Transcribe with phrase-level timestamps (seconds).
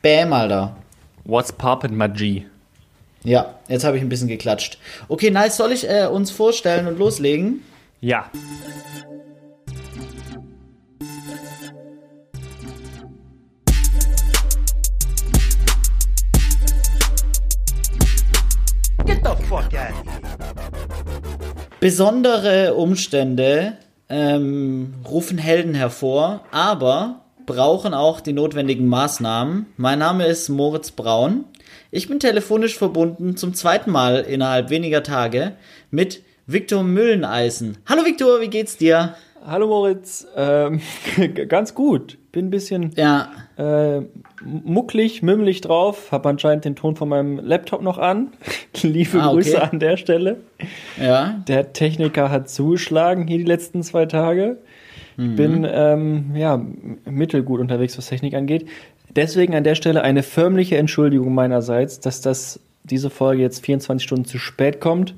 [0.00, 0.76] Bäm, Alter.
[1.24, 2.44] What's poppin', my G?
[3.24, 4.78] Ja, jetzt habe ich ein bisschen geklatscht.
[5.08, 5.56] Okay, nice.
[5.56, 7.64] Soll ich äh, uns vorstellen und loslegen?
[8.00, 8.30] Ja.
[21.80, 23.78] Besondere Umstände
[24.08, 29.64] ähm, rufen Helden hervor, aber brauchen auch die notwendigen Maßnahmen.
[29.78, 31.44] Mein Name ist Moritz Braun.
[31.90, 35.52] Ich bin telefonisch verbunden zum zweiten Mal innerhalb weniger Tage
[35.90, 37.78] mit Viktor Mülleneisen.
[37.86, 39.14] Hallo Viktor, wie geht's dir?
[39.46, 40.82] Hallo Moritz, ähm,
[41.48, 42.18] ganz gut.
[42.32, 44.02] Bin ein bisschen Ja, äh,
[44.44, 46.12] mucklig, mümmelig drauf.
[46.12, 48.32] Hab anscheinend den Ton von meinem Laptop noch an.
[48.82, 49.36] Liebe Ah, okay.
[49.36, 50.36] Grüße an der Stelle.
[51.00, 51.42] ja.
[51.48, 54.58] Der Techniker hat zugeschlagen hier die letzten zwei Tage.
[55.20, 56.64] Ich bin ähm, ja
[57.04, 58.68] mittelgut unterwegs, was Technik angeht.
[59.16, 64.24] Deswegen an der Stelle eine förmliche Entschuldigung meinerseits, dass das diese Folge jetzt 24 Stunden
[64.26, 65.14] zu spät kommt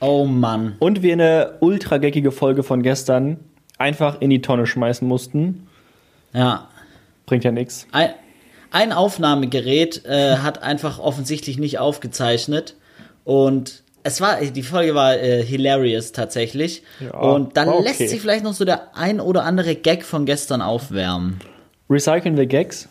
[0.00, 0.76] Oh Mann.
[0.78, 3.38] und wir eine ultra geckige Folge von gestern
[3.76, 5.66] einfach in die Tonne schmeißen mussten.
[6.32, 6.68] Ja.
[7.26, 7.88] Bringt ja nichts.
[7.90, 8.10] Ein,
[8.70, 12.76] ein Aufnahmegerät äh, hat einfach offensichtlich nicht aufgezeichnet
[13.24, 17.84] und es war die Folge war äh, hilarious tatsächlich Ja, und dann okay.
[17.84, 21.40] lässt sich vielleicht noch so der ein oder andere Gag von gestern aufwärmen.
[21.88, 22.88] Recyceln wir Gags?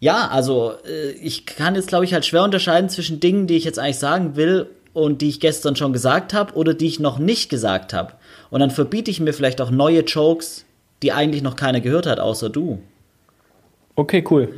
[0.00, 3.64] Ja, also äh, ich kann jetzt glaube ich halt schwer unterscheiden zwischen Dingen, die ich
[3.64, 7.18] jetzt eigentlich sagen will und die ich gestern schon gesagt habe oder die ich noch
[7.18, 8.12] nicht gesagt habe.
[8.50, 10.64] Und dann verbiete ich mir vielleicht auch neue Jokes,
[11.02, 12.80] die eigentlich noch keiner gehört hat, außer du.
[13.96, 14.48] Okay, cool.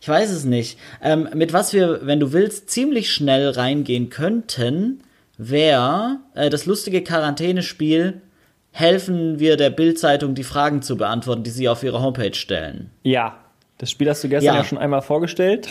[0.00, 0.78] Ich weiß es nicht.
[1.02, 5.00] Ähm, mit was wir, wenn du willst, ziemlich schnell reingehen könnten,
[5.36, 8.20] wäre äh, das lustige Quarantänespiel
[8.70, 12.90] Helfen wir der Bildzeitung, die Fragen zu beantworten, die sie auf ihre Homepage stellen.
[13.02, 13.36] Ja.
[13.78, 14.60] Das Spiel hast du gestern Ja.
[14.60, 15.68] ja, schon einmal vorgestellt.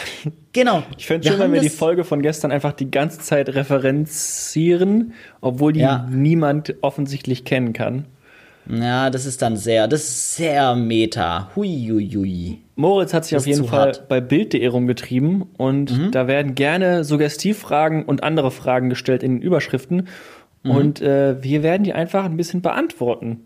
[0.52, 0.84] Genau.
[0.98, 5.14] Ich fände es schön, wenn wir die Folge von gestern einfach die ganze Zeit referenzieren,
[5.40, 6.08] obwohl die Ja.
[6.10, 8.06] niemand offensichtlich kennen kann.
[8.70, 11.52] Ja, das ist dann sehr, das ist sehr meta.
[11.56, 12.60] Huiuiui.
[12.78, 14.02] Moritz hat sich auf jeden Fall hart.
[14.02, 14.06] Mhm.
[14.08, 20.08] bei Bild.de rumgetrieben und da werden gerne Suggestivfragen und andere Fragen gestellt in den Überschriften
[20.64, 20.72] Mhm.
[20.72, 23.30] und äh, wir werden die einfach ein bisschen beantworten.
[23.30, 23.42] Ein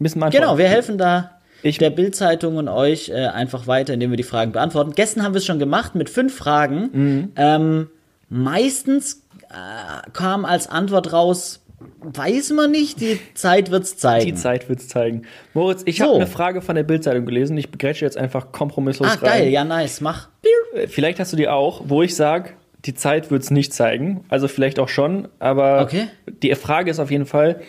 [0.00, 0.44] bisschen beantworten.
[0.44, 1.30] Genau, wir helfen da
[1.62, 4.92] Ich- der Bildzeitung und euch äh, einfach weiter, indem wir die Fragen beantworten.
[4.94, 6.90] Gestern haben wir es schon gemacht mit fünf Fragen.
[6.92, 7.32] Mhm.
[7.36, 7.86] Ähm,
[8.28, 11.61] meistens äh, kam als Antwort raus,
[12.04, 14.26] weiß man nicht, die Zeit wird's zeigen.
[14.26, 15.22] Die Zeit wird's zeigen.
[15.54, 16.04] Moritz, ich So.
[16.04, 17.56] habe eine Frage von der Bildzeitung gelesen.
[17.58, 19.20] Ich begrätsche jetzt einfach kompromisslos ah, rein.
[19.22, 20.28] geil, ja, nice, mach.
[20.74, 22.50] Äh, Vielleicht hast du die auch, wo ich sage,
[22.84, 24.24] die Zeit wird's nicht zeigen.
[24.28, 26.08] Also vielleicht auch schon, aber Okay.
[26.42, 27.60] die Frage ist auf jeden Fall,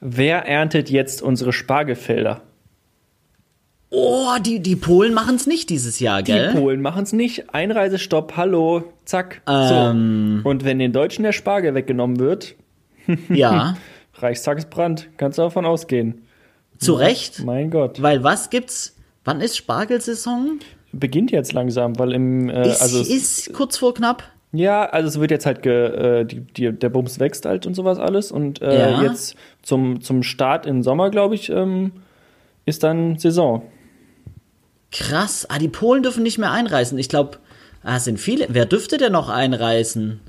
[0.00, 2.42] wer erntet jetzt unsere Spargelfelder?
[3.90, 6.50] Oh, die, die Polen machen's nicht dieses Jahr, gell?
[6.52, 7.54] Die Polen machen's nicht.
[7.54, 9.42] Einreisestopp, hallo, zack.
[9.48, 10.40] Ähm.
[10.42, 10.48] So.
[10.50, 12.56] Und wenn den Deutschen der Spargel weggenommen wird,
[13.28, 13.76] ja,
[14.14, 16.22] Reichstagsbrand, kannst du davon ausgehen.
[16.78, 17.44] zu Recht.
[17.44, 18.00] Mein Gott.
[18.02, 18.96] Weil was gibt's?
[19.24, 20.60] Wann ist Spargelsaison?
[20.92, 24.22] Beginnt jetzt langsam, weil im, äh, Ist, also es- ist kurz vor knapp.
[24.52, 27.74] Ja, also es wird jetzt halt, ge, äh, die, die, der Bums wächst halt und
[27.74, 28.32] sowas alles.
[28.32, 29.02] Und äh, Ja.
[29.02, 31.92] jetzt zum, zum Start im Sommer, glaube ich, ähm,
[32.64, 33.62] ist dann Saison.
[34.92, 35.46] Krass.
[35.50, 36.96] Ah, die Polen dürfen nicht mehr einreisen.
[36.98, 37.38] Ich glaube,
[37.82, 38.46] ah, es sind viele.
[38.48, 40.20] Wer dürfte denn noch einreisen?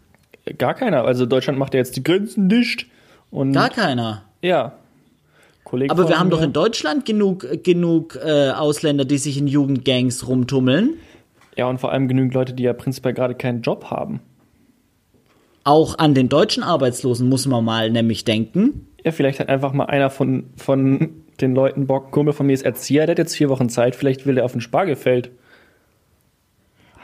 [0.54, 1.06] Gar keiner.
[1.06, 2.88] Also Deutschland macht ja jetzt die Grenzen dicht.
[3.32, 4.24] Und Gar keiner.
[4.42, 4.74] ja.
[5.64, 10.26] Kollege Aber wir haben doch in Deutschland genug, genug äh, Ausländer, die sich in Jugendgangs
[10.26, 10.94] rumtummeln.
[11.58, 14.22] Ja, und vor allem genügend Leute, die ja prinzipiell gerade keinen Job haben.
[15.66, 18.88] Auch an den deutschen Arbeitslosen muss man mal nämlich denken.
[19.04, 22.12] Ja, vielleicht hat einfach mal einer von, von den Leuten Bock.
[22.12, 23.98] Kumpel von mir ist Erzieher, der hat jetzt vier Wochen Zeit.
[23.98, 25.32] Vielleicht will er auf ein Spargelfeld.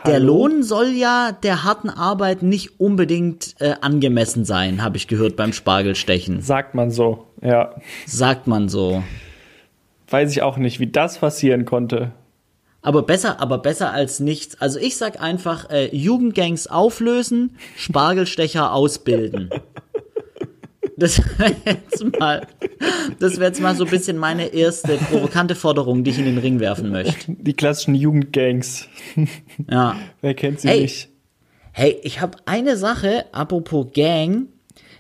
[0.06, 0.20] Der?
[0.20, 5.54] Lohn soll ja der harten Arbeit nicht unbedingt äh, angemessen sein, habe ich gehört beim
[5.54, 6.42] Spargelstechen.
[6.42, 7.28] Sagt man so.
[7.42, 7.76] Ja.
[8.06, 9.04] Sagt man so.
[10.10, 12.12] Weiß ich auch nicht, wie das passieren konnte.
[12.82, 14.60] Aber besser, aber besser als nichts.
[14.60, 19.50] Also ich sag einfach, äh, Jugendgangs auflösen, Spargelstecher ausbilden.
[20.98, 22.46] Das wäre jetzt mal,
[23.20, 26.38] das wäre jetzt mal so ein bisschen meine erste provokante Forderung, die ich in den
[26.38, 27.16] Ring werfen möchte.
[27.28, 28.88] Die klassischen Jugendgangs.
[29.70, 29.96] Ja.
[30.22, 30.82] Wer kennt sie Hey.
[30.82, 31.10] nicht?
[31.72, 34.48] Hey, ich habe eine Sache, apropos Gang.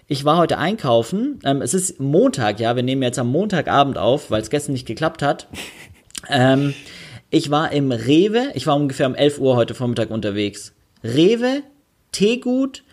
[0.07, 1.39] Ich war heute einkaufen.
[1.43, 2.75] Ähm, es ist Montag, ja.
[2.75, 5.47] Wir nehmen jetzt am Montagabend auf, weil es gestern nicht geklappt hat.
[6.29, 6.73] Ähm,
[7.29, 8.47] ich war im Rewe.
[8.55, 10.73] Ich war ungefähr um 11 Uhr heute Vormittag unterwegs.
[11.03, 11.61] Rewe,
[12.11, 12.83] Teegut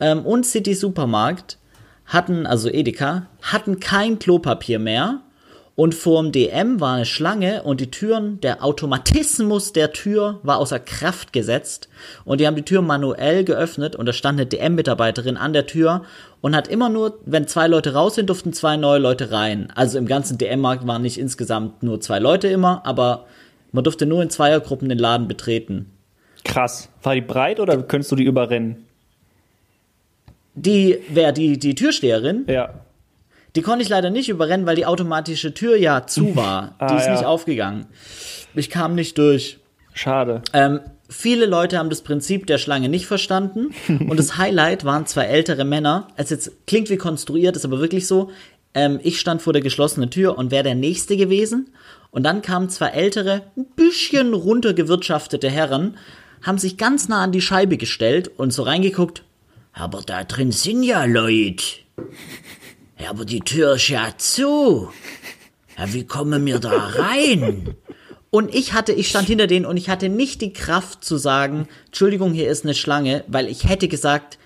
[0.00, 1.58] ähm, und City Supermarkt
[2.06, 5.20] hatten, also Edeka, hatten kein Klopapier mehr.
[5.76, 10.78] Und vorm DM war eine Schlange und die Türen, der Automatismus der Tür war außer
[10.78, 11.88] Kraft gesetzt.
[12.24, 16.02] Und die haben die Tür manuell geöffnet und da stand eine DM-Mitarbeiterin an der Tür
[16.40, 19.72] und hat immer nur, wenn zwei Leute raus sind, durften zwei neue Leute rein.
[19.74, 23.26] Also im ganzen DM-Markt waren nicht insgesamt nur zwei Leute immer, aber
[23.72, 25.90] man durfte nur in Zweiergruppen den Laden betreten.
[26.44, 26.88] Krass.
[27.02, 28.86] War die breit oder könntest du die überrennen?
[30.54, 32.74] Die, wer, die, die Türsteherin, Ja.
[33.56, 36.74] die konnte ich leider nicht überrennen, weil die automatische Tür ja zu war.
[36.78, 37.12] Ah, die ist ja.
[37.12, 37.86] nicht aufgegangen.
[38.54, 39.58] Ich kam nicht durch.
[39.94, 40.42] Schade.
[40.52, 43.74] Ähm, viele Leute haben das Prinzip der Schlange nicht verstanden.
[43.88, 46.08] Und das Highlight waren zwei ältere Männer.
[46.16, 48.30] Es jetzt klingt wie konstruiert, ist aber wirklich so.
[48.74, 51.70] Ähm, ich stand vor der geschlossenen Tür und wäre der Nächste gewesen.
[52.10, 55.96] Und dann kamen zwei ältere, ein bisschen runtergewirtschaftete Herren,
[56.42, 59.22] haben sich ganz nah an die Scheibe gestellt und so reingeguckt.
[59.74, 61.64] Aber da drin sind ja Leute.
[63.06, 64.88] Aber die Tür ist ja zu.
[65.86, 67.74] Wie kommen wir da rein?
[68.30, 71.68] Und ich hatte, ich stand hinter denen und ich hatte nicht die Kraft zu sagen,
[71.86, 74.38] Entschuldigung, hier ist eine Schlange, weil ich hätte gesagt,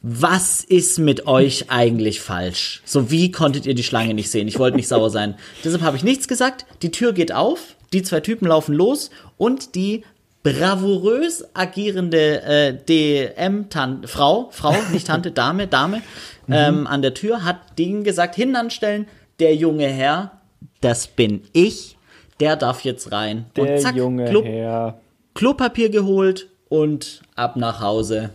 [0.00, 2.82] was ist mit euch eigentlich falsch?
[2.84, 4.46] So wie konntet ihr die Schlange nicht sehen?
[4.46, 5.34] Ich wollte nicht sauer sein.
[5.64, 6.66] Deshalb habe ich nichts gesagt.
[6.82, 10.04] Die Tür geht auf, die zwei Typen laufen los und die
[10.42, 16.02] bravourös agierende äh, DM-Frau, Frau, nicht Tante, Dame, Dame,
[16.50, 19.06] ähm, an der Tür hat denen gesagt, hinten anstellen,
[19.40, 20.40] der junge Herr,
[20.80, 21.96] das bin ich,
[22.40, 23.46] der darf jetzt rein.
[23.56, 25.00] Der und zack, junge Klo Herr.
[25.34, 28.30] Klopapier geholt und ab nach Hause.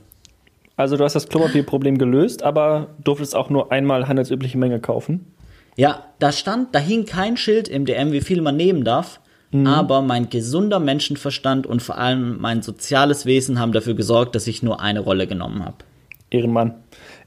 [0.75, 5.33] Also du hast das Klopapierproblem gelöst, aber durftest auch nur einmal handelsübliche Menge kaufen.
[5.75, 9.19] Ja, da stand, da hing kein Schild im DM, wie viel man nehmen darf.
[9.65, 14.63] Aber mein gesunder Menschenverstand und vor allem mein soziales Wesen haben dafür gesorgt, dass ich
[14.63, 15.77] nur eine Rolle genommen habe.
[16.31, 16.73] Ehrenmann.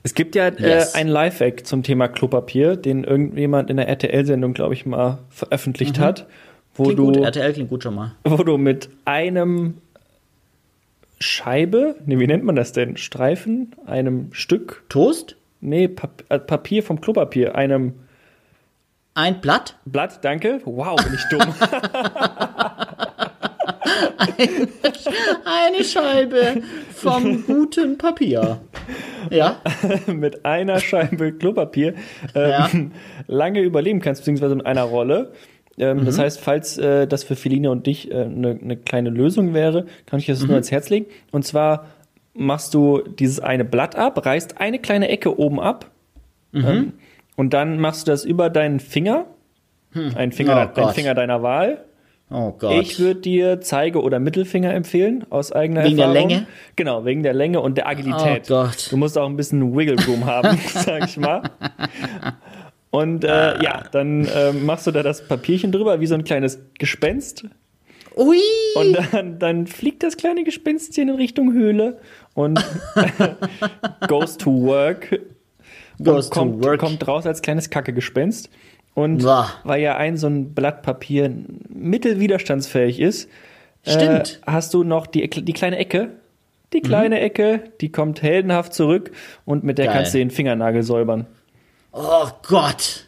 [0.03, 0.95] Es gibt ja Yes.
[0.95, 5.99] äh, ein Lifehack zum Thema Klopapier, den irgendjemand in der RTL-Sendung, glaube ich, mal veröffentlicht
[6.01, 6.27] hat,
[6.75, 8.13] wo Klingt du, gut, RTL klingt gut schon mal.
[8.25, 9.75] wo du mit einem
[11.19, 12.97] Scheibe, nee, wie nennt man das denn?
[12.97, 15.37] Streifen, einem Stück, Toast?
[15.61, 17.95] nee, Pap äh, Papier vom Klopapier, einem
[19.17, 19.77] Ein Blatt?
[19.87, 20.61] Blatt, danke.
[20.67, 21.41] Wow, bin ich dumm.
[25.45, 26.61] Eine Scheibe
[26.93, 28.59] vom guten Papier.
[29.31, 29.57] Ja,
[30.07, 31.95] mit einer Scheibe Klopapier
[32.35, 32.69] ähm, Ja.
[33.27, 35.33] lange überleben kannst, beziehungsweise mit einer Rolle.
[35.79, 36.05] Ähm, Mhm.
[36.07, 39.55] Das heißt, falls äh, das für Feline und dich eine äh, ne- ne kleine Lösung
[39.55, 40.47] wäre, kann ich das Mhm.
[40.49, 41.07] nur ans Herz legen.
[41.33, 41.87] Und zwar
[42.35, 45.87] machst du dieses eine Blatt ab, reißt eine kleine Ecke oben ab
[46.53, 46.65] Mhm.
[46.67, 46.93] ähm,
[47.37, 49.27] und dann machst du das über deinen Finger,
[50.15, 50.95] einen Finger, Oh ein.
[50.95, 51.85] Finger deiner Wahl.
[52.31, 52.83] oh Gott.
[52.83, 56.29] Ich würde dir Zeige- oder Mittelfinger empfehlen, aus eigener Wegen der Erfahrung.
[56.29, 56.47] Länge?
[56.77, 58.51] Genau, wegen der Länge und der Agilität.
[58.51, 58.89] Oh Gott.
[58.91, 61.43] Du musst auch ein bisschen Wiggle Room haben, sag ich mal.
[62.91, 66.59] Und äh, ja, dann äh, machst du da das Papierchen drüber, wie so ein kleines
[66.79, 67.45] Gespenst.
[68.17, 68.39] Ui!
[68.77, 71.99] Und dann, dann fliegt das kleine Gespenstchen in Richtung Höhle
[72.35, 72.59] und
[74.09, 75.21] goes to work.
[75.99, 78.51] Und kommt, kommt raus als kleines Kacke-Gespenst.
[78.95, 79.51] Und Boah.
[79.65, 81.31] weil ja ein so ein Blatt Papier
[81.69, 83.29] mittelwiderstandsfähig ist,
[83.87, 84.41] Stimmt.
[84.47, 86.11] Äh, hast du noch die, die kleine Ecke.
[86.73, 89.13] Die kleine Ecke, die kommt heldenhaft zurück
[89.45, 89.95] und mit der Geil.
[89.95, 91.27] kannst du den Fingernagel säubern.
[91.93, 93.07] Oh Gott.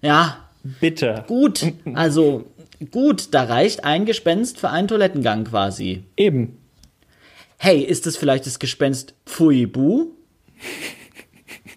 [0.00, 0.36] Ja,
[0.80, 1.24] Bitte.
[1.26, 1.66] gut.
[1.94, 2.44] Also,
[2.92, 6.04] gut, da reicht ein Gespenst für einen Toilettengang quasi.
[6.16, 6.58] Eben.
[7.58, 10.12] Hey, ist das vielleicht das Gespenst Pfui Bu?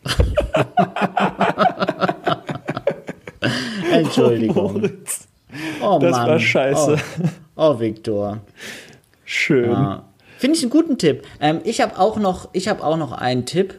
[3.92, 4.74] Entschuldigung.
[4.74, 5.28] Moritz.
[5.82, 6.30] Oh Das Mann.
[6.30, 6.98] war scheiße.
[7.56, 8.42] Oh, oh Viktor.
[9.24, 9.72] Schön.
[9.72, 10.04] Ja.
[10.38, 11.24] Finde ich einen guten Tipp.
[11.40, 13.76] Ähm, ich habe auch noch, ich habe auch noch einen Tipp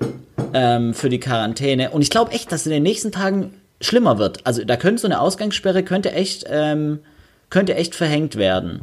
[0.54, 4.18] ähm, für die Quarantäne und ich glaube echt, dass es in den nächsten Tagen schlimmer
[4.18, 4.46] wird.
[4.46, 7.00] Also da könnte so eine Ausgangssperre könnte echt, ähm,
[7.50, 8.82] könnte echt verhängt werden.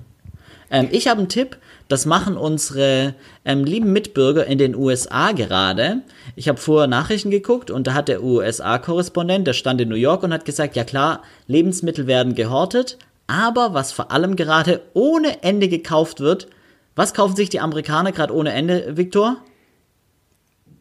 [0.69, 1.57] Ähm, ich habe einen Tipp.
[1.93, 3.13] Das machen unsere
[3.45, 6.01] ähm, lieben Mitbürger in den USA gerade.
[6.35, 10.23] Ich habe vorher Nachrichten geguckt und da hat der USA-Korrespondent, der stand in New York
[10.23, 12.97] und hat gesagt, ja klar, Lebensmittel werden gehortet,
[13.27, 16.47] aber was vor allem gerade ohne Ende gekauft wird,
[16.95, 19.37] was kaufen sich die Amerikaner gerade ohne Ende, Viktor?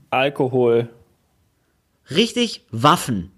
[0.08, 0.88] Alkohol.
[2.08, 3.32] Richtig Waffen.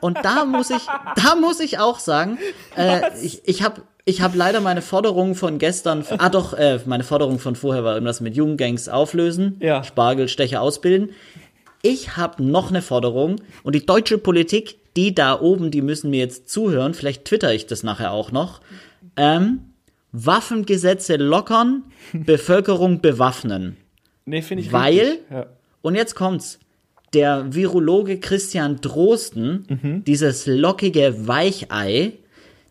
[0.00, 0.86] Und da muss ich,
[1.22, 2.38] da muss ich auch sagen,
[2.78, 7.04] äh, ich, ich habe ich hab leider meine Forderung von gestern, ah doch, äh, meine
[7.04, 9.82] Forderung von vorher war irgendwas mit Jugendgangs auflösen, Ja.
[9.82, 11.10] Spargelstecher ausbilden.
[11.82, 16.20] Ich habe noch eine Forderung und die deutsche Politik, die da oben, die müssen mir
[16.20, 18.60] jetzt zuhören, vielleicht twitter ich das nachher auch noch.
[19.16, 19.60] Ähm,
[20.12, 21.82] Waffengesetze lockern,
[22.12, 23.76] Bevölkerung bewaffnen.
[24.26, 25.20] Nee, finde ich Weil- richtig.
[25.30, 25.46] Ja.
[25.82, 26.58] Und jetzt kommt's.
[27.12, 32.14] der Virologe Christian Drosten, dieses lockige Weichei,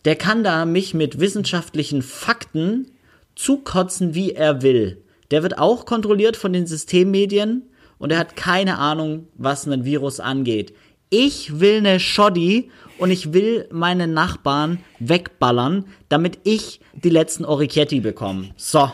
[0.05, 2.91] der kann da mich mit wissenschaftlichen Fakten
[3.35, 5.03] zukotzen, wie er will.
[5.31, 7.63] Der wird auch kontrolliert von den Systemmedien
[7.97, 10.73] und er hat keine Ahnung, was ein Virus angeht.
[11.09, 17.99] Ich will eine Shoddy und ich will meine Nachbarn wegballern, damit ich die letzten Orichetti
[17.99, 18.49] bekomme.
[18.57, 18.91] So.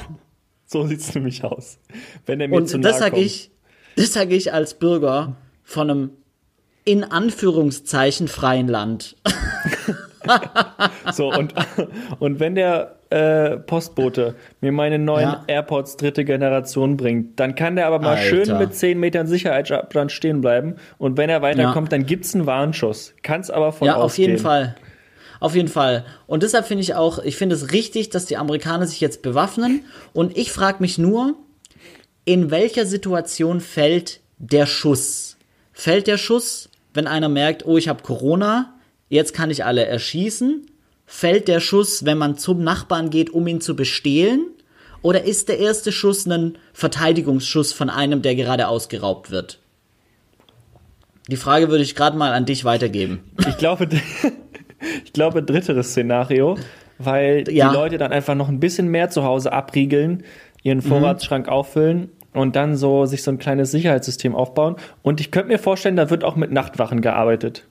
[0.65, 1.79] So sieht's nämlich aus.
[2.25, 3.49] Wenn er mir zu Und nahe das sage ich,
[3.95, 6.09] das sage ich als Bürger von einem
[6.85, 9.15] in Anführungszeichen freien Land.
[11.13, 11.53] So, und,
[12.19, 15.43] und wenn der äh, Postbote mir meine neuen Ja.
[15.47, 18.21] AirPods dritte Generation bringt, dann kann der aber mal Alter.
[18.23, 20.75] schön mit 10 Metern Sicherheitsabstand stehen bleiben.
[20.97, 23.13] Und wenn er weiterkommt, dann gibt's einen Warnschuss.
[23.23, 24.31] Kann's aber von Ja, auf ausgehen.
[24.31, 24.75] jeden Fall.
[25.39, 26.05] Auf jeden Fall.
[26.27, 29.85] Und deshalb finde ich auch, ich finde es richtig, dass die Amerikaner sich jetzt bewaffnen.
[30.13, 31.35] Und ich frage mich nur,
[32.25, 35.37] in welcher Situation fällt der Schuss?
[35.71, 38.73] Fällt der Schuss, wenn einer merkt, oh, ich habe Corona,
[39.09, 40.65] jetzt kann ich alle erschießen?
[41.05, 44.45] Fällt der Schuss, wenn man zum Nachbarn geht, um ihn zu bestehlen?
[45.01, 49.59] Oder ist der erste Schuss ein Verteidigungsschuss von einem, der gerade ausgeraubt wird?
[51.29, 53.19] Die Frage würde ich gerade mal an dich weitergeben.
[53.47, 53.87] Ich glaube,
[55.05, 56.57] ich glaube, dritteres Szenario,
[56.97, 57.69] weil Ja.
[57.69, 60.23] die Leute dann einfach noch ein bisschen mehr zu Hause abriegeln,
[60.63, 64.75] ihren Vorratsschrank auffüllen und dann so sich so ein kleines Sicherheitssystem aufbauen.
[65.01, 67.63] Und ich könnte mir vorstellen, da wird auch mit Nachtwachen gearbeitet.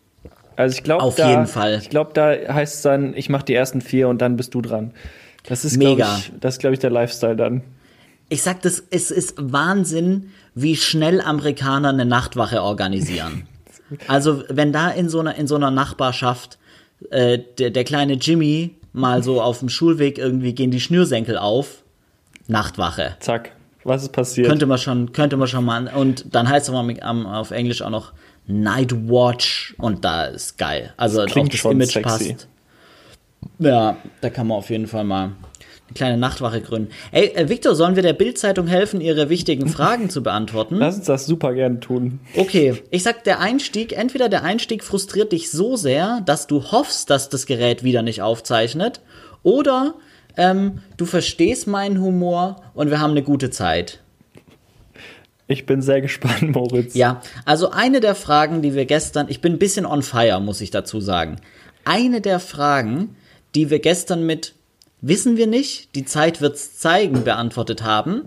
[0.59, 1.79] Also ich glaube, Auf da, jeden Fall.
[1.81, 4.61] Ich glaube, da heißt es dann, ich mache die ersten vier und dann bist du
[4.61, 4.91] dran.
[5.47, 6.17] Das ist, Mega.
[6.19, 7.63] ich, das ist, glaube ich, der Lifestyle dann.
[8.29, 13.47] Ich sag das, es ist Wahnsinn, wie schnell Amerikaner eine Nachtwache organisieren.
[14.07, 16.59] Also wenn da in so einer in so einer Nachbarschaft
[17.09, 21.85] äh, der, der kleine Jimmy mal so auf dem Schulweg irgendwie gehen die Schnürsenkel auf,
[22.49, 23.17] Nachtwache.
[23.21, 23.53] Zack.
[23.85, 24.47] Was ist passiert?
[24.47, 28.13] Könnte man schon, könnte man schon mal und dann heißt es auf Englisch auch noch
[28.49, 30.93] Night Watch und da ist geil.
[30.97, 32.03] Also Das das Image sexy.
[32.03, 32.49] passt.
[33.59, 36.91] Ja, da kann man auf jeden Fall mal eine kleine Nachtwache gründen.
[37.13, 40.77] Ey, äh, Victor, sollen wir der Bildzeitung helfen, ihre wichtigen Fragen zu beantworten?
[40.77, 42.21] Lass uns das super gerne tun.
[42.37, 47.11] Okay, ich sag, der Einstieg, entweder der Einstieg frustriert dich so sehr, dass du hoffst,
[47.11, 49.01] dass das Gerät wieder nicht aufzeichnet,
[49.43, 49.95] oder
[50.37, 54.01] ähm, du verstehst meinen Humor und wir haben eine gute Zeit.
[55.49, 56.95] Ich bin sehr gespannt, Moritz.
[56.95, 60.61] Ja, also eine der Fragen, die wir gestern, ich bin ein bisschen on fire, muss
[60.61, 61.37] ich dazu sagen.
[61.85, 63.17] Eine der Fragen,
[63.55, 64.55] die wir gestern mit
[65.01, 68.25] Wissen wir nicht, die Zeit wird's zeigen, beantwortet haben.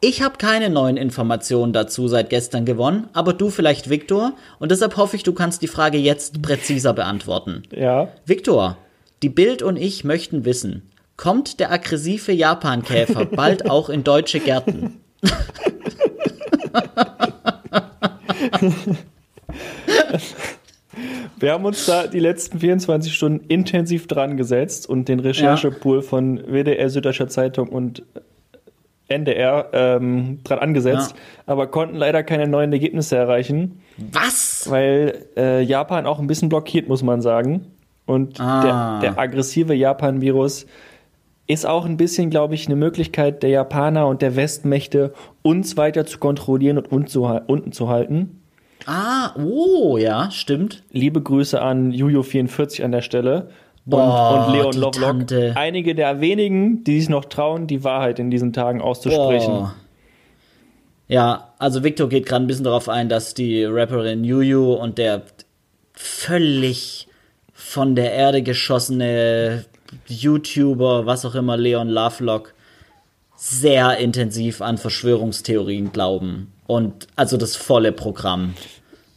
[0.00, 4.32] Ich habe keine neuen Informationen dazu seit gestern gewonnen, aber du vielleicht, Viktor.
[4.58, 7.62] Und deshalb hoffe ich, du kannst die Frage jetzt präziser beantworten.
[7.70, 8.08] Ja.
[8.26, 8.76] Viktor,
[9.22, 10.82] die Bild und ich möchten wissen,
[11.16, 15.00] kommt der aggressive Japankäfer bald auch in deutsche Gärten?
[21.38, 26.38] Wir haben uns da die letzten 24 Stunden intensiv dran gesetzt und den Recherchepool von
[26.46, 28.02] WDR, Süddeutscher Zeitung und
[29.06, 31.14] NDR ähm, dran angesetzt,
[31.46, 33.80] aber konnten leider keine neuen Ergebnisse erreichen,
[34.12, 34.66] Was?
[34.68, 37.66] weil äh, Japan auch ein bisschen blockiert, muss man sagen.
[38.04, 39.00] Und Ah.
[39.00, 40.66] der, der aggressive Japan-Virus
[41.48, 46.06] ist auch ein bisschen, glaube ich, eine Möglichkeit der Japaner und der Westmächte, uns weiter
[46.06, 48.40] zu kontrollieren und uns zu, unten zu halten.
[48.86, 50.84] Ah, oh, ja, stimmt.
[50.92, 53.48] Liebe Grüße an Juju44 an der Stelle.
[53.86, 54.92] Und, Boah, und Leon Lovelock.
[54.92, 55.52] Tante.
[55.56, 59.50] Einige der wenigen, die sich noch trauen, die Wahrheit in diesen Tagen auszusprechen.
[59.52, 59.74] Boah.
[61.08, 65.22] Ja, also Victor geht gerade ein bisschen darauf ein, dass die Rapperin Juju und der
[65.94, 67.08] völlig
[67.54, 69.64] von der Erde geschossene
[70.06, 72.54] YouTuber, was auch immer, Leon Lovelock,
[73.36, 76.52] sehr intensiv an Verschwörungstheorien glauben.
[76.66, 78.54] Und also das volle Programm.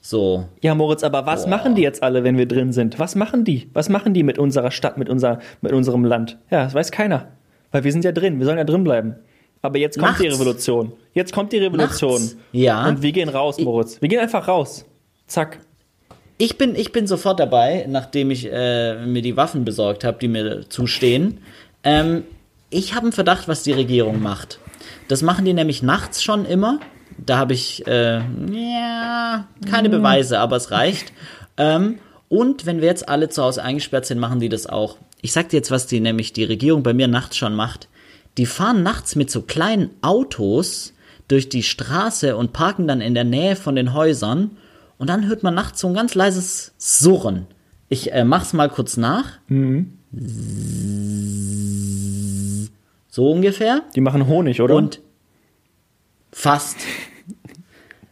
[0.02, 0.48] So.
[0.62, 3.00] Ja, Moritz, aber was machen die jetzt alle, wenn wir drin sind?
[3.00, 3.70] Was machen die?
[3.74, 6.38] Was machen die mit unserer Stadt, mit, unser, mit unserem Land?
[6.50, 7.28] Ja, das weiß keiner.
[7.72, 9.16] Weil wir sind ja drin, wir sollen ja drin bleiben.
[9.62, 10.40] Aber jetzt kommt die Nachts.
[10.40, 10.94] Revolution.
[11.14, 12.22] Jetzt kommt die Revolution.
[12.22, 12.38] Nachts.
[12.52, 12.88] Ja.
[12.88, 14.02] Und wir gehen raus, Moritz.
[14.02, 14.86] Wir gehen einfach raus.
[15.28, 15.60] Zack.
[16.44, 20.28] Ich bin, ich bin sofort dabei, nachdem ich äh, mir die Waffen besorgt habe, die
[20.28, 21.38] mir zustehen.
[21.84, 22.24] Ähm,
[22.72, 24.58] ich habe einen Verdacht, was die Regierung macht.
[25.08, 26.80] Das machen die nämlich nachts schon immer.
[27.24, 28.22] Da habe ich äh,
[28.54, 31.14] ja, keine Beweise, aber es reicht.
[31.58, 34.98] Ähm, und wenn wir jetzt alle zu Hause eingesperrt sind, machen die das auch.
[35.22, 37.88] Ich sag dir jetzt, was die nämlich die Regierung bei mir nachts schon macht.
[38.40, 40.94] Die fahren nachts mit so kleinen Autos
[41.28, 44.58] durch die Straße und parken dann in der Nähe von den Häusern.
[45.02, 47.48] Und dann hört man nachts so ein ganz leises Surren.
[47.90, 49.40] Ich äh, mach's mal kurz nach.
[53.10, 53.82] So ungefähr.
[53.96, 54.76] Die machen Honig, oder?
[54.76, 55.02] Und
[56.32, 56.78] fast.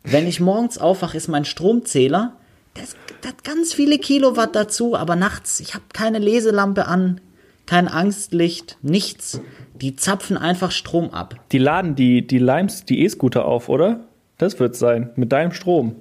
[0.02, 2.34] Wenn ich morgens aufwache, ist mein Stromzähler,
[2.82, 7.22] ist, der hat ganz viele Kilowatt dazu, aber nachts, ich habe keine Leselampe an,
[7.68, 9.42] kein Angstlicht, nichts.
[9.76, 11.36] Die zapfen einfach Strom ab.
[11.52, 14.00] Die laden die, die Limes, die E-Scooter auf, oder?
[14.40, 15.12] Das wird sein.
[15.16, 15.98] Mit deinem Strom.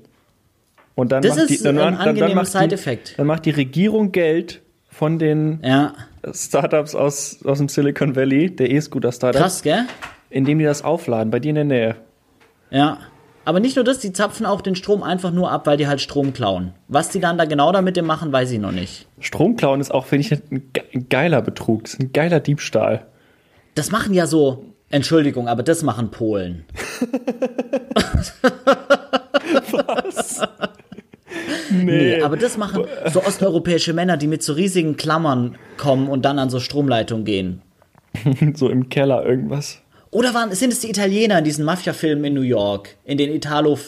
[0.99, 3.15] Und dann Das macht ist die, dann, ein dann, dann, angenehmer macht Side-Effekt.
[3.19, 5.93] dann macht die Regierung Geld von den Ja,
[6.35, 9.85] Startups aus, aus dem Silicon Valley, der E-Scooter-Startups, krass, gell?
[10.29, 11.97] indem die das aufladen, bei dir in der Nähe.
[12.71, 12.99] Ja.
[13.45, 16.01] Aber nicht nur das, die zapfen auch den Strom einfach nur ab, weil die halt
[16.01, 16.73] Strom klauen.
[16.89, 19.07] Was die dann da genau damit machen, weiß ich noch nicht.
[19.21, 21.85] Stromklauen ist auch, finde ich, ein geiler Betrug.
[21.85, 23.07] Das ist ein geiler Diebstahl.
[23.77, 26.65] Das machen ja so, Entschuldigung, aber das machen Polen.
[31.71, 36.39] Nee, aber das machen so osteuropäische Männer, die mit so riesigen Klammern kommen und dann
[36.39, 37.63] an so Stromleitungen gehen.
[38.55, 39.81] so im Keller irgendwas.
[40.11, 43.79] Oder waren, sind es die Italiener in diesen Mafia-Filmen in New York, in den Italo,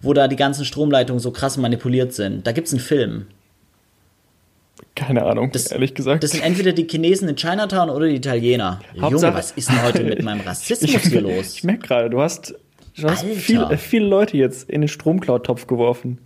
[0.00, 2.46] wo da die ganzen Stromleitungen so krass manipuliert sind?
[2.46, 3.26] Da gibt's einen Film.
[4.94, 6.22] Keine Ahnung, Das- ehrlich gesagt.
[6.24, 8.80] Das sind entweder die Chinesen in Chinatown oder die Italiener.
[8.98, 11.54] Hauptsache- Junge, was ist denn heute mit meinem Rassismus hier los?
[11.56, 12.54] Ich merke gerade, du hast,
[13.00, 16.18] du hast viel, äh, viele Leute jetzt in den Stromcloud-Topf geworfen.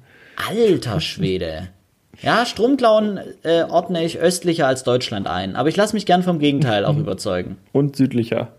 [0.48, 1.68] Alter Schwede.
[2.22, 5.56] Ja, Stromklauen äh, ordne ich östlicher als Deutschland ein.
[5.56, 7.56] Aber ich lasse mich gern vom Gegenteil auch überzeugen.
[7.72, 8.52] Und südlicher.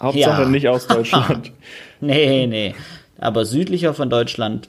[0.00, 0.48] Hauptsache Ja.
[0.48, 1.52] nicht aus Deutschland.
[2.00, 2.74] Nee, nee.
[3.18, 4.68] Aber südlicher von Deutschland,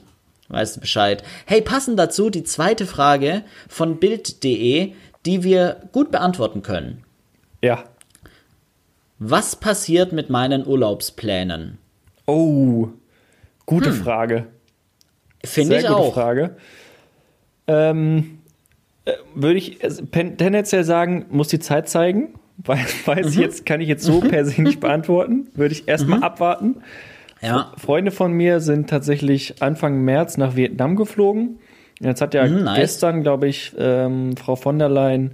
[0.50, 1.24] weißt du Bescheid.
[1.46, 4.92] Hey, passend dazu die zweite Frage von Bild.de,
[5.26, 7.02] die wir gut beantworten können.
[7.60, 7.82] ja.
[9.20, 11.78] Was passiert mit meinen Urlaubsplänen?
[12.26, 12.88] Oh,
[13.66, 14.46] gute Frage.
[15.44, 16.14] Finde Sehr ich gute auch.
[16.14, 16.56] Frage.
[17.66, 18.38] Ähm,
[19.04, 22.34] äh, würde ich also, tendenziell sagen, muss die Zeit zeigen.
[22.56, 23.32] Weil, weiß Mhm.
[23.32, 25.48] ich jetzt, kann ich jetzt so per se nicht beantworten.
[25.54, 26.76] Würde ich erstmal abwarten.
[27.42, 31.58] Ja, Freunde von mir sind tatsächlich Anfang März nach Vietnam geflogen.
[32.00, 32.76] Jetzt hat ja Mhm, nice.
[32.78, 35.32] gestern, glaube ich, ähm, Frau von der Leyen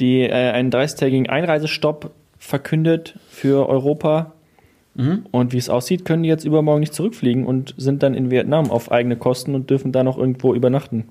[0.00, 4.32] die, äh, einen 30-tägigen Einreisestopp verkündet für Europa.
[5.00, 5.26] Mhm.
[5.30, 8.70] Und wie es aussieht, können die jetzt übermorgen nicht zurückfliegen und sind dann in Vietnam
[8.70, 11.08] auf eigene Kosten und dürfen da noch irgendwo übernachten.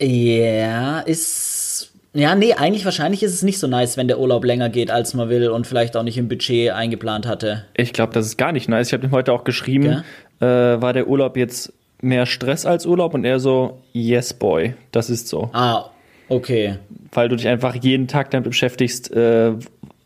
[0.00, 1.92] Ja, ist.
[2.14, 5.12] Ja, nee, eigentlich wahrscheinlich ist es nicht so nice, wenn der Urlaub länger geht, als
[5.14, 7.64] man will und vielleicht auch nicht im Budget eingeplant hatte.
[7.74, 8.88] Ich glaube, das ist gar nicht nice.
[8.88, 10.04] Ich habe ihm heute auch geschrieben,
[10.40, 13.14] äh, war der Urlaub jetzt mehr Stress als Urlaub?
[13.14, 15.50] Und er so, yes, boy, das ist so.
[15.52, 15.90] Ah,
[16.28, 16.76] okay.
[17.12, 19.52] weil du dich einfach jeden Tag damit beschäftigst, äh,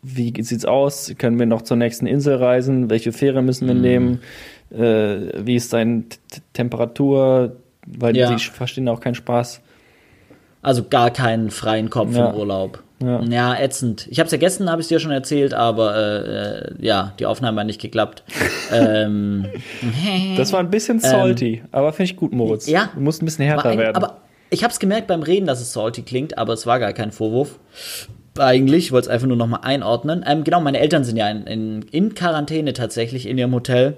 [0.03, 4.19] wie sieht's aus, können wir noch zur nächsten Insel reisen, welche Fähre müssen wir nehmen,
[4.71, 6.03] äh, wie ist deine
[6.53, 7.55] Temperatur,
[7.87, 8.33] weil Ja.
[8.33, 9.61] die verstehen auch keinen Spaß.
[10.61, 12.29] Also gar keinen freien Kopf Ja.
[12.29, 12.81] im Urlaub.
[13.01, 13.21] Ja.
[13.23, 14.07] Ja, ätzend.
[14.09, 17.25] Ich habe es ja gestern, habe ich dir schon erzählt, aber äh, äh, ja, die
[17.25, 18.23] Aufnahme hat nicht geklappt.
[18.71, 19.45] ähm,
[20.37, 22.67] Das war ein bisschen salty, aber finde ich gut, Moritz.
[22.67, 22.89] ja.
[22.93, 23.95] Du musst ein bisschen härter ein, werden.
[23.97, 26.93] aber ich habe es gemerkt beim Reden, dass es salty klingt, aber es war gar
[26.93, 27.59] kein Vorwurf.
[28.37, 30.23] Eigentlich, ich wollte es einfach nur nochmal einordnen.
[30.27, 33.97] Ähm, genau, meine Eltern sind ja in, in, in Quarantäne tatsächlich in ihrem Hotel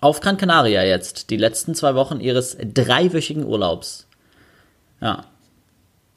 [0.00, 1.30] auf Gran Canaria jetzt.
[1.30, 4.08] Die letzten zwei Wochen ihres dreiwöchigen Urlaubs.
[5.00, 5.24] Ja.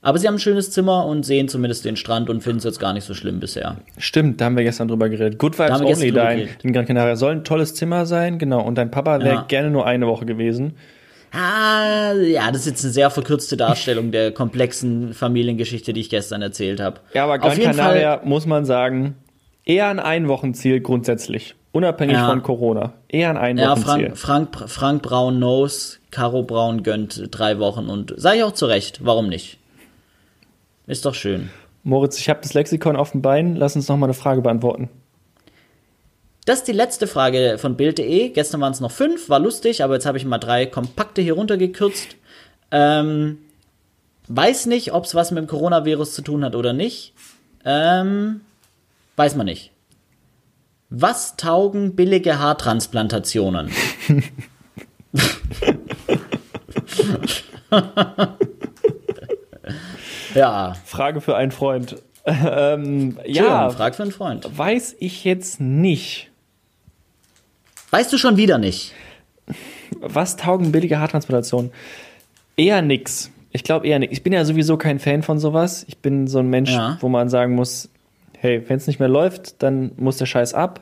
[0.01, 2.79] Aber sie haben ein schönes Zimmer und sehen zumindest den Strand und finden es jetzt
[2.79, 3.77] gar nicht so schlimm bisher.
[3.97, 5.39] Stimmt, da haben wir gestern drüber geredet.
[5.39, 7.15] Good Vibes Only da in, in Gran Canaria.
[7.15, 8.61] Soll ein tolles Zimmer sein, genau.
[8.61, 9.45] Und dein Papa wäre Ja.
[9.47, 10.75] gerne nur eine Woche gewesen.
[11.31, 16.41] Ah, ja, das ist jetzt eine sehr verkürzte Darstellung der komplexen Familiengeschichte, die ich gestern
[16.41, 17.01] erzählt habe.
[17.13, 19.15] Ja, aber Gran Auf jeden Canaria, muss man sagen,
[19.65, 21.55] eher ein Einwochenziel grundsätzlich.
[21.73, 22.29] Unabhängig Ja.
[22.29, 22.93] von Corona.
[23.09, 24.15] Eher ein Ja, Einwochenziel.
[24.15, 28.65] Frank, Frank, Frank Braun knows, Caro Braun gönnt drei Wochen und sage ich auch zu
[28.65, 29.57] Recht, warum nicht?
[30.87, 31.49] Ist doch schön.
[31.83, 33.55] Moritz, ich habe das Lexikon auf dem Bein.
[33.55, 34.89] Lass uns noch mal eine Frage beantworten.
[36.45, 38.29] Das ist die letzte Frage von Bild.de.
[38.29, 41.33] Gestern waren es noch fünf, war lustig, aber jetzt habe ich mal drei kompakte hier
[41.33, 42.15] runtergekürzt.
[42.69, 43.39] Ähm,
[44.27, 47.13] weiß nicht, ob es was mit dem Coronavirus zu tun hat oder nicht.
[47.65, 48.41] Ähm,
[49.15, 49.71] weiß man nicht.
[50.91, 53.71] Was taugen billige Haartransplantationen?
[60.35, 61.95] ja, Frage für einen Freund.
[62.25, 64.45] ähm, ja, ja, frag für einen Freund.
[64.57, 66.31] weiß ich jetzt nicht.
[67.95, 68.91] Weißt du schon wieder nicht?
[70.01, 71.71] Was taugen billige Haartransplantationen?
[72.57, 73.31] Eher nix.
[73.53, 74.11] Ich glaube eher nix.
[74.11, 75.85] Ich bin ja sowieso kein Fan von sowas.
[75.87, 76.97] Ich bin so ein Mensch, Ja.
[76.99, 77.87] wo man sagen muss,
[78.37, 80.81] hey, wenn es nicht mehr läuft, dann muss der Scheiß ab.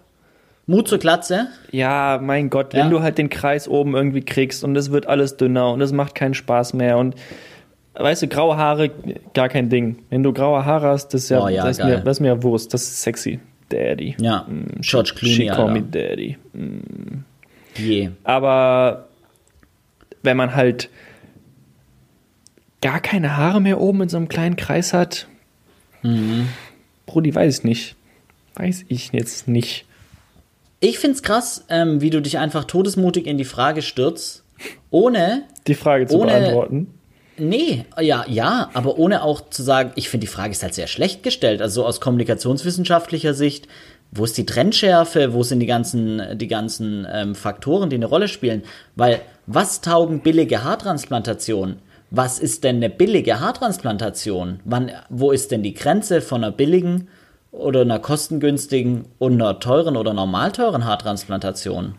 [0.66, 1.50] Mut zur Glatze?
[1.72, 2.90] Ja, mein Gott, wenn Ja.
[2.90, 6.16] du halt den Kreis oben irgendwie kriegst und es wird alles dünner und es macht
[6.16, 7.14] keinen Spaß mehr und
[7.94, 8.90] weißt du, graue Haare,
[9.36, 9.98] gar kein Ding.
[10.10, 12.22] Wenn du graue Haare hast, das ist ja, Oh ja, das, ist mir, das ist
[12.22, 13.40] mir ja Wurst, das ist sexy.
[13.70, 14.16] Daddy.
[14.20, 14.48] Ja,
[14.80, 15.82] George She Clooney, call me.
[15.82, 16.38] Daddy.
[17.78, 18.10] Je.
[18.24, 19.08] Aber
[20.22, 20.90] wenn man halt
[22.82, 25.28] gar keine Haare mehr oben in so einem kleinen Kreis hat,
[26.02, 26.50] Mhm.
[27.06, 27.96] Brudi, weiß ich nicht.
[28.56, 29.86] Weiß ich jetzt nicht.
[30.82, 34.44] Ich find's krass, ähm, wie du dich einfach todesmutig in die Frage stürzt,
[34.90, 36.88] ohne Die Frage zu Ohne- beantworten.
[37.38, 40.88] Nee, ja, ja, aber ohne auch zu sagen, ich finde die Frage ist halt sehr
[40.88, 41.62] schlecht gestellt.
[41.62, 43.68] Also so aus kommunikationswissenschaftlicher Sicht,
[44.12, 48.28] wo ist die Trennschärfe, wo sind die ganzen, die ganzen ähm, Faktoren, die eine Rolle
[48.28, 48.64] spielen?
[48.96, 51.80] Weil was taugen billige Haartransplantationen?
[52.12, 54.60] Was ist denn eine billige Haartransplantation?
[54.66, 57.08] Wann, wo ist denn die Grenze von einer billigen
[57.52, 61.96] oder einer kostengünstigen und einer teuren oder normal teuren Haartransplantation?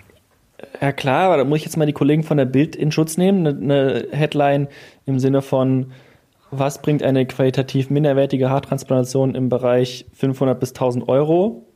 [0.80, 3.16] Ja klar, aber da muss ich jetzt mal die Kollegen von der Bild in Schutz
[3.16, 3.46] nehmen.
[3.46, 4.68] Eine Headline
[5.06, 5.92] im Sinne von,
[6.50, 11.66] was bringt eine qualitativ minderwertige Haartransplantation im Bereich 500 bis 1000 Euro?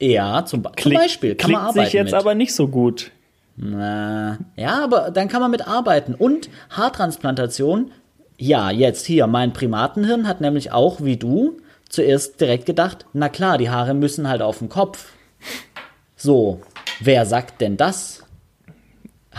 [0.00, 2.14] Ja, zum, Ba- zum Klick- Beispiel kann man arbeiten sich jetzt mit.
[2.14, 3.10] aber nicht so gut.
[3.56, 6.14] Na, ja, aber dann kann man mit arbeiten.
[6.14, 7.90] Und Haartransplantation,
[8.38, 11.56] ja, jetzt hier, mein Primatenhirn hat nämlich auch, wie du,
[11.88, 15.12] zuerst direkt gedacht, na klar, die Haare müssen halt auf den Kopf.
[16.16, 16.60] So,
[17.00, 18.22] wer sagt denn das?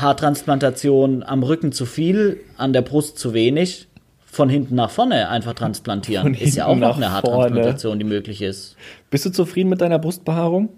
[0.01, 3.87] Haartransplantation am Rücken zu viel, an der Brust zu wenig,
[4.25, 6.35] von hinten nach vorne einfach transplantieren.
[6.35, 8.75] Von ist ja auch noch eine Haartransplantation, die möglich ist.
[9.09, 10.69] Bist du zufrieden mit deiner Brustbehaarung?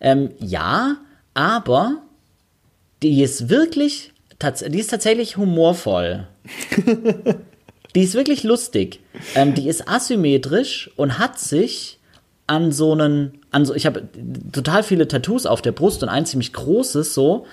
[0.00, 0.96] Ähm, ja,
[1.34, 1.98] aber
[3.02, 4.12] die ist wirklich,
[4.68, 6.26] die ist tatsächlich humorvoll.
[7.94, 9.00] die ist wirklich lustig.
[9.34, 11.98] Ähm, die ist asymmetrisch und hat sich
[12.46, 14.08] an so einen, an so, ich habe
[14.52, 17.46] total viele Tattoos auf der Brust und ein ziemlich großes so,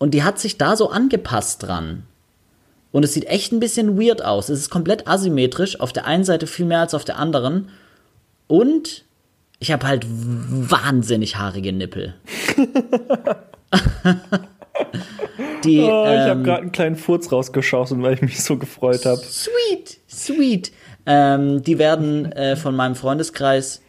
[0.00, 2.04] und die hat sich da so angepasst dran.
[2.90, 4.48] Und es sieht echt ein bisschen weird aus.
[4.48, 7.68] Es ist komplett asymmetrisch, auf der einen Seite viel mehr als auf der anderen.
[8.48, 9.04] Und
[9.60, 12.14] ich habe halt wahnsinnig haarige Nippel.
[15.64, 19.04] Die, Oh, ich habe ähm, gerade einen kleinen Furz rausgeschossen, weil ich mich so gefreut
[19.04, 19.20] habe.
[19.20, 20.72] Sweet, sweet.
[21.04, 23.82] Ähm, die werden äh, von meinem Freundeskreis,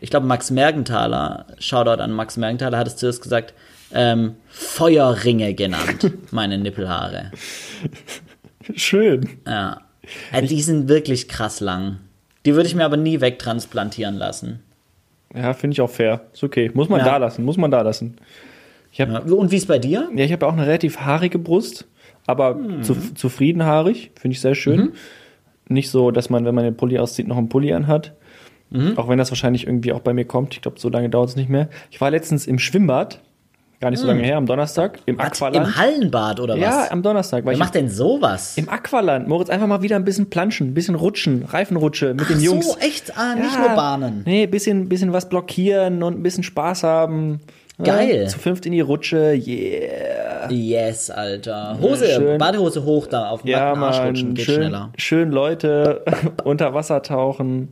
[0.00, 3.52] ich glaube Max Mergenthaler, Shoutout an Max Mergenthaler, hat es zuerst gesagt,
[3.92, 7.32] ähm, Feuerringe genannt, meine Nippelhaare.
[8.74, 9.28] Schön.
[9.46, 9.80] Ja.
[10.32, 11.98] Äh, die sind wirklich krass lang.
[12.46, 14.60] Die würde ich mir aber nie wegtransplantieren lassen.
[15.34, 16.22] Ja, finde ich auch fair.
[16.32, 16.70] Ist okay.
[16.72, 17.04] Muss man Ja.
[17.06, 18.16] da lassen, muss man da lassen.
[18.92, 19.18] Ich habe Ja.
[19.20, 20.08] Und wie ist bei dir?
[20.14, 21.86] ja, ich habe auch eine relativ haarige Brust,
[22.26, 22.82] aber Hm.
[22.82, 24.80] zu, zufrieden haarig, finde ich sehr schön.
[24.80, 24.92] Mhm.
[25.68, 28.14] Nicht so, dass man, wenn man den Pulli auszieht, noch einen Pulli anhat.
[28.70, 28.96] Mhm.
[28.96, 30.54] Auch wenn das wahrscheinlich irgendwie auch bei mir kommt.
[30.54, 31.68] Ich glaube, so lange dauert es nicht mehr.
[31.90, 33.20] Ich war letztens im Schwimmbad,
[33.80, 35.18] gar nicht so lange her, am Donnerstag, im Hm.
[35.24, 35.66] Was, Aqualand.
[35.66, 36.60] Im Hallenbad oder was?
[36.60, 37.44] ja, am Donnerstag.
[37.46, 38.56] Wer macht denn sowas?
[38.56, 39.28] im Aqualand.
[39.28, 42.66] Moritz, einfach mal wieder ein bisschen planschen, ein bisschen rutschen, Reifenrutsche mit den Ach Jungs.
[42.72, 43.16] so, echt?
[43.16, 44.22] Ah, nicht Ja, nur Bahnen.
[44.26, 47.40] Nee, bisschen, bisschen was blockieren und ein bisschen Spaß haben.
[47.80, 48.22] Geil.
[48.22, 50.50] Ja, zu fünft in die Rutsche, yeah.
[50.50, 51.78] Yes, Alter.
[51.80, 52.38] Hose, schön.
[52.38, 54.90] Badehose hoch da auf den Ja, Arsch rutschen, geht schön, schneller.
[54.96, 56.02] schön Leute
[56.44, 57.70] unter Wasser tauchen,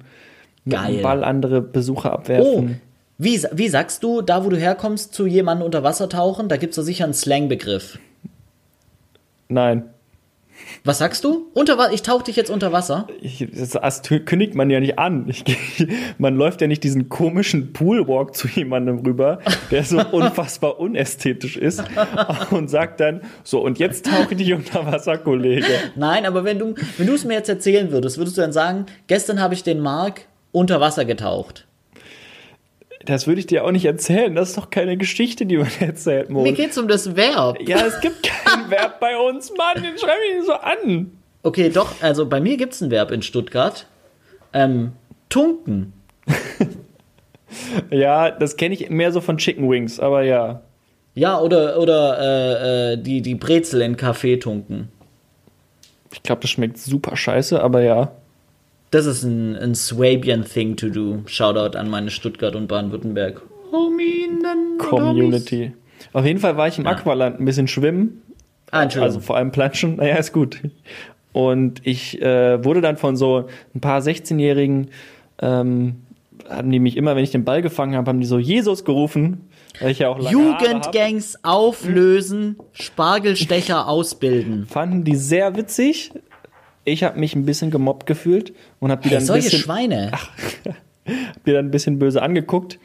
[0.68, 0.94] Geil.
[0.94, 2.80] dem Ball andere Besucher Oh, abwerfen.
[3.18, 6.76] Wie, wie sagst du, da wo du herkommst, zu jemandem unter Wasser tauchen, da gibt's
[6.76, 7.98] doch sicher einen Slangbegriff.
[9.48, 9.84] Nein,
[10.84, 11.46] Was sagst du?
[11.54, 13.06] Unter ich tauch dich jetzt unter Wasser.
[13.20, 15.26] ich, das, kündigt man ja nicht an.
[15.28, 15.44] Ich,
[16.18, 19.38] man läuft ja nicht diesen komischen Poolwalk zu jemandem rüber,
[19.70, 21.82] der so unfassbar unästhetisch ist
[22.50, 25.66] und sagt dann, so und jetzt tauche ich dich unter Wasser, Kollege.
[25.94, 28.86] Nein, aber wenn du wenn du es mir jetzt erzählen würdest, würdest du dann sagen,
[29.06, 31.66] gestern habe ich den Mark unter Wasser getaucht.
[33.06, 34.34] Das würde ich dir auch nicht erzählen.
[34.34, 36.56] Das ist doch keine Geschichte, die man erzählt, Mir Moritz.
[36.56, 37.58] geht's um das Verb.
[37.66, 39.82] Ja, es gibt kein Verb bei uns, Mann.
[39.82, 41.10] Den schreib ich so an.
[41.42, 43.86] Okay, doch, also bei mir gibt's ein Verb in Stuttgart.
[44.52, 44.92] Ähm,
[45.28, 45.92] tunken.
[47.90, 50.60] Ja, das kenne ich mehr so von Chicken Wings, aber ja.
[51.14, 54.88] Ja, oder, oder äh, äh, die, die Brezel in Kaffee tunken.
[56.12, 58.12] Ich glaube, das schmeckt super scheiße, aber ja.
[58.90, 61.22] Das ist ein, ein Swabian thing to do.
[61.26, 63.42] Shoutout an meine Stuttgart und Baden-Württemberg.
[64.78, 65.72] Community.
[66.12, 68.22] Auf jeden Fall war ich im Aqualand ein bisschen schwimmen.
[68.70, 69.16] Ah, Entschuldigung.
[69.16, 69.96] Also vor allem planschen.
[69.96, 70.60] Naja, ist gut.
[71.32, 74.88] Und ich äh, wurde dann von so ein paar 16-Jährigen,
[75.40, 75.96] ähm,
[76.48, 79.48] haben die mich immer, wenn ich den Ball gefangen habe, haben die so Jesus gerufen.
[79.80, 80.30] Weil ich ja auch lange.
[80.30, 84.66] Jugendgangs auflösen, Spargelstecher ausbilden.
[84.66, 86.12] fanden die sehr witzig.
[86.86, 89.60] Ich habe mich ein bisschen gemobbt gefühlt und habe die Hey, dann ein solche bisschen,
[89.60, 90.12] Schweine.
[91.46, 92.78] die dann ein bisschen böse angeguckt.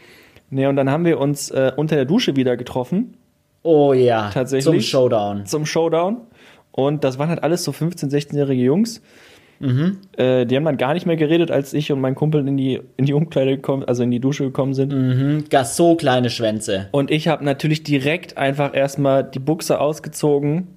[0.49, 3.15] Nee, und dann haben wir uns äh, unter der Dusche wieder getroffen
[3.63, 4.65] Oh ja, Tatsächlich?
[4.65, 5.45] zum Showdown.
[5.45, 6.17] zum Showdown.
[6.71, 9.01] Und das waren halt alles so 15-, 16-jährige Jungs.
[10.17, 12.81] Äh, die haben dann gar nicht mehr geredet, als ich und mein Kumpel in die,
[12.97, 14.91] in die Umkleide gekommen, also in die Dusche gekommen sind.
[14.91, 16.87] Hm, Gar so kleine Schwänze.
[16.91, 20.67] Und ich habe natürlich direkt einfach erstmal die Buchse ausgezogen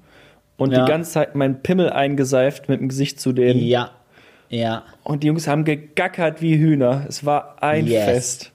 [0.57, 0.85] und Ja.
[0.85, 3.61] die ganze Zeit meinen Pimmel eingeseift mit dem Gesicht zu denen.
[3.61, 3.90] Ja.
[4.49, 4.85] Ja.
[5.03, 7.05] Und die Jungs haben gegackert wie Hühner.
[7.09, 8.05] Es war ein Yes.
[8.05, 8.53] Fest.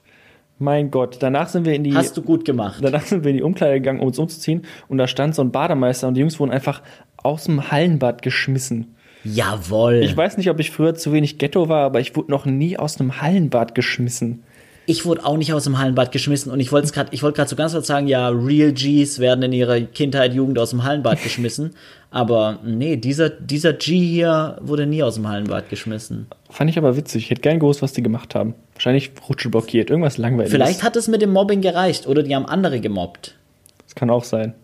[0.58, 1.16] Mein Gott.
[1.20, 1.94] Danach sind wir in die.
[1.94, 2.80] Hast du gut gemacht.
[2.82, 4.62] Danach sind wir in die Umkleide gegangen, um uns umzuziehen.
[4.88, 6.82] Und da stand so ein Bademeister und die Jungs wurden einfach
[7.16, 8.94] aus dem Hallenbad geschmissen.
[9.24, 9.96] Jawohl.
[10.02, 12.78] Ich weiß nicht, ob ich früher zu wenig Ghetto war, aber ich wurde noch nie
[12.78, 14.42] aus einem Hallenbad geschmissen.
[14.90, 17.48] Ich wurde auch nicht aus dem Hallenbad geschmissen und ich wollte gerade, ich wollte gerade
[17.48, 21.22] so ganz kurz sagen, ja, Real Gs werden in ihrer Kindheit, Jugend aus dem Hallenbad
[21.22, 21.76] geschmissen.
[22.10, 26.26] Aber nee, dieser, dieser G hier wurde nie aus dem Hallenbad geschmissen.
[26.50, 27.22] Fand ich aber witzig.
[27.22, 28.54] Ich hätte gern gewusst, was die gemacht haben.
[28.74, 29.90] Wahrscheinlich Rutsche blockiert.
[29.90, 30.50] Irgendwas langweiliges.
[30.50, 33.36] Vielleicht hat es mit dem Mobbing gereicht oder die haben andere gemobbt.
[33.84, 34.54] Das kann auch sein.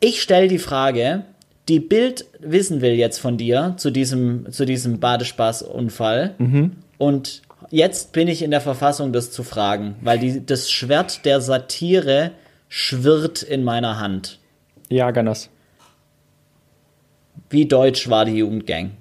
[0.00, 1.24] Ich stelle die Frage,
[1.68, 6.34] die Bild wissen will jetzt von dir zu diesem, zu diesem Badespaßunfall.
[6.96, 11.40] Und jetzt bin ich in der Verfassung, das zu fragen, weil die, das Schwert der
[11.40, 12.32] Satire
[12.68, 14.38] schwirrt in meiner Hand.
[14.88, 15.50] Ja, Ganas.
[17.48, 18.92] Wie deutsch war die Jugendgang?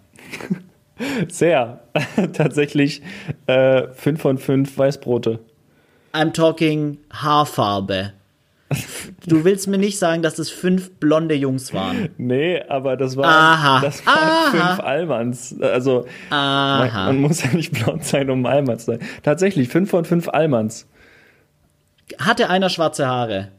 [1.30, 1.82] Sehr.
[2.34, 3.02] Tatsächlich
[3.48, 5.40] äh, 5 von 5 Weißbrote.
[6.14, 8.14] I'm talking Haarfarbe.
[9.26, 12.10] Du willst mir nicht sagen, dass es fünf blonde Jungs waren.
[12.18, 13.82] Nee, aber das waren, Aha.
[13.82, 14.52] das waren Aha.
[14.52, 15.56] fünf Almans.
[15.60, 19.00] Also man, man muss ja nicht blond sein, um Alman zu sein.
[19.24, 20.88] Tatsächlich, 5 von 5 Almans.
[22.20, 23.50] Hatte einer schwarze Haare.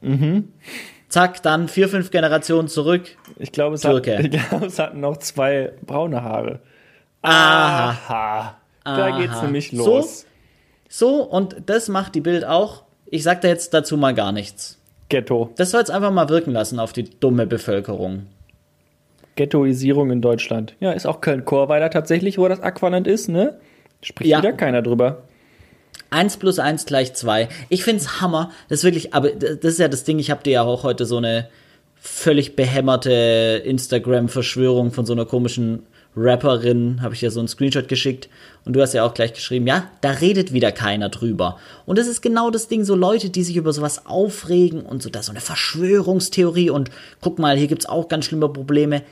[1.08, 3.16] Zack, dann vier, fünf Generationen zurück.
[3.38, 6.60] Ich glaube, es, hat, ich glaube, es hatten noch zwei braune Haare.
[7.22, 7.90] Aha.
[7.90, 8.56] Aha.
[8.84, 9.18] Da Aha.
[9.20, 9.84] geht's nämlich So?
[9.96, 10.26] los.
[10.88, 12.84] So, und das macht die Bild auch.
[13.06, 14.79] Ich sag da jetzt dazu mal gar nichts.
[15.10, 15.50] Ghetto.
[15.56, 18.26] Das soll es einfach mal wirken lassen auf die dumme Bevölkerung.
[19.36, 20.74] Ghettoisierung in Deutschland.
[20.80, 23.58] Ja, ist auch Köln-Chorweiler tatsächlich, wo das Aquanant ist, ne?
[24.02, 24.38] Spricht Ja.
[24.38, 25.22] wieder keiner drüber.
[26.10, 27.48] Eins plus eins gleich zwei.
[27.68, 28.50] Ich find's Hammer.
[28.68, 31.04] Das ist wirklich, aber das ist ja das Ding, ich habe dir ja auch heute
[31.06, 31.48] so eine
[31.96, 35.84] völlig behämmerte Instagram-Verschwörung von so einer komischen
[36.16, 38.28] Rapperin, habe ich dir so einen Screenshot geschickt
[38.64, 41.58] und du hast ja auch gleich geschrieben, ja, da redet wieder keiner drüber.
[41.86, 45.10] Und das ist genau das Ding, so Leute, die sich über sowas aufregen und so,
[45.10, 49.02] da so eine Verschwörungstheorie und guck mal, hier gibt's auch ganz schlimme Probleme.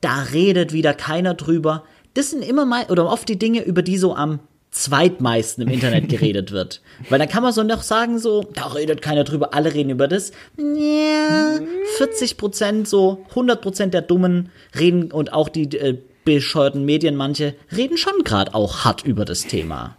[0.00, 1.82] Da redet wieder keiner drüber.
[2.14, 4.38] Das sind immer mal, oder oft die Dinge, über die so am
[4.70, 6.82] zweitmeisten im Internet geredet wird.
[7.08, 10.06] Weil dann kann man so noch sagen, so, da redet keiner drüber, alle reden über
[10.06, 10.30] das.
[10.56, 11.58] Ja,
[11.96, 15.98] 40 Prozent, so 100 Prozent der Dummen reden und auch die äh,
[16.36, 19.96] bescheuerten Medien, manche, reden schon gerade auch hart über das Thema.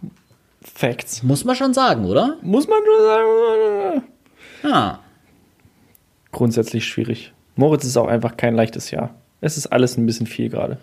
[0.62, 1.22] Facts.
[1.22, 2.36] Muss man schon sagen, oder?
[2.42, 4.02] Muss man schon sagen.
[4.62, 5.00] Ja.
[6.32, 7.32] Grundsätzlich schwierig.
[7.56, 9.14] Moritz ist auch einfach kein leichtes Jahr.
[9.40, 10.78] Es ist alles ein bisschen viel gerade.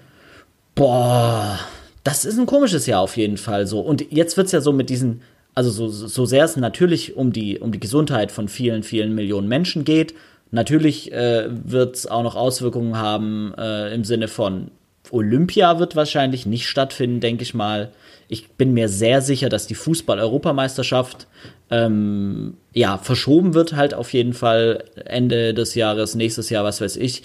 [0.75, 1.59] Boah,
[2.03, 3.79] das ist ein komisches Jahr auf jeden Fall so.
[3.79, 5.21] Und jetzt wird's ja so mit diesen,
[5.55, 9.47] also so, so sehr es natürlich um die, um die Gesundheit von vielen, vielen Millionen
[9.47, 10.13] Menschen geht,
[10.51, 14.71] natürlich äh, wird's auch noch Auswirkungen haben äh, im Sinne von
[15.13, 17.91] Olympia wird wahrscheinlich nicht stattfinden, denke ich mal.
[18.27, 21.27] Ich bin mir sehr sicher, dass die Fußball-Europameisterschaft
[21.69, 26.97] ähm, ja verschoben wird, halt auf jeden Fall Ende des Jahres, nächstes Jahr, was weiß
[26.97, 27.23] ich.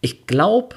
[0.00, 0.76] Ich glaube,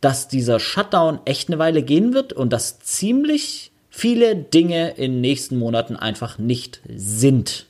[0.00, 5.20] dass dieser Shutdown echt eine Weile gehen wird und dass ziemlich viele Dinge in den
[5.20, 7.66] nächsten Monaten einfach nicht sind.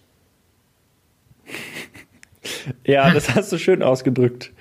[2.84, 4.52] Ja, das hast du schön ausgedrückt.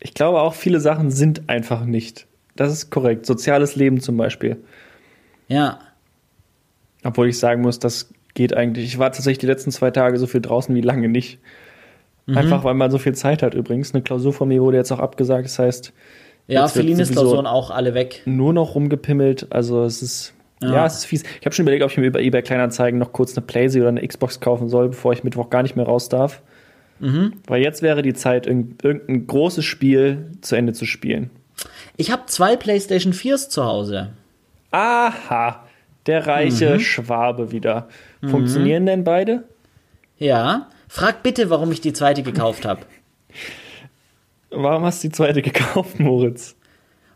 [0.00, 2.26] Ich glaube auch, viele Sachen sind einfach nicht.
[2.60, 3.24] Das ist korrekt.
[3.24, 4.58] Soziales Leben zum Beispiel.
[5.48, 5.78] Ja,
[7.02, 8.84] Obwohl ich sagen muss, das geht eigentlich.
[8.84, 11.38] Ich war tatsächlich die letzten zwei Tage so viel draußen wie lange nicht.
[12.26, 12.36] Mhm.
[12.36, 13.94] Einfach weil man so viel Zeit hat übrigens.
[13.94, 15.46] Eine Klausur von mir wurde jetzt auch abgesagt.
[15.46, 15.94] Das heißt,
[16.48, 18.20] ja, Felines Klausuren auch alle weg.
[18.26, 19.46] nur noch rumgepimmelt.
[19.50, 20.34] Also es ist.
[20.62, 20.86] Ja, Ja.
[20.86, 21.22] es ist fies.
[21.40, 23.88] Ich habe schon überlegt, ob ich mir über eBay Kleinanzeigen noch kurz eine Playsee oder
[23.88, 26.42] eine Xbox kaufen soll, bevor ich Mittwoch gar nicht mehr raus darf.
[26.98, 27.32] Mhm.
[27.46, 31.30] Weil jetzt wäre die Zeit, irgend- irgendein großes Spiel zu Ende zu spielen.
[32.00, 34.08] Ich habe zwei PlayStation 4s zu Hause.
[34.70, 35.66] Aha,
[36.06, 36.80] der reiche Mhm.
[36.80, 37.88] Schwabe wieder.
[38.26, 39.44] Funktionieren denn beide?
[40.16, 42.80] Ja, frag bitte, warum ich die zweite gekauft habe.
[44.52, 46.56] Warum hast du die zweite gekauft, Moritz?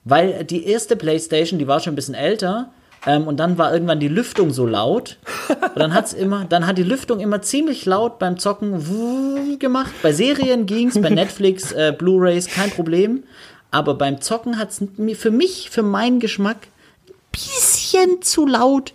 [0.04, 2.70] Weil die erste PlayStation, die war schon ein bisschen älter.
[3.06, 5.16] Ähm, und dann war irgendwann die Lüftung so laut.
[5.48, 9.92] Und dann hat's immer, dann hat die Lüftung immer ziemlich laut beim Zocken gemacht.
[10.02, 13.24] Bei Serien ging's, bei Netflix, äh, Blu-rays kein Problem.
[13.74, 16.68] Aber beim Zocken hat's mir für mich, für meinen Geschmack,
[17.08, 18.92] ein bisschen zu laut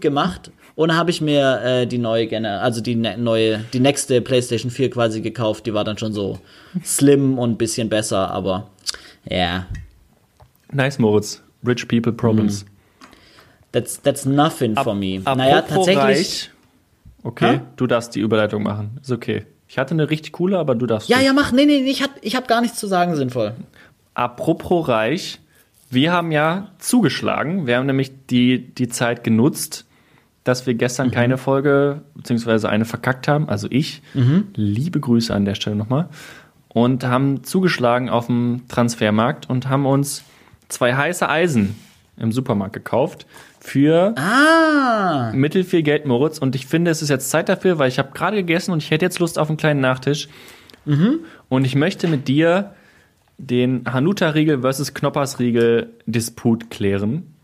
[0.00, 0.50] gemacht.
[0.74, 4.22] Und dann habe ich mir äh, die neue, Gener also die ne neue, die nächste
[4.22, 5.66] PlayStation 4 quasi gekauft.
[5.66, 6.38] Die war dann schon so
[6.82, 8.70] slim und ein bisschen besser, aber
[9.28, 9.66] ja.
[10.72, 11.42] Nice, Moritz.
[11.66, 12.64] Rich People Problems.
[13.72, 15.18] That's, that's nothing for me.
[15.18, 15.98] Naja, tatsächlich.
[15.98, 16.50] reich.
[17.22, 17.60] Okay, Hä?
[17.76, 18.98] du darfst die Überleitung machen.
[19.02, 19.44] Ist okay.
[19.68, 21.08] Ich hatte eine richtig coole, aber du darfst.
[21.08, 21.52] Ja, ja, mach.
[21.52, 23.54] Nee, nee, ich hab, ich hab gar nichts zu sagen sinnvoll.
[24.14, 25.40] Apropos reich,
[25.90, 27.66] wir haben ja zugeschlagen.
[27.66, 29.84] Wir haben nämlich die, die Zeit genutzt,
[30.42, 33.48] dass wir gestern keine Folge, beziehungsweise eine verkackt haben.
[33.48, 34.02] Also ich.
[34.54, 36.08] Liebe Grüße an der Stelle nochmal.
[36.68, 40.24] Und haben zugeschlagen auf dem Transfermarkt und haben uns
[40.68, 41.76] zwei heiße Eisen
[42.16, 43.26] im Supermarkt gekauft
[43.68, 46.38] für Ah, mittel viel Geld, Moritz.
[46.38, 48.90] Und ich finde, es ist jetzt Zeit dafür, weil ich habe gerade gegessen und ich
[48.90, 50.28] hätte jetzt Lust auf einen kleinen Nachtisch.
[51.50, 52.72] Und ich möchte mit dir
[53.36, 57.34] den Hanuta-Riegel versus Knoppers-Riegel-Disput klären.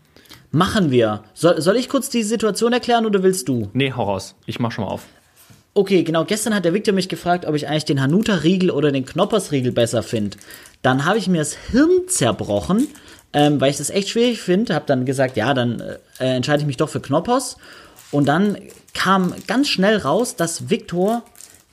[0.51, 1.23] machen wir.
[1.33, 3.69] Soll, soll ich kurz die Situation erklären oder willst du?
[3.73, 4.35] Nee, hau raus.
[4.47, 5.03] Ich mach schon mal auf.
[5.75, 6.23] Okay, genau.
[6.25, 10.01] Gestern hat der Victor mich gefragt, ob ich eigentlich den Hanuta-Riegel oder den Knoppers-Riegel besser
[10.03, 10.37] finde.
[10.81, 12.87] Dann habe ich mir das Hirn zerbrochen,
[13.35, 14.73] ähm, weil ich das echt schwierig finde.
[14.73, 15.83] Habe dann gesagt, ja, dann
[16.19, 17.57] äh, entscheide ich mich doch für Knoppers.
[18.09, 18.57] Und dann
[18.93, 21.21] kam ganz schnell raus, dass Victor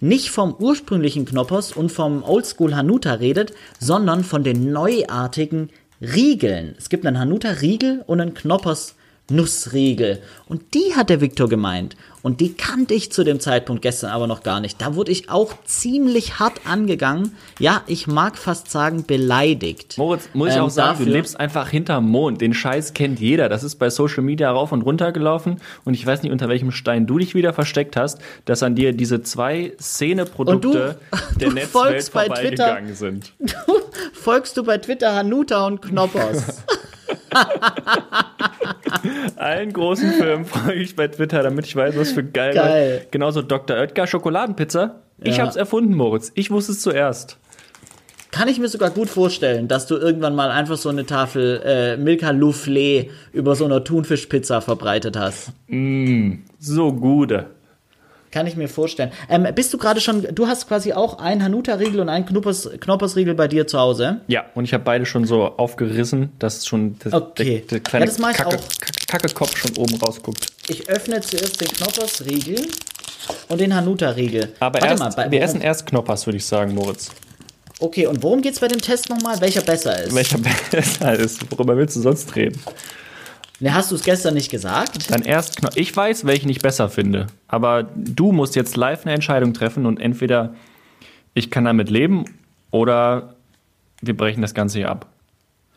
[0.00, 5.70] nicht vom ursprünglichen Knoppers und vom Oldschool Hanuta redet, sondern von den neuartigen
[6.00, 6.74] Riegeln.
[6.76, 8.96] Es gibt einen Hanuta-Riegel und einen Knoppers
[9.30, 10.20] Nussriegel.
[10.48, 11.94] Und die hat der Victor gemeint.
[12.22, 14.80] Und die kannte ich zu dem Zeitpunkt gestern aber noch gar nicht.
[14.80, 17.36] Da wurde ich auch ziemlich hart angegangen.
[17.58, 19.98] Ja, ich mag fast sagen, beleidigt.
[19.98, 22.40] Moritz, muss ich Ähm, auch sagen, du dafür- lebst einfach hinterm Mond.
[22.40, 23.48] Den Scheiß kennt jeder.
[23.48, 25.60] Das ist bei Social Media rauf und runter gelaufen.
[25.84, 28.92] Und ich weiß nicht, unter welchem Stein du dich wieder versteckt hast, dass an dir
[28.92, 33.32] diese zwei Szeneprodukte du- der du Netzwelt folgst bei Twitter- vorbeigegangen sind.
[34.12, 36.62] Folgst du bei Twitter Hanuta und Knoppers?
[39.36, 42.54] Allen großen Filmen folge ich bei Twitter, damit ich weiß, was für geil.
[42.54, 43.06] Geil.
[43.10, 43.76] Genauso Dr.
[43.76, 45.02] Oetker Schokoladenpizza.
[45.20, 45.44] Ich Ja.
[45.44, 46.30] hab's erfunden, Moritz.
[46.34, 47.38] Ich wusste es zuerst.
[48.30, 51.96] Kann ich mir sogar gut vorstellen, dass du irgendwann mal einfach so eine Tafel äh,
[51.98, 55.50] Milka Soufflé über so einer Thunfischpizza verbreitet hast.
[56.58, 57.46] So gute.
[58.32, 59.12] Kann ich mir vorstellen.
[59.28, 63.34] Ähm, bist du gerade schon, du hast quasi auch einen Hanuta-Riegel und einen Knoppers, Knoppersriegel
[63.34, 64.22] bei dir zu Hause?
[64.26, 67.58] Ja, und ich habe beide schon so aufgerissen, dass schon der, Okay.
[67.58, 68.36] der, der kleine Ja, das.
[68.36, 68.58] Kacke,
[69.06, 70.46] Kackekopf schon oben rausguckt.
[70.68, 72.66] Ich öffne zuerst den Knoppersriegel
[73.48, 74.54] und den Hanuta-Riegel.
[74.60, 77.10] Aber Warte erst, mal, bei, wir worum- essen erst Knoppers, würde ich sagen, Moritz.
[77.80, 79.40] Okay, und worum geht's bei dem Test nochmal?
[79.42, 80.14] Welcher besser ist?
[80.14, 80.38] Welcher
[80.70, 81.50] besser ist.
[81.50, 82.58] Worüber willst du sonst reden?
[83.62, 85.08] Ne, hast du es gestern nicht gesagt?
[85.08, 87.28] Dann erst Kno Ich weiß, welchen ich besser finde.
[87.46, 90.54] Aber du musst jetzt live eine Entscheidung treffen und entweder
[91.32, 92.24] ich kann damit leben
[92.72, 93.34] oder
[94.00, 95.06] wir brechen das Ganze hier ab.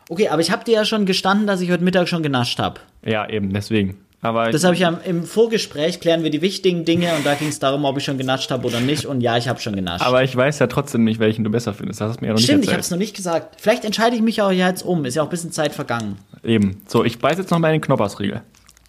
[0.08, 2.80] Okay, aber ich habe dir ja schon gestanden, dass ich heute Mittag schon genascht habe.
[3.04, 3.98] Ja, eben, deswegen.
[4.20, 7.48] Aber Das habe ich ja im Vorgespräch, klären wir die wichtigen Dinge und da ging
[7.48, 9.06] es darum, ob ich schon genascht habe oder nicht.
[9.06, 10.04] Und ja, ich habe schon genascht.
[10.04, 12.00] Aber ich weiß ja trotzdem nicht, welchen du besser findest.
[12.00, 12.84] Das hast du mir ja noch Stimmt, nicht ich habe erzählt.
[12.86, 13.60] es noch nicht gesagt.
[13.60, 15.04] Vielleicht entscheide ich mich auch jetzt um.
[15.04, 16.18] Ist ja auch ein bisschen Zeit vergangen.
[16.46, 16.80] Eben.
[16.86, 18.42] So, ich beiß jetzt noch mal in den Knoppersriegel.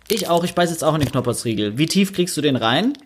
[0.09, 1.77] Ich auch, ich beiß jetzt auch in den Knoppersriegel.
[1.77, 2.93] Wie tief kriegst du den rein?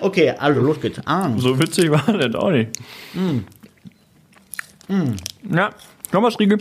[0.00, 1.00] okay, also los geht's.
[1.06, 1.30] Ah.
[1.38, 2.78] So witzig war das auch nicht.
[5.50, 5.70] Ja,
[6.10, 6.58] Knoppersriegel.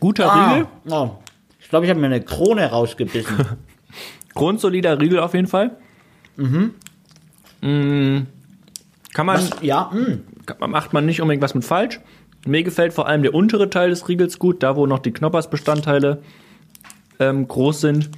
[0.00, 0.66] Guter Riegel.
[0.90, 1.02] Ah.
[1.02, 1.18] Oh.
[1.60, 3.44] Ich glaube, ich habe mir eine Krone rausgebissen.
[4.34, 5.76] Grundsolider Riegel auf jeden Fall.
[6.36, 6.74] Mhm.
[9.12, 10.18] Kann man, ja, mh.
[10.66, 12.00] Macht man nicht unbedingt was mit falsch.
[12.46, 16.22] Mir gefällt vor allem der untere Teil des Riegels gut, da wo noch die Knoppersbestandteile
[17.18, 18.10] ähm, groß sind.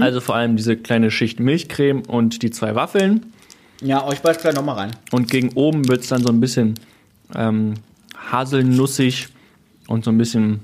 [0.00, 3.26] Also vor allem diese kleine Schicht Milchcreme und die zwei Waffeln.
[3.80, 4.90] ja, oh, ich beiß gleich nochmal rein.
[5.10, 6.74] Und gegen oben wird es dann so ein bisschen
[7.34, 7.74] ähm,
[8.30, 9.28] haselnussig
[9.88, 10.60] und so ein bisschen,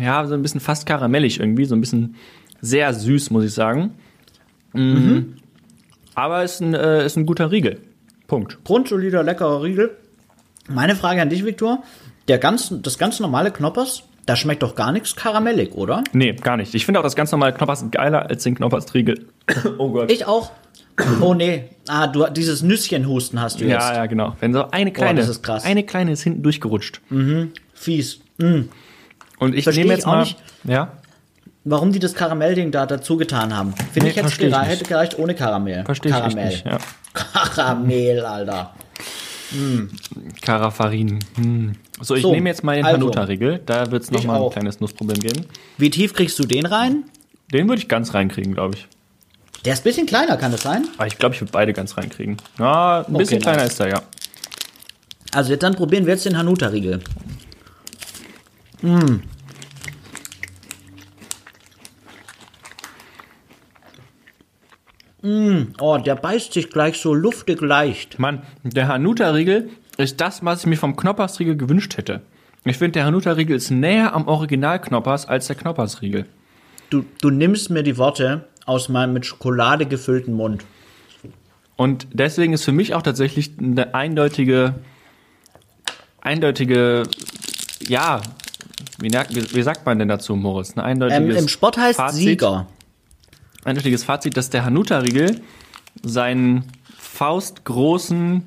[0.00, 2.14] ja, so ein bisschen fast karamellig irgendwie, so ein bisschen
[2.62, 3.92] sehr süß, muss ich sagen.
[4.72, 5.34] Mhm.
[6.14, 7.78] Aber ist ein, äh, ist ein guter Riegel.
[8.30, 8.58] Punkt.
[8.62, 9.90] Grundsolider, leckerer Riegel.
[10.68, 11.82] Meine Frage an dich, Viktor.
[12.28, 16.04] Der ganz, das ganz normale Knoppers, da schmeckt doch gar nichts karamellig, oder?
[16.12, 16.72] Nee, gar nicht.
[16.76, 19.26] Ich finde auch das ganz normale Knoppers geiler als den Knoppers-Riegel.
[19.78, 20.10] oh Gott.
[20.12, 20.52] Ich auch.
[21.22, 21.64] Oh nee.
[21.88, 23.88] Ah, du dieses Nüsschenhusten hast du jetzt.
[23.88, 24.36] ja, ja, genau.
[24.38, 25.64] Wenn so eine kleine, das ist krass.
[25.64, 27.00] eine kleine ist hinten durchgerutscht.
[27.72, 28.20] Fies.
[28.38, 30.36] Und ich Versteh nehme ich jetzt auch mal, nicht.
[30.64, 30.92] ja,
[31.64, 33.74] Warum die das Karamellding da dazu getan haben.
[33.74, 34.68] Finde Nee, ich, hätte versteh ich gere- nicht.
[34.70, 35.84] hätte gereicht ohne Karamell.
[35.84, 36.64] verstehe ich nicht.
[36.64, 36.78] Ja.
[37.12, 38.74] Karamell, Alter.
[40.42, 41.18] Karafarin.
[41.36, 41.72] Hm.
[42.00, 42.96] So, ich So, nehme jetzt mal den also.
[42.98, 43.60] Hanuta-Riegel.
[43.66, 44.52] Da wird es nochmal ein auch.
[44.52, 45.44] kleines Nussproblem geben.
[45.76, 47.04] Wie tief kriegst du den rein?
[47.52, 48.86] Den würde ich ganz reinkriegen, glaube ich.
[49.64, 50.86] Der ist ein bisschen kleiner, kann das sein?
[50.96, 52.36] Aber ich glaube, ich würde beide ganz reinkriegen.
[52.58, 53.72] Ja, ein bisschen Okay, kleiner nice.
[53.72, 54.02] ist er, ja.
[55.32, 57.00] Also jetzt dann probieren wir jetzt den Hanuta-Riegel.
[58.82, 59.16] Mm.
[65.22, 65.74] Mm.
[65.80, 68.18] Oh, der beißt sich gleich so luftig leicht.
[68.18, 72.22] Mann, der Hanuta-Riegel ist das, was ich mir vom Knoppersriegel gewünscht hätte.
[72.64, 76.26] Ich finde, der Hanuta-Riegel ist näher am Original Knoppers als der Knoppersriegel.
[76.90, 80.64] Du, du nimmst mir die Worte aus meinem mit Schokolade gefüllten Mund.
[81.76, 84.74] Und deswegen ist für mich auch tatsächlich eine eindeutige,
[86.20, 87.04] eindeutige,
[87.88, 88.20] ja,
[89.00, 90.72] wie, wie, sagt man denn dazu, Moritz?
[90.72, 92.66] Eine eindeutiges Ähm, Im Sport heißt Fazit, Sieger.
[93.64, 95.40] Eindeutiges Fazit, dass der Hanuta-Riegel
[96.02, 96.64] seinen
[96.98, 98.46] faustgroßen,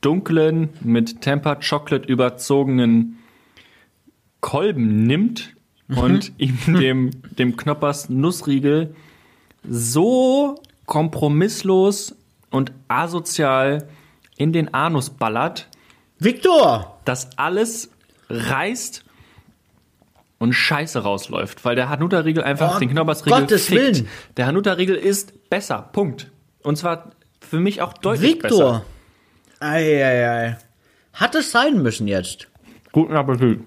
[0.00, 3.18] dunklen, mit Tempered Chocolate überzogenen
[4.40, 5.54] Kolben nimmt
[5.88, 8.94] und ihm dem, dem Knoppers Nussriegel
[9.68, 12.14] so kompromisslos
[12.50, 13.88] und asozial
[14.36, 15.68] in den Anus ballert,
[16.18, 17.00] Victor!
[17.04, 17.90] dass alles
[18.28, 19.04] reißt
[20.38, 23.80] und Scheiße rausläuft, weil der Hanuta-Riegel einfach Oh, den Knoppersriegel Gottes fickt.
[23.80, 24.08] Willen.
[24.36, 26.30] Der Hanuta-Riegel ist besser, Punkt.
[26.62, 27.10] Und zwar
[27.40, 28.54] für mich auch deutlich besser.
[28.54, 28.84] Victor!
[29.60, 30.56] Eieiei.
[31.14, 32.46] Hat es sein müssen jetzt.
[32.92, 33.60] Guten Appetit.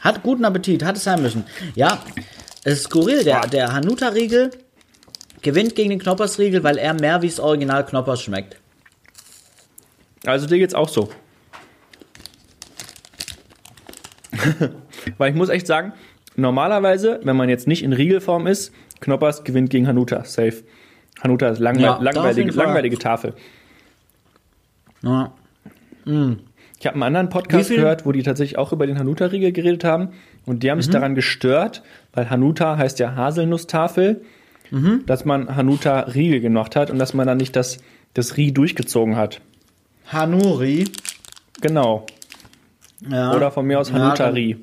[0.00, 1.44] Hat guten Appetit, hat es sein müssen.
[1.74, 2.02] Ja,
[2.64, 3.22] es ist skurril.
[3.22, 4.50] Der, der Hanuta-Riegel
[5.42, 8.56] gewinnt gegen den Knoppers-Riegel, weil er mehr wie das Original Knoppers schmeckt.
[10.26, 11.10] Also dir geht's auch so.
[15.18, 15.92] Weil ich muss echt sagen,
[16.36, 20.64] normalerweise, wenn man jetzt nicht in Riegelform ist, Knoppers gewinnt gegen Hanuta, safe.
[21.22, 23.34] Hanuta ist langweil Ja, langweilige, langweilige Tafel.
[25.02, 25.32] Ja.
[26.06, 30.08] Ich habe einen anderen Podcast gehört, wo die tatsächlich auch über den Hanuta-Riegel geredet haben.
[30.44, 30.82] Und die haben Mhm.
[30.82, 31.82] sich daran gestört,
[32.12, 34.22] weil Hanuta heißt ja Haselnusstafel,
[34.70, 35.04] Mhm.
[35.06, 37.78] dass man Hanuta-Riegel gemacht hat und dass man dann nicht das,
[38.14, 39.40] das Rie durchgezogen hat.
[40.08, 40.84] Hanuri.
[41.60, 42.04] Genau.
[43.08, 43.34] Ja.
[43.34, 44.56] Oder von mir aus Ja, Hanuta-Rie.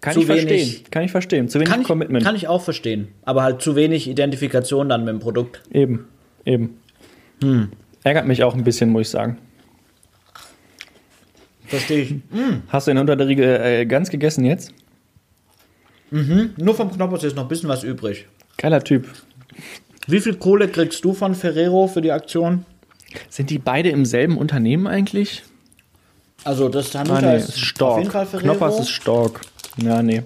[0.00, 0.48] Kann Zu ich verstehen.
[0.50, 0.84] wenig.
[0.90, 1.48] Kann ich verstehen.
[1.48, 2.24] Zu wenig Kann ich, Commitment.
[2.24, 3.08] kann ich auch verstehen.
[3.24, 5.60] Aber halt zu wenig Identifikation dann mit dem Produkt.
[5.72, 6.06] Eben,
[6.44, 6.78] eben.
[7.42, 7.70] Hm.
[8.04, 9.38] Ärgert mich auch ein bisschen, muss ich sagen.
[11.66, 12.14] Verstehe ich.
[12.68, 14.72] Hast du den unter der Riegel äh, ganz gegessen jetzt?
[16.10, 18.26] Nur vom Knoppers ist noch ein bisschen was übrig.
[18.56, 19.06] Geiler Typ.
[20.06, 22.64] Wie viel Kohle kriegst du von Ferrero für die Aktion?
[23.28, 25.42] Sind die beide im selben Unternehmen eigentlich?
[26.44, 27.92] Also das Ah, Hanuta nee, ist ist Stork.
[27.92, 28.54] auf jeden Fall Ferrero.
[28.54, 29.40] Knoppers ist Stork.
[29.82, 30.22] Ja, nee.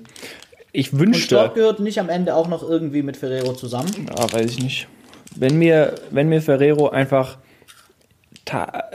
[0.73, 3.91] Ich und wünschte, Stork gehört nicht am Ende auch noch irgendwie mit Ferrero zusammen.
[4.17, 4.89] ah, weiß ich nicht.
[5.37, 7.39] Wenn mir, wenn mir Ferrero einfach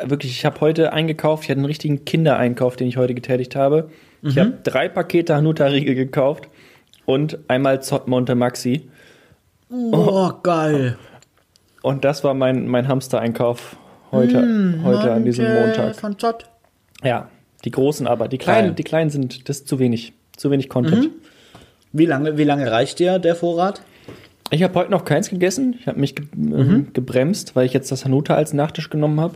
[0.04, 3.90] wirklich, ich habe heute eingekauft, ich hatte einen richtigen Kindereinkauf, den ich heute getätigt habe.
[4.22, 4.40] Ich Mhm.
[4.40, 6.48] habe drei Pakete Hanuta-Riegel gekauft
[7.06, 8.90] und einmal Zott Monte Maxi.
[9.70, 10.98] Oh, geil.
[11.82, 13.78] Und das war mein, mein Hamster-Einkauf
[14.12, 15.96] heute, Hm, heute an diesem Montag.
[15.96, 16.46] Von Zott.
[17.04, 17.30] Ja,
[17.66, 18.28] die großen aber.
[18.28, 18.76] Die kleinen, Geil.
[18.76, 20.14] die kleinen sind, das ist zu wenig.
[20.38, 21.10] Zu wenig Content.
[21.92, 23.82] Wie lange, wie lange reicht dir der Vorrat?
[24.50, 25.76] Ich habe heute noch keins gegessen.
[25.78, 29.36] Ich habe mich ge ähm, gebremst, weil ich jetzt das Hanuta als Nachtisch genommen habe.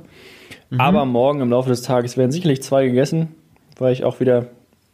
[0.78, 3.30] Aber morgen im Laufe des Tages werden sicherlich zwei gegessen,
[3.78, 4.48] weil ich auch wieder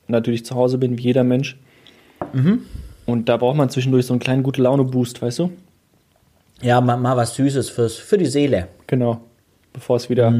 [0.07, 1.57] natürlich zu Hause bin, wie jeder Mensch.
[3.05, 5.51] Und da braucht man zwischendurch so einen kleinen gute Laune-Boost, weißt du?
[6.61, 8.69] Ja, mal, mal was Süßes fürs, für die Seele.
[8.87, 9.21] Genau.
[9.71, 10.33] Bevor es wieder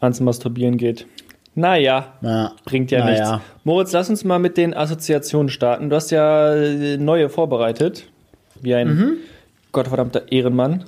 [0.00, 1.06] ans Masturbieren geht.
[1.54, 2.52] Naja, Ja.
[2.64, 3.32] bringt ja Naja.
[3.36, 3.44] nichts.
[3.64, 5.90] Moritz, lass uns mal mit den Assoziationen starten.
[5.90, 8.06] Du hast ja äh, neue vorbereitet.
[8.62, 9.16] Wie ein
[9.72, 10.84] gottverdammter Ehrenmann.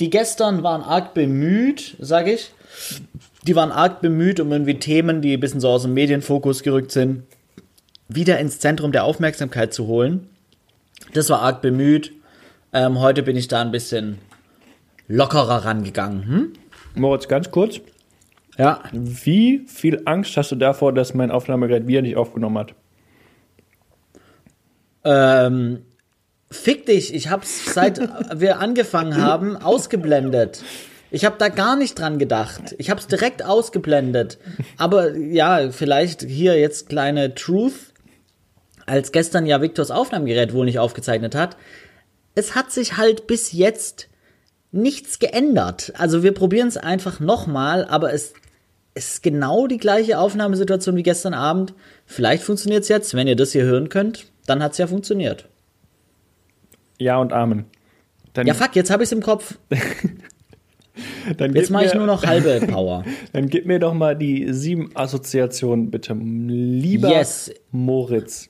[0.00, 2.52] Die gestern waren arg bemüht, sag ich.
[3.44, 6.92] Die waren arg bemüht, um irgendwie Themen, die ein bisschen so aus dem Medienfokus gerückt
[6.92, 7.24] sind,
[8.08, 10.28] wieder ins Zentrum der Aufmerksamkeit zu holen.
[11.14, 12.12] Das war arg bemüht.
[12.72, 14.18] Ähm, heute bin ich da ein bisschen
[15.08, 16.26] lockerer rangegangen.
[16.26, 16.52] Hm?
[16.94, 17.80] Moritz, ganz kurz.
[18.58, 18.82] Ja.
[18.92, 22.74] Wie viel Angst hast du davor, dass mein Aufnahmegerät wieder nicht aufgenommen hat?
[25.04, 25.84] Ähm,
[26.50, 28.00] fick dich, ich hab's seit
[28.40, 30.62] wir angefangen haben ausgeblendet.
[31.10, 32.74] Ich habe da gar nicht dran gedacht.
[32.78, 34.38] Ich hab's direkt ausgeblendet.
[34.76, 37.94] Aber ja, vielleicht hier jetzt kleine Truth.
[38.84, 41.56] Als gestern ja Victors Aufnahmegerät wohl nicht aufgezeichnet hat,
[42.34, 44.08] es hat sich halt bis jetzt
[44.70, 45.92] nichts geändert.
[45.96, 48.32] Also wir probieren es einfach nochmal, aber es
[48.98, 51.72] ist genau die gleiche Aufnahmesituation wie gestern Abend.
[52.04, 53.14] Vielleicht funktioniert es jetzt.
[53.14, 55.48] Wenn ihr das hier hören könnt, dann hat es ja funktioniert.
[56.98, 57.64] Ja und Amen.
[58.32, 59.56] Dann, Ja, fuck, jetzt habe ich es im Kopf.
[61.54, 63.04] Jetzt mache ich nur noch halbe Power.
[63.32, 66.12] Dann gib mir doch mal die sieben Assoziationen, bitte.
[66.14, 67.52] Lieber Yes.
[67.70, 68.48] Moritz.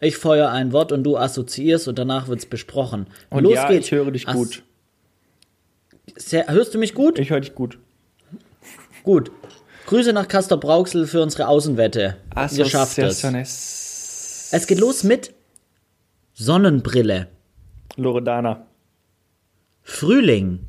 [0.00, 3.06] Ich feuer ein Wort und du assoziierst und danach wird's besprochen.
[3.30, 3.86] Und Los ja, geht's.
[3.86, 4.64] ich höre dich gut.
[6.16, 7.20] Sehr, hörst du mich gut?
[7.20, 7.78] Ich höre dich gut.
[9.04, 9.30] Gut.
[9.88, 12.18] Grüße nach Castor Brauxel für unsere Außenwette.
[12.52, 13.24] Ihr schafft es.
[14.52, 15.32] Es geht los mit
[16.34, 17.28] Sonnenbrille,
[17.96, 18.66] Loredana.
[19.82, 20.66] Frühling,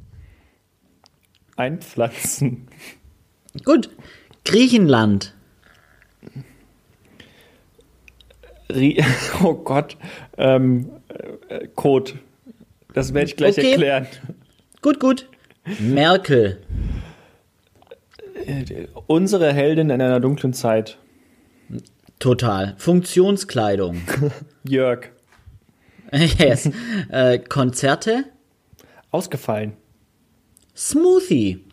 [1.57, 2.69] Einpflanzen.
[3.65, 3.89] Gut.
[4.45, 5.33] Griechenland.
[8.71, 9.03] Rie
[9.43, 9.97] oh Gott.
[10.37, 10.91] Ähm,
[11.49, 12.13] äh, Code.
[12.93, 13.71] Das werde ich gleich Okay.
[13.71, 14.07] erklären.
[14.81, 15.27] Gut, gut.
[15.77, 16.61] Merkel.
[19.07, 20.97] Unsere Heldin in einer dunklen Zeit.
[22.19, 22.75] Total.
[22.77, 24.01] Funktionskleidung.
[24.63, 25.09] Jörg.
[26.11, 26.69] yes.
[27.09, 28.25] Äh, Konzerte.
[29.11, 29.73] Ausgefallen.
[30.75, 31.63] Smoothie.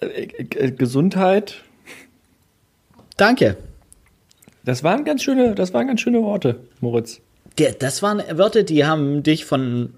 [0.00, 1.62] Äh, äh, Gesundheit.
[3.16, 3.56] Danke.
[4.64, 7.20] Das waren ganz schöne, das waren ganz schöne Worte, Moritz.
[7.58, 9.94] Der, das waren Wörter, die haben dich von,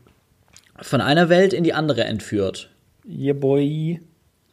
[0.80, 2.71] von einer Welt in die andere entführt.
[3.04, 4.00] Yeah, boy.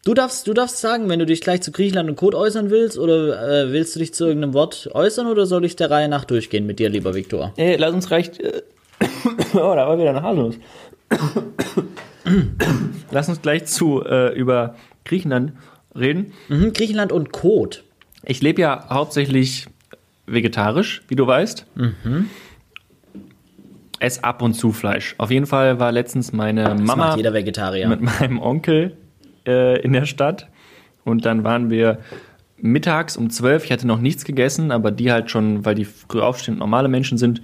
[0.05, 2.97] Du darfst, du darfst sagen, wenn du dich gleich zu Griechenland und Code äußern willst,
[2.97, 6.25] oder äh, willst du dich zu irgendeinem Wort äußern, oder soll ich der Reihe nach
[6.25, 7.53] durchgehen mit dir, lieber Viktor?
[7.57, 8.39] Ey, lass uns recht.
[8.39, 8.61] Äh,
[9.53, 10.55] oh, da war wieder eine Haselnuss.
[13.11, 14.75] lass uns gleich zu äh, über
[15.05, 15.53] Griechenland
[15.95, 16.33] reden.
[16.47, 17.77] Mhm, Griechenland und Code.
[18.23, 19.67] Ich lebe ja hauptsächlich
[20.27, 21.65] vegetarisch, wie du weißt.
[23.99, 25.15] Ess ab und zu Fleisch.
[25.17, 27.87] Auf jeden Fall war letztens meine Das Mama macht jeder Vegetarier.
[27.87, 28.97] mit meinem Onkel
[29.47, 30.47] äh, in der Stadt.
[31.03, 31.99] Und dann waren wir
[32.57, 33.65] mittags um 12.
[33.65, 36.87] Ich hatte noch nichts gegessen, aber die halt schon, weil die früh aufstehen und normale
[36.87, 37.41] Menschen sind,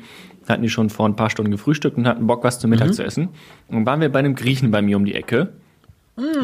[0.47, 3.03] hatten die schon vor ein paar Stunden gefrühstückt und hatten Bock, was zum Mittag zu
[3.03, 3.29] essen.
[3.67, 5.49] Und dann waren wir bei einem Griechen bei mir um die Ecke.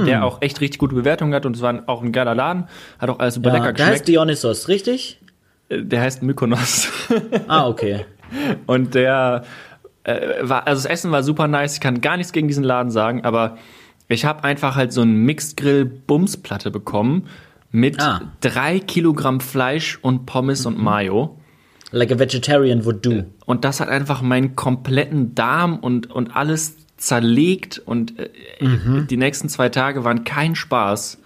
[0.05, 2.65] Der auch echt richtig gute Bewertungen hat und es war auch ein geiler Laden,
[2.99, 4.07] hat auch alles super ja, lecker der heißt geschmeckt.
[4.09, 5.21] Dionysos, richtig?
[5.69, 6.89] Äh, Der heißt Mykonos.
[7.47, 8.05] Ah, okay.
[8.65, 9.43] Und der
[10.03, 11.75] äh, war, also das Essen war super nice.
[11.75, 13.57] Ich kann gar nichts gegen diesen Laden sagen, aber
[14.07, 17.27] ich habe einfach halt so ein Mixed Grill Bumsplatte bekommen
[17.71, 18.21] mit Ah.
[18.41, 21.37] drei Kilogramm Fleisch und Pommes und Mayo.
[21.93, 23.23] Like a vegetarian would do.
[23.45, 28.29] Und das hat einfach meinen kompletten Darm und, und alles zerlegt und äh,
[29.09, 31.17] die nächsten zwei Tage waren kein Spaß,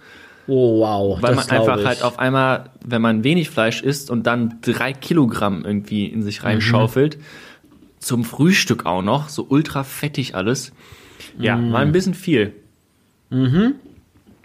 [0.48, 1.20] Oh, wow.
[1.20, 1.86] weil man einfach ich.
[1.86, 6.44] halt auf einmal, wenn man wenig Fleisch isst und dann drei Kilogramm irgendwie in sich
[6.44, 7.18] reinschaufelt,
[8.06, 10.72] zum Frühstück auch noch, so ultra fettig alles.
[11.38, 12.52] Ja, war ein bisschen viel.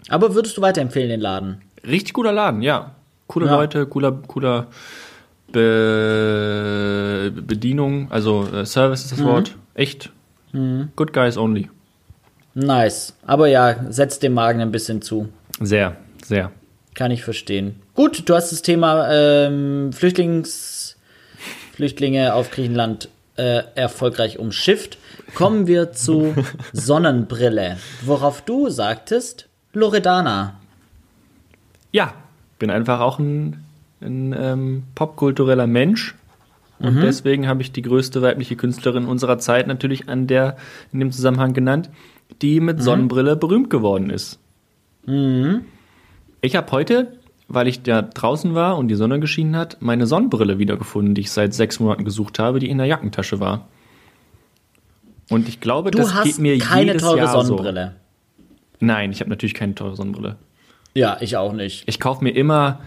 [0.08, 1.62] Aber würdest du weiterempfehlen, den Laden?
[1.86, 2.94] Richtig guter Laden, ja.
[3.28, 3.54] Coole Ja.
[3.56, 4.66] Leute, cooler, cooler
[5.52, 9.56] Be Bedienung, also äh, Service ist das Wort.
[9.74, 10.10] Echt.
[10.96, 11.70] Good guys only.
[12.54, 13.14] Nice.
[13.26, 15.28] Aber ja, setzt dem Magen ein bisschen zu.
[15.60, 16.50] Sehr, sehr.
[16.94, 17.76] Kann ich verstehen.
[17.94, 20.96] Gut, du hast das Thema ähm, Flüchtlings,
[21.74, 24.98] Flüchtlinge auf Griechenland äh, erfolgreich umschifft.
[25.34, 26.34] Kommen wir zu
[26.72, 30.60] Sonnenbrille, worauf du sagtest, Loredana.
[31.92, 32.14] Ja,
[32.58, 33.64] bin einfach auch ein,
[34.00, 36.14] ein ähm, popkultureller Mensch.
[36.78, 40.56] Und deswegen habe ich die größte weibliche Künstlerin unserer Zeit natürlich an der,
[40.92, 41.90] in dem Zusammenhang genannt,
[42.42, 44.40] die mit Sonnenbrille berühmt geworden ist.
[46.40, 47.12] Ich habe heute,
[47.52, 51.30] weil ich da draußen war und die Sonne geschienen hat, meine Sonnenbrille wiedergefunden, die ich
[51.30, 53.68] seit sechs Monaten gesucht habe, die in der Jackentasche war.
[55.30, 57.94] Und ich glaube, Du das hast geht mir keine jedes teure Jahr Sonnenbrille.
[58.38, 58.44] so.
[58.84, 60.36] Nein, ich habe natürlich keine teure Sonnenbrille.
[60.94, 61.84] Ja, ich auch nicht.
[61.86, 62.80] Ich kaufe mir immer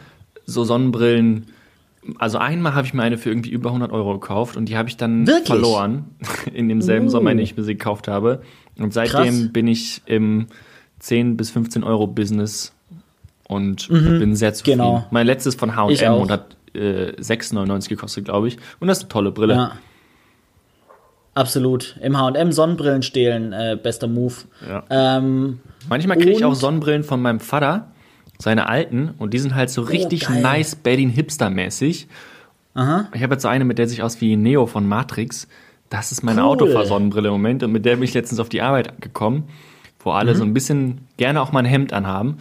[0.46, 1.48] so Sonnenbrillen.
[2.20, 4.90] Also einmal habe ich mir eine für irgendwie über 100 Euro gekauft und die habe
[4.90, 5.48] ich dann Wirklich?
[5.48, 6.06] verloren
[6.54, 7.10] in demselben Uh.
[7.10, 8.42] Sommer, in dem ich mir sie gekauft habe.
[8.78, 9.54] Und seitdem Krass.
[9.54, 10.48] bin ich im
[11.00, 12.75] 10 bis 15 Euro Business
[13.48, 14.80] und bin sehr zufrieden.
[14.80, 15.06] genau.
[15.12, 18.58] Mein letztes von H&M und hat äh, 6,99 gekostet, glaube ich.
[18.80, 19.54] Und das ist eine tolle Brille.
[19.56, 19.72] Ja.
[21.34, 21.98] Absolut.
[22.02, 24.34] Im H&M Sonnenbrillen stehlen, äh, bester Move.
[24.68, 24.84] Ja.
[24.90, 27.92] Ähm, Manchmal kriege ich auch Sonnenbrillen von meinem Vater,
[28.40, 32.08] seine alten, und die sind halt so richtig Oh, nice, Berlin Hipster-mäßig.
[32.74, 33.10] aha.
[33.14, 35.48] Ich habe jetzt so eine, mit der sich aus wie Neo von Matrix.
[35.90, 36.48] Das ist meine Cool.
[36.48, 39.44] Autofahrsonnenbrille im Moment und mit der bin ich letztens auf die Arbeit gekommen,
[40.00, 40.38] wo alle Mhm.
[40.38, 42.38] so ein bisschen gerne auch mal ein Hemd anhaben.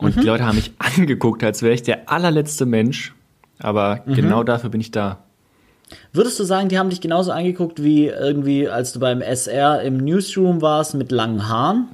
[0.00, 3.14] Und die Leute haben mich angeguckt, als wäre ich der allerletzte Mensch.
[3.58, 4.14] Aber Mhm.
[4.14, 5.18] genau dafür bin ich da.
[6.12, 9.96] Würdest du sagen, die haben dich genauso angeguckt wie irgendwie, als du beim SR im
[9.98, 11.88] Newsroom warst mit langen Haaren?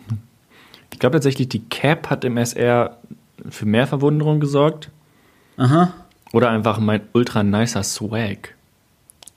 [0.93, 2.99] Ich glaube tatsächlich, die Cap hat im SR
[3.49, 4.91] für mehr Verwunderung gesorgt.
[5.57, 5.93] Aha.
[6.33, 8.55] Oder einfach mein ultra nicer Swag.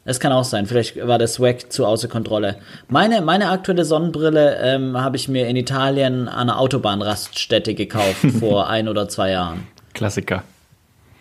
[0.09, 0.65] Es kann auch sein.
[0.65, 2.57] Vielleicht war der Swag zu außer Kontrolle.
[2.87, 8.67] Meine, meine aktuelle Sonnenbrille ähm, habe ich mir in Italien an einer Autobahnraststätte gekauft vor
[8.69, 9.67] ein oder zwei Jahren.
[9.93, 10.43] Klassiker.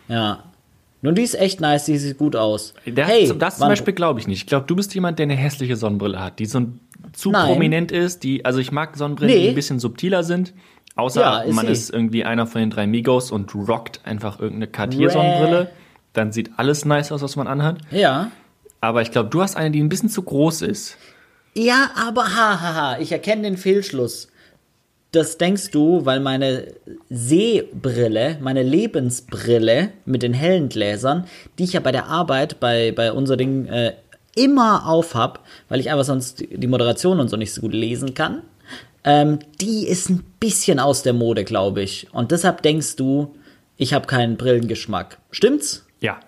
[0.08, 0.38] Ja.
[1.02, 2.72] Nun, die ist echt nice, die sieht gut aus.
[2.86, 4.38] Der, hey, das zum Beispiel glaube ich nicht.
[4.40, 6.80] Ich glaube, du bist jemand, der eine hässliche Sonnenbrille hat, die so ein,
[7.12, 7.46] zu Nein.
[7.46, 8.24] prominent ist.
[8.24, 9.48] Die, also ich mag Sonnenbrillen, die Nee.
[9.50, 10.54] ein bisschen subtiler sind.
[10.96, 11.72] Außer Ja, ist man sie.
[11.72, 15.68] ist irgendwie einer von den drei Migos und rockt einfach irgendeine Cartier-Sonnenbrille.
[16.14, 17.76] Dann sieht alles nice aus, was man anhat.
[17.92, 18.30] Ja.
[18.80, 20.96] Aber ich glaube, du hast eine, die ein bisschen zu groß ist.
[21.54, 24.28] Ja, aber hahaha, ich erkenne den Fehlschluss.
[25.12, 26.66] das denkst du, weil meine
[27.08, 31.26] Sehbrille, meine Lebensbrille mit den hellen Gläsern,
[31.58, 33.94] die ich ja bei der Arbeit, bei, bei unser Ding äh,
[34.36, 38.14] immer auf hab, weil ich einfach sonst die Moderation und so nicht so gut lesen
[38.14, 38.42] kann,
[39.04, 42.08] ähm, die ist ein bisschen aus der Mode, glaube ich.
[42.12, 43.34] Und deshalb denkst du,
[43.78, 45.18] ich habe keinen Brillengeschmack.
[45.30, 45.86] Stimmt's?
[46.00, 46.20] Ja.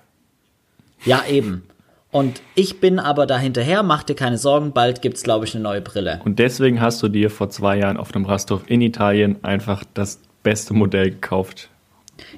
[1.04, 1.64] Ja, eben.
[2.12, 5.62] Und ich bin aber da hinterher, mach dir keine Sorgen, bald gibt's, glaube ich, eine
[5.62, 6.20] neue Brille.
[6.24, 10.20] Und deswegen hast du dir vor zwei Jahren auf einem Rasthof in Italien einfach das
[10.42, 11.68] beste Modell gekauft.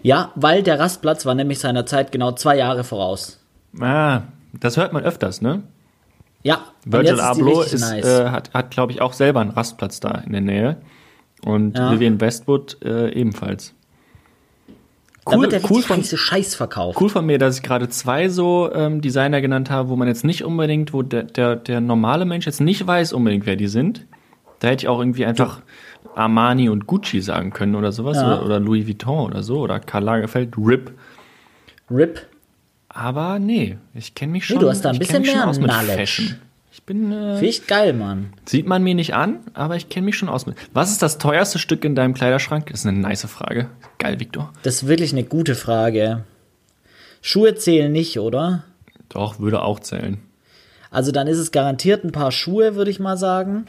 [0.02, 3.40] Ja, weil der Rastplatz war nämlich seiner Zeit genau zwei Jahre voraus.
[3.80, 5.62] Ah, das hört man öfters, ne?
[6.42, 8.04] Ja, Virgil Abloh ist, nice.
[8.04, 10.76] äh, hat, hat glaube ich, auch selber einen Rastplatz da in der Nähe.
[11.44, 11.92] Und Ja.
[11.92, 13.74] Vivian Westwood äh, ebenfalls.
[15.24, 17.00] Da Cool, wird der cool, von, Scheiß verkauft.
[17.00, 20.24] cool von mir, dass ich gerade zwei so ähm, Designer genannt habe, wo man jetzt
[20.24, 24.06] nicht unbedingt, wo der, der, der normale Mensch jetzt nicht weiß unbedingt, wer die sind.
[24.58, 25.60] Da hätte ich auch irgendwie einfach
[26.14, 28.16] Armani und Gucci sagen können oder sowas.
[28.16, 28.26] Ja.
[28.26, 29.60] Oder, oder Louis Vuitton oder so.
[29.60, 30.92] Oder Karl Lagerfeld, RIP.
[31.90, 32.26] RIP.
[32.88, 34.58] Aber nee, ich kenne mich schon.
[34.58, 35.98] du hast da ein bisschen mehr aus mit Knowledge.
[35.98, 36.38] Fashion.
[36.72, 38.32] Ich bin, äh, Finde ich geil, Mann.
[38.46, 40.56] sieht man mir nicht an, aber ich kenne mich schon aus mit.
[40.72, 42.66] Was ist das teuerste Stück in deinem Kleiderschrank?
[42.70, 43.68] Das ist eine nice Frage.
[43.98, 44.50] Geil, Victor.
[44.62, 46.24] Das ist wirklich eine gute Frage.
[47.20, 48.64] Schuhe zählen nicht, oder?
[49.10, 50.18] Doch, würde auch zählen.
[50.90, 53.66] Also dann ist es garantiert ein paar Schuhe, würde ich mal sagen.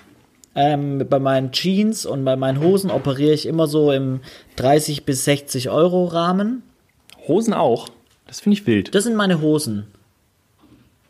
[0.55, 4.21] Ähm, bei meinen Jeans und bei meinen Hosen operiere ich immer so im
[4.55, 6.63] 30 bis 60 Euro Rahmen.
[7.27, 7.89] Hosen auch.
[8.27, 8.95] Das finde ich wild.
[8.95, 9.87] Das sind meine Hosen.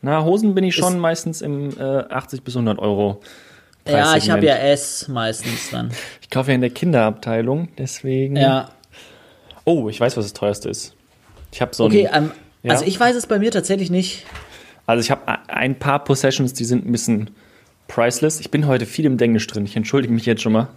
[0.04, 3.22] Na, Hosen bin ich schon Ist- meistens im äh, 80 bis 100 Euro.
[3.88, 4.56] Ja, ich habe ja.
[4.58, 5.92] S meistens dann.
[6.22, 8.36] Ich kaufe ja in der Kinderabteilung, deswegen.
[8.36, 8.70] Ja,
[9.66, 10.94] Oh, ich weiß, was das teuerste ist.
[11.54, 12.08] Ich habe so okay.
[12.08, 12.26] ein.
[12.26, 12.32] Ähm,
[12.64, 12.72] Ja?
[12.72, 14.26] Also ich weiß es bei mir tatsächlich nicht.
[14.86, 17.30] Also ich habe ein paar Possessions, die sind ein bisschen
[17.88, 18.42] priceless.
[18.42, 19.64] Ich bin heute viel im Denglisch drin.
[19.66, 20.68] Ich entschuldige mich jetzt schon mal.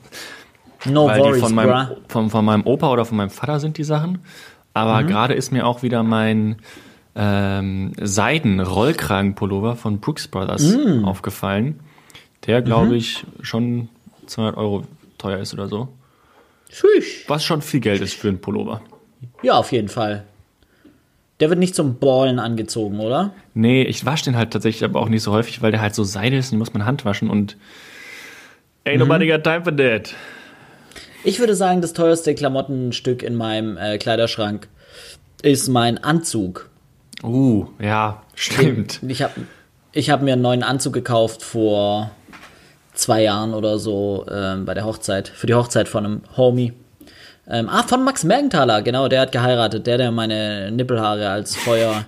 [0.84, 3.76] No weil die worries, von meinem, von, von meinem Opa oder von meinem Vater sind
[3.78, 4.18] die Sachen.
[4.74, 5.06] Aber Mhm.
[5.08, 6.56] gerade ist mir auch wieder mein
[7.16, 11.04] ähm, Seiden-Rollkragenpullover von Brooks Brothers Mm.
[11.04, 11.80] aufgefallen.
[12.46, 12.94] Der, glaube Mhm.
[12.94, 13.88] ich, schon
[14.26, 14.84] 200 Euro
[15.18, 15.88] teuer ist oder so.
[16.70, 17.24] Tschüss.
[17.28, 18.82] Was schon viel Geld ist für einen Pullover.
[19.42, 20.24] Ja, auf jeden Fall.
[21.40, 23.32] Der wird nicht zum Ballen angezogen, oder?
[23.54, 26.02] Nee, ich wasche den halt tatsächlich aber auch nicht so häufig, weil der halt so
[26.04, 27.56] Seide ist und die muss man Hand waschen und
[28.84, 28.90] Mhm.
[28.92, 30.14] ain't nobody got time for that.
[31.24, 34.68] Ich würde sagen, das teuerste Klamottenstück in meinem äh, Kleiderschrank
[35.42, 36.68] ist mein Anzug.
[37.22, 39.00] Uh, ja, stimmt.
[39.08, 39.32] Ich habe
[39.92, 42.10] ich hab mir einen neuen Anzug gekauft vor
[42.92, 46.72] zwei Jahren oder so ähm, bei der Hochzeit, für die Hochzeit von einem Homie.
[47.48, 52.04] Ähm, ah, von Max Mergenthaler, genau, der hat geheiratet, der, der meine Nippelhaare als Feuer,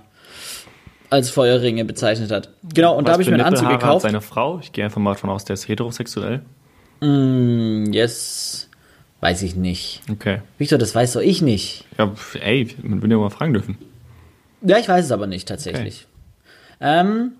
[1.10, 2.50] als Feuerringe bezeichnet hat.
[2.74, 4.02] Genau, und da Was habe ich mir einen Anzug Nippelhaare hat gekauft.
[4.02, 4.58] seine Frau.
[4.60, 6.42] Ich gehe einfach mal davon aus, der ist heterosexuell.
[7.00, 8.68] Yes,
[9.20, 10.02] weiß ich nicht.
[10.10, 10.42] Okay.
[10.58, 11.84] Victor, das weiß doch ich nicht.
[11.96, 13.78] Ja, ey, man würde ja mal fragen dürfen.
[14.62, 16.06] Ja, ich weiß es aber nicht tatsächlich.
[16.80, 17.32] Ähm,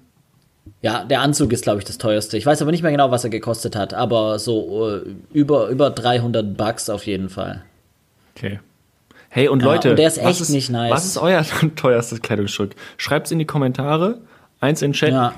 [0.82, 2.36] ja, der Anzug ist, glaube ich, das teuerste.
[2.36, 5.02] Ich weiß aber nicht mehr genau, was er gekostet hat, aber so äh,
[5.32, 7.62] über, über 300 Bucks auf jeden Fall.
[8.36, 8.60] Okay.
[9.30, 10.90] Hey, und Ja, Leute, und der ist echt nicht nice.
[10.90, 11.44] Was ist euer
[11.76, 12.74] teuerstes Kleidungsstück?
[12.96, 14.18] Schreibt's in die Kommentare,
[14.60, 15.10] eins in den Chat.
[15.10, 15.34] Ja,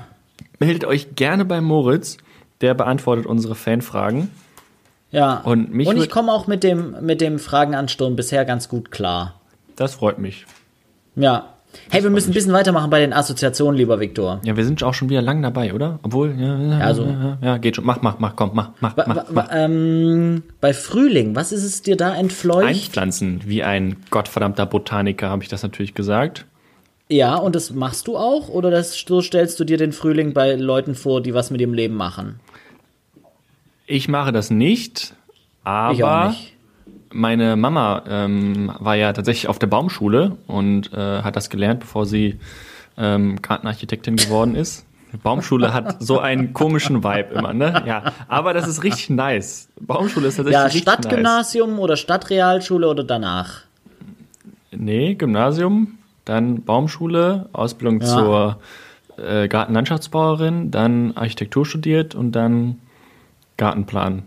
[0.59, 2.17] Meldet euch gerne bei Moritz,
[2.61, 4.29] der beantwortet unsere Fanfragen.
[5.09, 5.37] ja.
[5.37, 9.41] Und mich und ich komme auch mit dem, mit dem Fragenansturm bisher ganz gut klar.
[9.75, 10.45] Das freut mich.
[11.15, 11.55] Ja.
[11.89, 14.39] Hey, wir müssen ein bisschen weitermachen bei den Assoziationen, lieber Viktor.
[14.43, 15.99] Ja, wir sind auch schon wieder lang dabei, oder?
[16.03, 17.03] Obwohl, ja, ja, Ja, so.
[17.05, 17.85] ja, ja, geht schon.
[17.85, 19.47] Mach, mach, mach, komm, mach, mach, mach, mach.
[19.51, 22.65] ähm, bei Frühling, was ist es dir da entfleucht?
[22.65, 26.45] Einpflanzen, wie ein gottverdammter Botaniker, habe ich das natürlich gesagt.
[27.09, 28.47] Ja, und das machst du auch?
[28.47, 31.73] Oder das, so stellst du dir den Frühling bei Leuten vor, die was mit ihrem
[31.73, 32.39] Leben machen?
[33.85, 35.13] Ich mache das nicht,
[35.65, 36.53] aber Ich auch nicht.
[37.11, 42.05] Meine Mama ähm, war ja tatsächlich auf der Baumschule und äh, hat das gelernt, bevor
[42.05, 42.39] sie
[42.97, 44.85] ähm, Gartenarchitektin geworden ist.
[45.23, 47.83] Baumschule hat so einen komischen Vibe immer, ne?
[47.85, 49.67] Ja, aber das ist richtig nice.
[49.81, 50.93] Baumschule ist tatsächlich Ja, richtig nice.
[50.95, 53.61] Stadtgymnasium oder Stadtrealschule oder danach?
[54.71, 58.07] Nee, Gymnasium, dann Baumschule, Ausbildung Ja.
[58.07, 58.59] zur
[59.17, 62.79] äh, Gartenlandschaftsbauerin, dann Architektur studiert und dann
[63.57, 64.23] Gartenplan.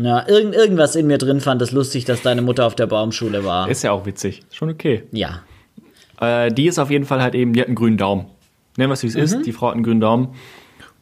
[0.00, 3.44] Ja, irgend, irgendwas in mir drin fand es lustig, dass deine Mutter auf der Baumschule
[3.44, 3.68] war.
[3.68, 4.42] Ist ja auch witzig.
[4.52, 5.02] Schon okay.
[5.10, 5.40] Ja.
[6.20, 8.26] Äh, die ist auf jeden Fall halt eben, die hat einen grünen Daumen.
[8.76, 9.22] Nennen wir es wie es Mhm.
[9.22, 10.28] ist, die Frau hat einen grünen Daumen.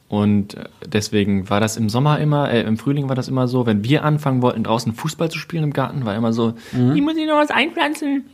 [0.09, 3.67] Und äh, deswegen war das im Sommer immer, äh, im Frühling war das immer so,
[3.67, 6.97] wenn wir anfangen wollten, draußen Fußball zu spielen im Garten, war immer so, Mhm.
[6.97, 8.25] ich muss hier noch was einpflanzen.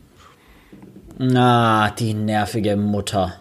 [1.19, 3.35] Na, die nervige Mutter.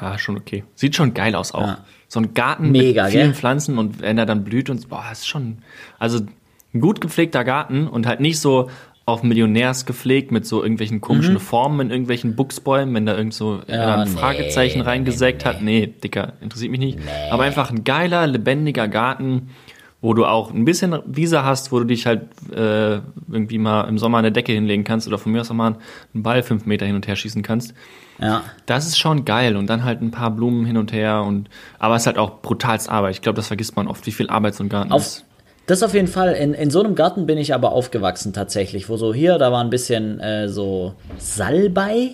[0.00, 0.64] Ja, schon okay.
[0.74, 1.60] Sieht schon geil aus auch.
[1.62, 1.78] Ja.
[2.08, 3.34] So ein Garten Mega, mit vielen gell?
[3.34, 5.58] Pflanzen und wenn er dann blüht und boah, ist schon,
[5.98, 6.20] also
[6.74, 8.68] ein gut gepflegter Garten und halt nicht so
[9.06, 13.60] auf Millionärs gepflegt mit so irgendwelchen komischen Formen in irgendwelchen Buchsbäumen, wenn da irgend so
[13.68, 15.62] einer ein nee, Fragezeichen nee, reingesägt nee, hat.
[15.62, 16.98] Nee, Dicker, interessiert mich nicht.
[17.30, 19.50] Aber einfach ein geiler, lebendiger Garten,
[20.00, 23.00] wo du auch ein bisschen Wiese hast, wo du dich halt äh,
[23.30, 25.76] irgendwie mal im Sommer eine Decke hinlegen kannst oder von mir aus auch mal
[26.14, 27.74] einen Ball fünf Meter hin und her schießen kannst.
[28.18, 28.42] Ja.
[28.64, 31.96] Das ist schon geil und dann halt ein paar Blumen hin und her und aber
[31.96, 33.14] es ist halt auch brutalst Arbeit.
[33.14, 35.24] Ich glaube, das vergisst man oft, wie viel Arbeit so ein Garten Auf, ist.
[35.66, 36.34] Das auf jeden Fall.
[36.34, 39.62] In, in so einem Garten bin ich aber aufgewachsen tatsächlich, wo so hier, da war
[39.62, 42.10] ein bisschen äh, so Salbei,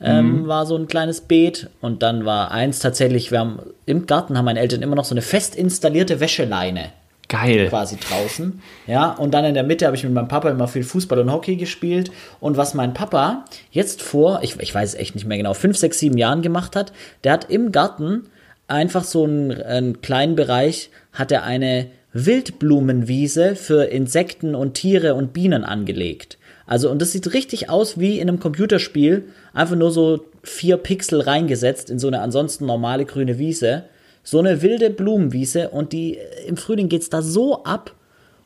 [0.00, 4.38] ähm, war so ein kleines Beet und dann war eins tatsächlich, wir haben im Garten
[4.38, 6.90] haben meine Eltern immer noch so eine fest installierte Wäscheleine
[7.28, 7.68] Geil.
[7.68, 8.62] quasi draußen.
[8.86, 11.30] Ja, und dann in der Mitte habe ich mit meinem Papa immer viel Fußball und
[11.30, 12.10] Hockey gespielt.
[12.40, 15.76] Und was mein Papa jetzt vor, ich, ich weiß es echt nicht mehr genau, fünf,
[15.76, 16.92] sechs, sieben Jahren gemacht hat,
[17.24, 18.28] der hat im Garten
[18.66, 25.32] einfach so einen, einen kleinen Bereich, hat er eine Wildblumenwiese für Insekten und Tiere und
[25.32, 26.38] Bienen angelegt.
[26.66, 31.20] Also, und das sieht richtig aus wie in einem Computerspiel, einfach nur so vier Pixel
[31.20, 33.84] reingesetzt in so eine ansonsten normale grüne Wiese.
[34.22, 37.94] So eine wilde Blumenwiese und die im Frühling geht's da so ab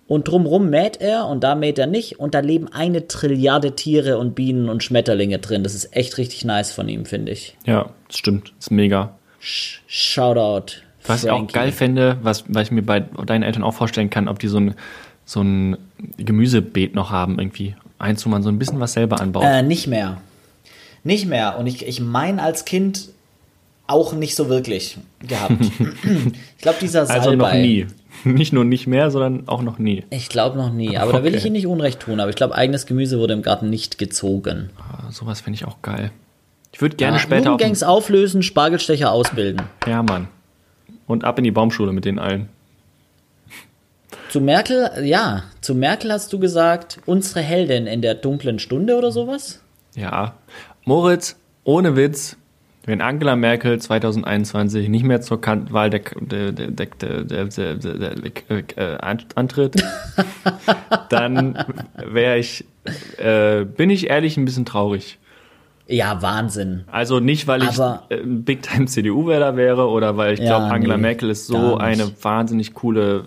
[0.07, 4.19] und drumrum mäht er und da mäht er nicht und da leben eine Trilliarde Tiere
[4.19, 5.65] und Bienen und Schmetterlinge drin.
[5.65, 7.57] Das ist echt richtig nice von ihm, finde ich.
[7.67, 8.53] Ja, das stimmt.
[8.59, 9.19] Das ist mega.
[9.41, 10.77] Sh Shoutout.
[11.07, 14.29] Was ich auch geil fände, was, was ich mir bei deinen Eltern auch vorstellen kann,
[14.29, 14.75] ob die so ein,
[15.25, 15.77] so ein
[16.17, 17.75] Gemüsebeet noch haben, irgendwie.
[17.99, 19.45] Eins, wo man so ein bisschen was selber anbaut.
[19.45, 20.21] Äh, nicht mehr.
[21.05, 21.59] Nicht mehr.
[21.59, 23.09] Und ich, ich meine als Kind
[23.87, 25.53] auch nicht so wirklich gehabt.
[25.61, 27.25] ich glaube, dieser Salbei.
[27.25, 27.87] also noch nie.
[28.25, 30.05] Nicht nur nicht mehr, sondern auch noch nie.
[30.11, 30.97] Ich glaube noch nie.
[30.97, 31.39] Aber da will Okay.
[31.39, 32.21] ich Ihnen nicht Unrecht tun.
[32.21, 34.71] Aber ich glaube, eigenes Gemüse wurde im Garten nicht gezogen.
[34.79, 36.11] Ah, sowas finde ich auch geil.
[36.73, 39.63] Ich würde gerne Ja, später auf den, Jugendgangs auflösen, Spargelstecher ausbilden.
[39.87, 40.29] Ja, Mann
[41.07, 42.49] und ab in die Baumschule mit den allen.
[44.29, 49.13] Zu Merkel, ja, zu Merkel hast du gesagt, unsere Heldin in der dunklen Stunde oder
[49.13, 49.61] sowas?
[49.95, 50.35] Ja.
[50.85, 52.37] Moritz, ohne Witz,
[52.85, 55.41] wenn Angela Merkel 2021 nicht mehr zur
[55.71, 56.01] Wahl der,
[59.37, 59.85] antritt,
[61.11, 61.65] dann
[61.97, 62.65] wäre ich,
[63.19, 65.19] äh, bin ich ehrlich ein bisschen traurig.
[65.89, 66.85] Ja, Wahnsinn.
[66.91, 70.67] Also nicht, weil ich Aber- äh, ein Big-Time CDU-Wähler wäre oder weil ich Ja, glaube,
[70.73, 73.27] Angela nee, Merkel ist so eine wahnsinnig coole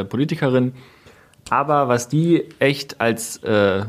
[0.00, 0.72] äh, Politikerin.
[1.50, 3.84] Aber was die echt als, äh,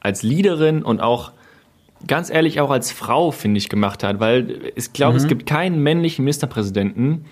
[0.00, 1.32] als Leaderin und auch
[2.06, 5.18] ganz ehrlich auch als Frau, finde ich, gemacht hat, weil ich glaube, Mhm.
[5.18, 7.24] es gibt keinen männlichen Ministerpräsidenten,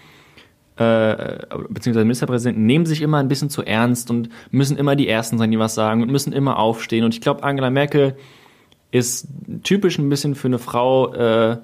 [0.77, 1.39] äh,
[1.69, 5.51] beziehungsweise Ministerpräsidenten nehmen sich immer ein bisschen zu ernst und müssen immer die Ersten sein,
[5.51, 7.05] die was sagen und müssen immer aufstehen.
[7.05, 8.17] Und ich glaube, Angela Merkel
[8.95, 9.27] ist
[9.65, 11.59] typisch ein bisschen für eine Frau, äh,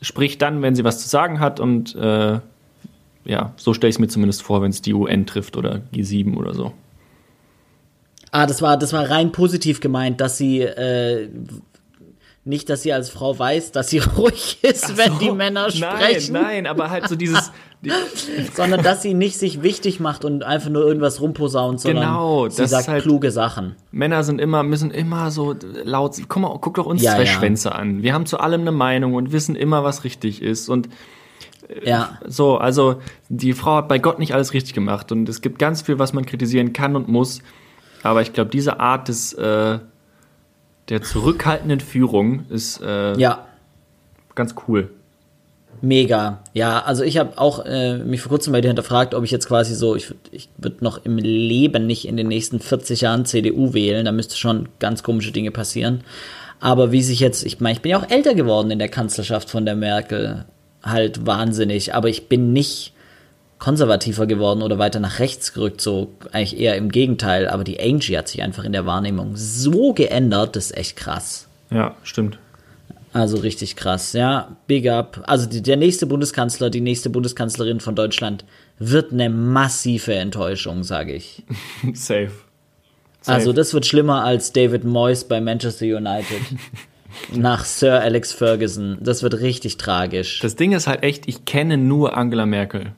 [0.00, 2.40] spricht dann, wenn sie was zu sagen hat und äh,
[3.24, 6.34] ja, so stelle ich es mir zumindest vor, wenn es die UN trifft oder G7
[6.34, 6.72] oder so.
[8.30, 11.28] Ah, das war, das war rein positiv gemeint, dass sie äh,
[12.46, 16.42] nicht, dass sie als Frau weiß, dass sie ruhig ist, wenn die Männer sprechen, Nein,
[16.42, 17.52] nein, aber halt so dieses.
[18.54, 22.62] Sondern dass sie nicht sich wichtig macht und einfach nur irgendwas rumposaunt, sondern Genau, sie
[22.62, 23.74] das sagt halt- kluge Sachen.
[23.90, 26.16] Männer sind immer, müssen immer so laut.
[26.28, 27.26] Guck mal, guck doch uns Ja, zwei ja.
[27.26, 28.02] Schwänze an.
[28.02, 30.68] Wir haben zu allem eine Meinung und wissen immer, was richtig ist.
[30.68, 30.88] Und
[31.84, 32.96] Ja, so, also
[33.28, 35.10] die Frau hat bei Gott nicht alles richtig gemacht.
[35.10, 37.40] Und es gibt ganz viel, was man kritisieren kann und muss.
[38.04, 39.78] Aber ich glaube, diese Art des äh,
[40.88, 43.46] der zurückhaltenden Führung ist äh, ja.
[44.34, 44.90] ganz cool.
[45.82, 46.44] Mega.
[46.54, 49.48] Ja, also ich habe auch äh, mich vor kurzem bei dir hinterfragt, ob ich jetzt
[49.48, 53.74] quasi so, ich, ich würde noch im Leben nicht in den nächsten 40 Jahren CDU
[53.74, 54.04] wählen.
[54.04, 56.04] Da müsste schon ganz komische Dinge passieren.
[56.60, 59.50] Aber wie sich jetzt, ich meine, ich bin ja auch älter geworden in der Kanzlerschaft
[59.50, 60.44] von der Merkel.
[60.84, 61.94] Halt wahnsinnig.
[61.96, 62.92] Aber ich bin nicht
[63.58, 67.48] konservativer geworden oder weiter nach rechts gerückt, so eigentlich eher im Gegenteil.
[67.48, 71.48] Aber die Angie hat sich einfach in der Wahrnehmung so geändert, das ist echt krass.
[71.70, 72.38] Ja, stimmt.
[73.12, 74.56] Also richtig krass, ja.
[74.66, 75.22] Big up.
[75.26, 78.44] Also die, der nächste Bundeskanzler, die nächste Bundeskanzlerin von Deutschland
[78.78, 81.42] wird eine massive Enttäuschung, sage ich.
[81.92, 82.30] Safe.
[83.20, 83.36] Safe.
[83.36, 86.40] Also das wird schlimmer als David Moyes bei Manchester United.
[87.34, 88.96] Nach Sir Alex Ferguson.
[89.00, 90.40] Das wird richtig tragisch.
[90.40, 92.92] Das Ding ist halt echt, ich kenne nur Angela Merkel.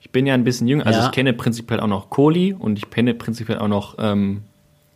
[0.00, 1.06] Ich bin ja ein bisschen jünger, also Ja.
[1.06, 4.42] ich kenne prinzipiell auch noch Kohli und ich kenne prinzipiell auch noch ähm,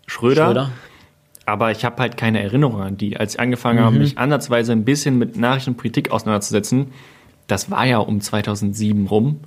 [0.06, 0.70] Schröder, Schröder?
[1.48, 3.16] Aber ich habe halt keine Erinnerung an die.
[3.16, 6.88] Als ich angefangen habe, mich ansatzweise ein bisschen mit Nachrichten und Politik auseinanderzusetzen,
[7.46, 9.40] das war ja um 2007 rum.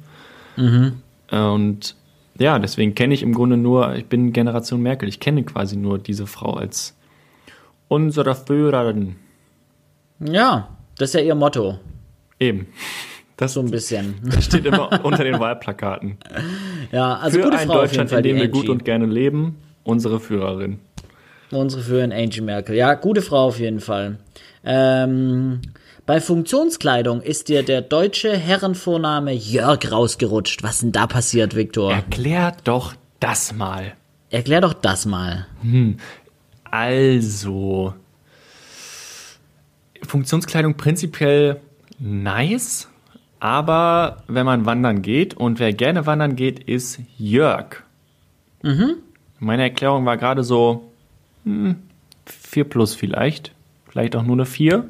[1.29, 1.95] Und
[2.39, 5.99] ja, deswegen kenne ich im Grunde nur, ich bin Generation Merkel, ich kenne quasi nur
[5.99, 6.97] diese Frau als
[7.87, 9.17] unsere Führerin.
[10.19, 11.77] Ja, das ist ja ihr Motto.
[12.39, 12.65] Eben.
[13.37, 14.15] Das so ein bisschen.
[14.23, 16.17] Das steht immer unter den Wahlplakaten.
[16.91, 20.19] Ja, also Für gute ein Frau Deutschland, in dem wir gut und gerne leben, unsere
[20.19, 20.79] Führerin.
[21.51, 22.75] Unsere Führerin Angie Merkel.
[22.75, 24.17] Ja, gute Frau auf jeden Fall.
[24.63, 25.61] Ähm,
[26.05, 30.63] bei Funktionskleidung ist dir der deutsche Herrenvorname Jörg rausgerutscht.
[30.63, 31.91] Was denn da passiert, Viktor?
[31.93, 33.93] Erklär doch das mal.
[34.29, 35.45] Erklär doch das mal.
[36.63, 37.93] Also,
[40.03, 41.59] Funktionskleidung prinzipiell
[41.99, 42.87] nice,
[43.39, 47.83] aber wenn man wandern geht und wer gerne wandern geht, ist Jörg.
[49.39, 50.90] Meine Erklärung war gerade so
[51.45, 51.75] hm,
[52.25, 53.51] 4 plus vielleicht,
[53.89, 54.87] vielleicht auch nur eine 4.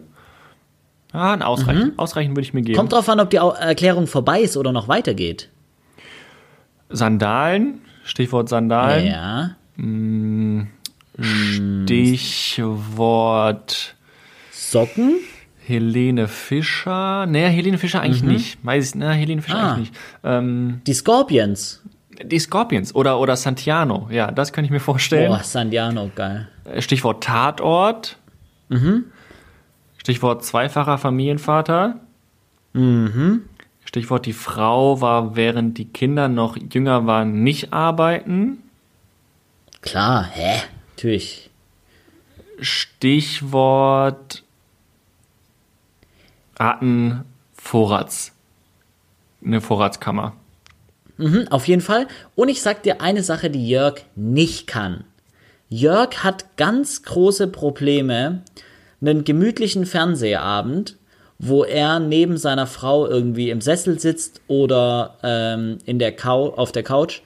[1.14, 1.94] Ah, ein Ausreichen.
[1.98, 2.78] Ausreichen würde ich mir geben.
[2.78, 5.50] Kommt drauf an, ob die Erklärung vorbei ist oder noch weitergeht.
[6.90, 9.08] Sandalen, Stichwort Sandalen.
[9.08, 9.56] Ja.
[12.62, 13.96] Stichwort
[14.52, 15.16] Socken?
[15.66, 17.26] Helene Fischer.
[17.28, 18.58] Nee, Helene Fischer eigentlich nicht.
[18.66, 19.74] Weiß ich, na, Helene Fischer Ah.
[19.74, 20.02] eigentlich nicht.
[20.24, 21.82] Ähm, Die Scorpions.
[22.24, 24.08] Die Scorpions oder, oder Santiano.
[24.12, 25.30] Ja, das kann ich mir vorstellen.
[25.30, 26.48] Boah, Sandiano, geil.
[26.80, 28.18] Stichwort Tatort.
[29.98, 32.00] Stichwort zweifacher Familienvater.
[33.84, 38.64] Stichwort die Frau war, während die Kinder noch jünger waren, nicht arbeiten.
[39.82, 40.62] Klar, hä?
[40.96, 41.50] Natürlich.
[42.60, 44.44] Stichwort
[46.58, 48.34] hatten Vorrats.
[49.44, 50.34] Eine Vorratskammer.
[51.22, 52.08] Mhm, auf jeden Fall.
[52.36, 55.04] Und ich sag dir eine Sache, die Jörg nicht kann.
[55.70, 58.42] Jörg hat ganz große Probleme,
[59.00, 60.98] einen gemütlichen Fernsehabend,
[61.38, 66.84] wo er neben seiner Frau irgendwie im Sessel sitzt oder ähm, in der auf der
[66.84, 67.22] Couch.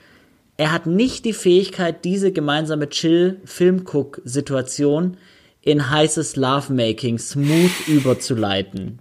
[0.58, 5.16] Er hat nicht die Fähigkeit, diese gemeinsame Chill-Filmguck-Situation
[5.60, 9.00] in heißes Lovemaking smooth überzuleiten.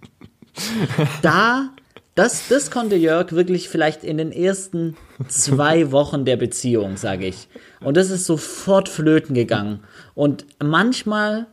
[1.22, 1.75] Da,
[2.16, 4.96] das, das konnte Jörg wirklich vielleicht in den ersten
[5.28, 7.48] zwei Wochen der Beziehung, sage ich.
[7.82, 9.82] Und das ist sofort flöten gegangen.
[10.16, 11.48] Und manchmal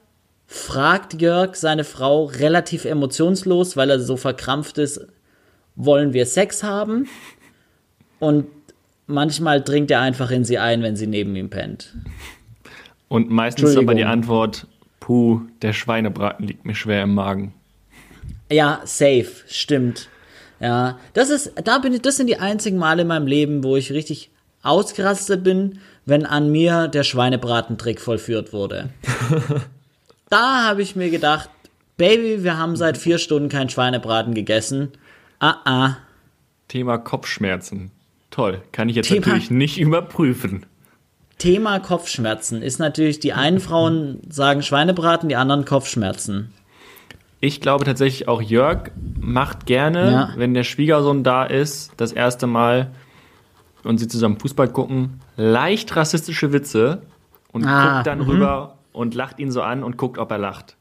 [0.46, 5.06] fragt Jörg seine Frau relativ emotionslos, weil er so verkrampft ist,
[5.74, 7.08] wollen wir Sex haben?
[8.20, 8.46] Und
[9.06, 11.94] manchmal dringt er einfach in sie ein, wenn sie neben ihm pennt.
[13.08, 14.04] Und meistens ist aber die.
[14.04, 14.66] Antwort,
[15.00, 17.52] puh, der Schweinebraten liegt mir schwer im Magen.
[18.50, 20.08] Ja, safe, stimmt.
[20.62, 23.76] Ja, das ist, da bin ich, das sind die einzigen Male in meinem Leben, wo
[23.76, 24.30] ich richtig
[24.62, 28.90] ausgerastet bin, wenn an mir der Schweinebratentrick vollführt wurde.
[30.30, 31.50] da habe ich mir gedacht,
[31.96, 34.92] Baby, wir haben seit vier Stunden kein Schweinebraten gegessen.
[35.40, 35.96] Ah, ah.
[36.68, 37.90] Thema Kopfschmerzen.
[38.30, 40.64] Toll, kann ich jetzt Thema- natürlich nicht überprüfen.
[41.38, 46.52] Thema Kopfschmerzen ist natürlich, die einen Frauen sagen Schweinebraten, die anderen Kopfschmerzen.
[47.44, 50.28] Ich glaube tatsächlich auch Jörg macht gerne, Ja.
[50.36, 52.92] wenn der Schwiegersohn da ist, das erste Mal
[53.82, 57.02] und sie zusammen Fußball gucken, leicht rassistische Witze
[57.50, 60.76] und Ah, guckt dann rüber und lacht ihn so an und guckt, ob er lacht.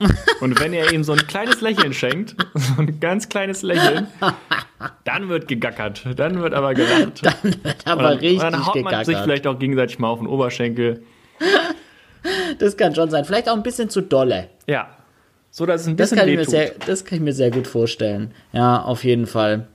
[0.40, 4.06] Und wenn er ihm so ein kleines Lächeln schenkt, so ein ganz kleines Lächeln,
[5.04, 6.06] dann wird gegackert.
[6.16, 7.22] Dann wird aber gelacht.
[7.26, 9.24] Dann wird aber dann, richtig und dann haut man sich gegackert.
[9.24, 11.02] vielleicht auch gegenseitig mal auf den Oberschenkel.
[12.58, 13.26] Das kann schon sein.
[13.26, 14.48] Vielleicht auch ein bisschen zu dolle.
[14.66, 14.88] Ja.
[15.50, 17.50] So dass es ein Das bisschen kann, ich mir sehr, das kann ich mir sehr
[17.50, 18.32] gut vorstellen.
[18.52, 19.66] Ja, auf jeden Fall.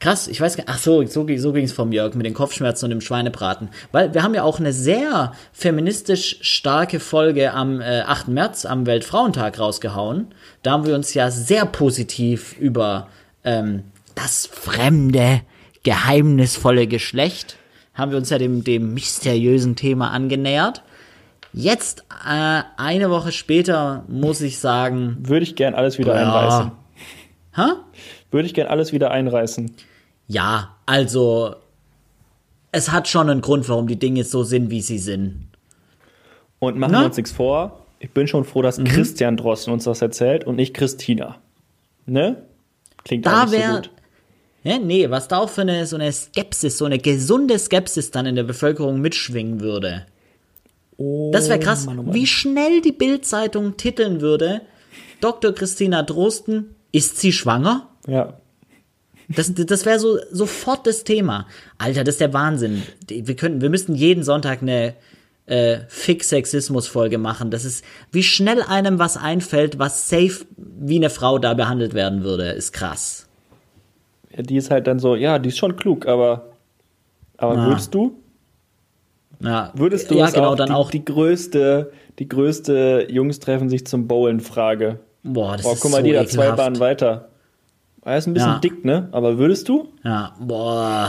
[0.00, 0.72] Krass, ich weiß gar nicht.
[0.74, 3.68] Ach so, so, ging- so ging es vom Jörg mit den Kopfschmerzen und dem Schweinebraten.
[3.92, 8.26] Weil wir haben ja auch eine sehr feministisch starke Folge am äh, 8.
[8.28, 10.34] März, am Weltfrauentag rausgehauen.
[10.64, 13.08] Da haben wir uns ja sehr positiv über
[13.44, 13.84] ähm,
[14.16, 15.42] das fremde,
[15.84, 17.56] geheimnisvolle Geschlecht,
[17.94, 20.82] haben wir uns ja dem, dem mysteriösen Thema angenähert.
[21.52, 26.22] Jetzt, äh, eine Woche später, muss ich sagen, Würde ich gern alles wieder Ja.
[26.22, 26.72] einreißen.
[27.54, 27.62] hä?
[28.30, 29.70] Würde ich gern alles wieder einreißen.
[30.28, 31.56] Ja, also
[32.70, 35.48] es hat schon einen Grund, warum die Dinge so sind, wie sie sind.
[36.58, 37.00] Und machen Na?
[37.00, 37.84] wir uns nichts vor.
[37.98, 38.62] Ich bin schon froh, Mhm.
[38.62, 41.36] dass Christian Drosten uns das erzählt und nicht Christina.
[42.06, 42.42] Ne?
[43.04, 43.90] Klingt Da auch nicht so wäre gut.
[44.64, 48.24] ja, nee, was da auch für eine so eine Skepsis, so eine gesunde Skepsis dann
[48.26, 50.06] in der Bevölkerung mitschwingen würde.
[50.98, 52.14] Das wäre krass, Mann, oh Mann.
[52.14, 54.60] wie schnell die Bildzeitung titeln würde.
[55.20, 55.52] Dr.
[55.52, 57.88] Christina Drosten, ist sie schwanger?
[58.06, 58.34] Ja.
[59.28, 61.46] Das, das wäre so sofort das Thema.
[61.78, 62.82] Alter, das ist der Wahnsinn.
[63.08, 64.94] Wir könnten, wir müssten jeden Sonntag eine
[65.46, 67.50] äh, Fix-Sexismus-Folge machen.
[67.50, 72.22] Das ist, wie schnell einem was einfällt, was safe wie eine Frau da behandelt werden
[72.24, 73.26] würde, ist krass.
[74.36, 74.42] ja.
[74.42, 76.52] Die ist halt dann so, ja, die ist schon klug, aber,
[77.38, 77.66] aber Ah.
[77.68, 78.18] würdest du?
[79.42, 80.90] Ja, Würdest du ja, es genau, auch, dann die, auch.
[80.90, 85.00] die größte, die größte Jungs treffen sich zum Bowlen Frage.
[85.22, 86.50] boah, das Boah, ist guck mal, so die da zwei.
[86.52, 87.28] Bahnen weiter.
[88.04, 88.58] Er ist ein bisschen Ja.
[88.58, 89.08] dick, ne?
[89.12, 89.88] Aber würdest du?
[90.04, 91.08] Ja, boah.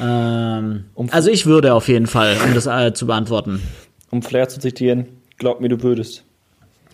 [0.00, 3.62] Ähm, also ich würde auf jeden Fall, um das äh, zu beantworten.
[4.10, 5.06] Um Flair zu zitieren,
[5.38, 6.24] glaub mir, du würdest.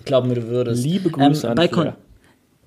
[0.04, 0.82] Glaub mir, du würdest.
[0.84, 1.84] Liebe Grüße an bei Flair.
[1.84, 1.94] Kon-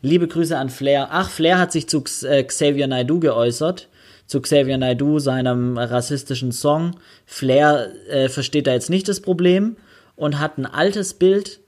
[0.01, 1.07] Liebe Grüße an Flair.
[1.11, 3.87] Ach, Flair hat sich zu äh, Xavier Naidoo geäußert.
[4.25, 6.95] Zu Xavier Naidoo, seinem rassistischen Song.
[7.25, 9.75] Flair äh, versteht da jetzt nicht das Problem
[10.15, 11.59] und hat ein altes Bild,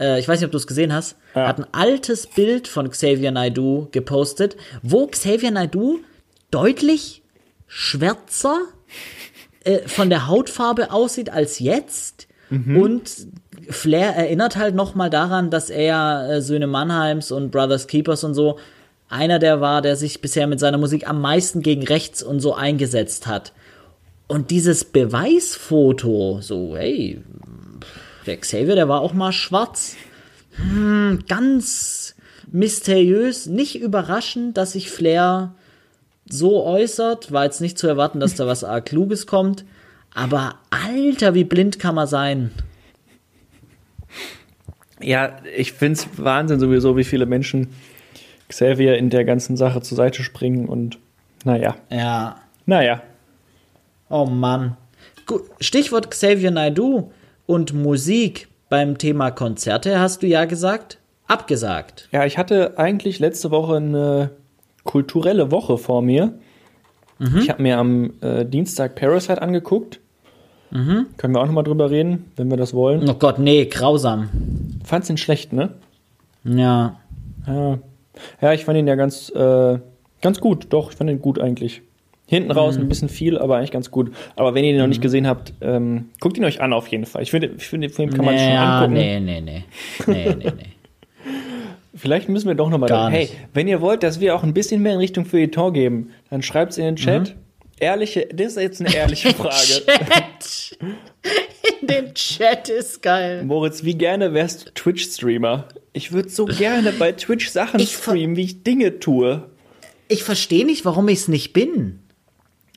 [0.00, 1.46] äh, ich weiß nicht, ob du es gesehen hast, Ja.
[1.46, 5.98] hat ein altes Bild von Xavier Naidoo gepostet, wo Xavier Naidoo
[6.50, 7.22] deutlich
[7.66, 8.58] schwärzer
[9.64, 12.26] äh, von der Hautfarbe aussieht als jetzt.
[12.50, 13.28] Und
[13.68, 18.58] Flair erinnert halt nochmal daran, dass er äh, Söhne Mannheims und Brothers Keepers und so
[19.10, 22.54] einer der war, der sich bisher mit seiner Musik am meisten gegen rechts und so
[22.54, 23.52] eingesetzt hat.
[24.28, 27.20] Und dieses Beweisfoto, so, hey,
[28.26, 29.96] der Xavier, der war auch mal schwarz.
[30.52, 32.14] Hm, ganz
[32.52, 35.54] mysteriös, nicht überraschend, dass sich Flair
[36.28, 37.32] so äußert.
[37.32, 39.64] War jetzt nicht zu erwarten, dass da was arg Kluges kommt.
[40.14, 42.52] Aber Alter, wie blind kann man sein?
[45.02, 47.68] Ja, ich find's Wahnsinn sowieso, wie viele Menschen
[48.50, 50.98] Xavier in der ganzen Sache zur Seite springen und
[51.44, 52.36] naja, Ja.
[52.66, 53.00] naja.
[54.10, 54.76] Oh Mann.
[55.60, 57.12] Stichwort Xavier Naidoo
[57.46, 60.98] und Musik beim Thema Konzerte hast du ja gesagt.
[61.28, 62.08] Abgesagt.
[62.12, 64.30] Ja, ich hatte eigentlich letzte Woche eine
[64.84, 66.34] kulturelle Woche vor mir.
[67.38, 70.00] Ich habe mir am äh, Dienstag Parasite angeguckt.
[70.70, 73.08] Können wir auch nochmal drüber reden, wenn wir das wollen.
[73.08, 74.30] Oh Gott, nee, grausam.
[74.84, 75.70] Fand's ihn schlecht, ne?
[76.44, 76.98] Ja.
[77.46, 77.78] Ja,
[78.40, 79.78] ja ich fand ihn ja ganz, äh,
[80.22, 80.66] ganz gut.
[80.70, 81.82] Doch, ich fand ihn gut eigentlich.
[82.26, 84.12] Hinten raus ein bisschen viel, aber eigentlich ganz gut.
[84.36, 87.04] Aber wenn ihr ihn noch nicht gesehen habt, ähm, guckt ihn euch an auf jeden
[87.04, 87.22] Fall.
[87.22, 88.94] Ich finde, ich finde den Film kann man schon ja, angucken.
[88.94, 89.64] nee, nee, nee.
[90.06, 90.52] Nee, nee, nee.
[91.94, 94.80] Vielleicht müssen wir doch nochmal Gar Hey, wenn ihr wollt, dass wir auch ein bisschen
[94.80, 97.34] mehr in Richtung Feuilleton geben, dann schreibt's in den Chat.
[97.80, 99.56] Ehrliche, das ist jetzt eine ehrliche Frage.
[99.56, 100.78] Chat.
[101.80, 103.42] In dem Chat ist geil.
[103.42, 105.66] Moritz, wie gerne wärst du Twitch-Streamer?
[105.92, 109.48] Ich würde so gerne bei Twitch Sachen Ich streamen, wie ich Dinge tue.
[110.08, 112.00] Ich verstehe nicht, warum ich es nicht bin.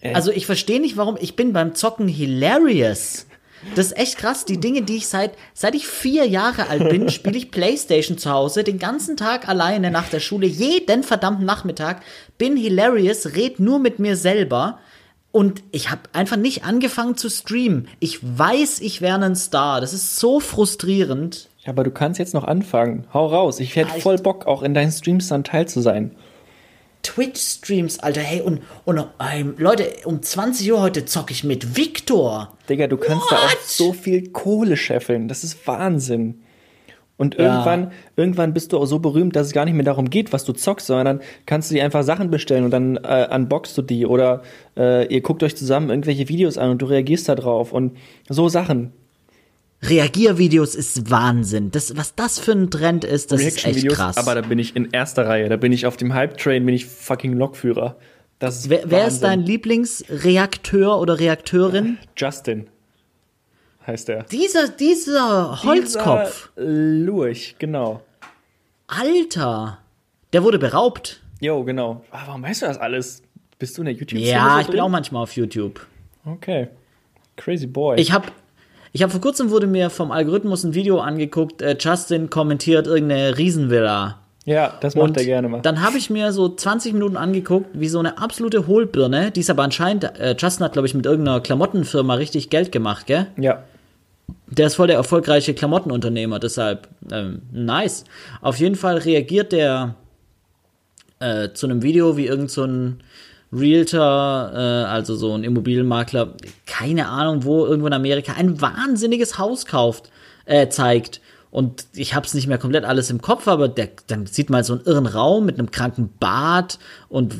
[0.01, 0.13] Äh.
[0.13, 3.27] Also ich verstehe nicht, warum ich bin beim Zocken hilarious.
[3.75, 4.45] Das ist echt krass.
[4.45, 8.29] Die Dinge, die ich seit seit ich vier Jahre alt bin, spiele ich PlayStation zu
[8.29, 12.01] Hause den ganzen Tag alleine nach der Schule, jeden verdammten Nachmittag.
[12.37, 14.79] Bin hilarious, red nur mit mir selber.
[15.33, 17.87] Und ich habe einfach nicht angefangen zu streamen.
[17.99, 19.81] Ich weiß, ich wäre ein Star.
[19.81, 21.49] Das ist so frustrierend.
[21.65, 23.07] Ja, aber du kannst jetzt noch anfangen.
[23.13, 23.59] Hau raus.
[23.59, 26.11] Ich hätte ich- voll Bock, auch in deinen Streams dann teil zu sein.
[27.01, 32.55] Twitch-Streams, Alter, hey, und, und ähm, Leute, um 20 Uhr heute zocke ich mit Victor.
[32.69, 33.59] Digga, du kannst da auch What?
[33.65, 35.27] so viel Kohle scheffeln.
[35.27, 36.42] Das ist Wahnsinn.
[37.15, 40.33] Und irgendwann, irgendwann bist du auch so berühmt, dass es gar nicht mehr darum geht,
[40.33, 43.77] was du zockst, sondern dann kannst du dir einfach Sachen bestellen und dann äh, unboxst
[43.77, 44.41] du die oder
[44.75, 47.97] äh, ihr guckt euch zusammen irgendwelche Videos an und du reagierst da drauf und
[48.29, 48.93] so Sachen.
[49.83, 51.69] Reagiervideos ist Wahnsinn.
[51.69, 54.17] Das, was das für ein Trend ist, das ist echt krass.
[54.17, 56.85] aber da bin ich in erster Reihe, da bin ich auf dem Hype-Train, bin ich
[56.85, 57.97] fucking Lokführer.
[58.39, 61.97] Das ist wer, wer ist dein Lieblingsreakteur oder Reakteurin?
[62.17, 62.67] Justin
[63.85, 64.23] heißt er.
[64.23, 66.49] Dieser, dieser Holzkopf.
[66.55, 68.01] Dieser Lurch, genau.
[68.87, 69.79] Alter.
[70.31, 71.21] Der wurde beraubt.
[71.39, 72.03] Jo, genau.
[72.11, 73.21] Ah, warum weißt du das alles?
[73.59, 75.85] Bist du in der YouTube-Szene Ja, so ich bin auch manchmal auf YouTube.
[76.25, 76.67] Okay.
[77.35, 77.99] Crazy Boy.
[77.99, 78.27] Ich habe
[78.91, 83.37] ich hab vor kurzem wurde mir vom Algorithmus ein Video angeguckt, äh, Justin kommentiert irgendeine
[83.37, 84.19] Riesenvilla.
[84.45, 85.61] ja, das macht er gerne mal.
[85.61, 89.49] Dann habe ich mir so 20 Minuten angeguckt, wie so eine absolute Hohlbirne, die ist
[89.49, 93.27] aber anscheinend, äh, Justin hat, glaube ich, mit irgendeiner Klamottenfirma richtig Geld gemacht, gell?
[93.37, 93.63] ja.
[94.47, 98.03] Der ist voll der erfolgreiche Klamottenunternehmer, deshalb ähm, nice.
[98.41, 99.95] Auf jeden Fall reagiert der
[101.19, 103.03] äh, zu einem Video, wie irgend so ein
[103.51, 106.33] Realtor, äh, also so ein Immobilienmakler,
[106.65, 110.09] keine Ahnung wo, irgendwo in Amerika, ein wahnsinniges Haus kauft,
[110.45, 111.21] äh, zeigt.
[111.53, 114.73] Und ich hab's nicht mehr komplett alles im Kopf, aber der, dann sieht man so
[114.73, 116.79] einen irren Raum mit einem kranken Bad
[117.09, 117.35] und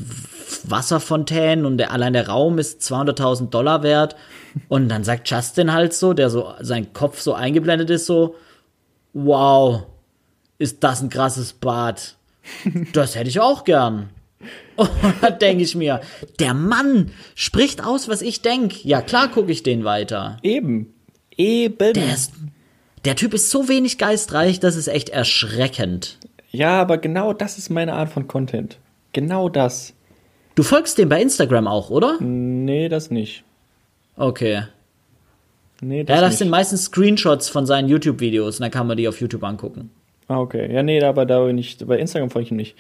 [0.66, 4.16] Wasserfontänen und der, allein der Raum ist 200.000 Dollar wert.
[4.68, 8.36] Und dann sagt Justin halt so, der so, sein Kopf so eingeblendet ist, so,
[9.14, 9.88] wow,
[10.60, 12.16] ist das ein krasses Bad.
[12.94, 14.12] Das hätte ich auch gern.
[14.76, 14.92] Und
[15.22, 16.02] da denke ich mir,
[16.40, 18.78] der Mann spricht aus, was ich denke.
[18.84, 20.38] Ja, klar gucke ich den weiter.
[20.44, 20.94] Eben.
[21.36, 21.94] Eben.
[21.94, 22.34] Der, ist,
[23.06, 26.18] der Typ ist so wenig geistreich, das ist echt erschreckend.
[26.52, 28.78] ja, aber genau das ist meine Art von Content.
[29.14, 29.94] Genau das.
[30.56, 32.18] Du folgst dem bei Instagram auch, oder?
[32.22, 33.44] Nee, das nicht.
[34.18, 34.64] Okay.
[35.82, 36.38] Nee, das Ja, das nicht.
[36.40, 39.90] sind meistens Screenshots von seinen YouTube-Videos und dann kann man die auf YouTube angucken.
[40.28, 40.72] Ah, okay.
[40.74, 42.76] Ja, nee, aber da bin ich, bei Instagram folge ich ihm nicht.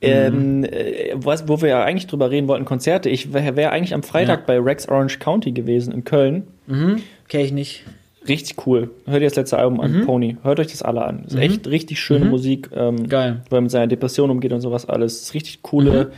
[0.00, 3.08] Ähm, äh, was, wo wir ja eigentlich drüber reden wollten, Konzerte.
[3.08, 4.44] Ich wäre wär eigentlich am Freitag Ja.
[4.46, 6.46] bei Rex Orange County gewesen in Köln.
[6.66, 7.02] Mhm.
[7.28, 7.84] Kenn ich nicht.
[8.26, 8.90] Richtig cool.
[9.06, 10.06] Hört ihr das letzte Album an, Mhm.
[10.06, 10.36] Pony.
[10.42, 11.24] Hört euch das alle an.
[11.26, 12.70] Ist echt richtig schöne Musik.
[12.74, 13.42] Ähm, Geil.
[13.50, 15.20] Weil er mit seiner Depression umgeht und sowas alles.
[15.22, 16.10] Ist richtig coole Mhm.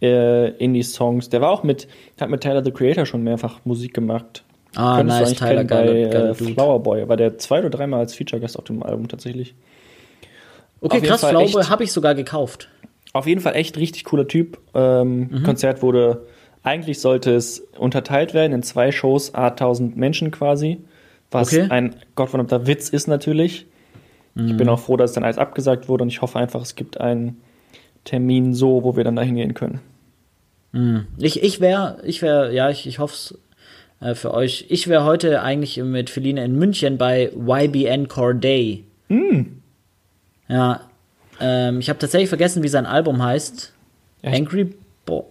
[0.00, 1.28] äh, Indie-Songs.
[1.30, 1.88] Der war auch mit,
[2.20, 4.44] hat mit Tyler the Creator schon mehrfach Musik gemacht.
[4.76, 6.52] Ah, Könntest nice, Tyler, geiler, bei geiler äh, Dude.
[6.52, 7.08] Flower Boy.
[7.08, 9.54] War der zwei oder dreimal als Feature-Gast auf dem Album tatsächlich.
[10.80, 12.68] Okay, Auf krass, echt- habe ich sogar gekauft.
[13.12, 14.58] Auf jeden Fall echt richtig cooler Typ.
[14.74, 15.42] Ähm, Mhm.
[15.42, 16.26] Konzert wurde,
[16.62, 20.78] eigentlich sollte es unterteilt werden in zwei Shows, a 1000 Menschen quasi.
[21.30, 21.66] Was Okay.
[21.70, 23.66] ein gottverdammter Witz ist natürlich.
[24.34, 24.56] Ich Mhm.
[24.56, 27.40] bin auch froh, dass dann alles abgesagt wurde und ich hoffe einfach, es gibt einen
[28.04, 29.80] Termin so, wo wir dann da hingehen können.
[31.18, 33.38] Ich, ich wäre, ich wäre, ja, ich, ich hoffe es
[34.00, 34.66] äh, für euch.
[34.68, 38.84] Ich wäre heute eigentlich mit Feline in München bei YBN Corday.
[39.08, 39.60] Hm.
[40.48, 40.82] Ja,
[41.40, 43.72] ähm, ich habe tatsächlich vergessen, wie sein Album heißt.
[44.22, 44.36] Echt?
[44.36, 44.74] Angry
[45.06, 45.26] Bo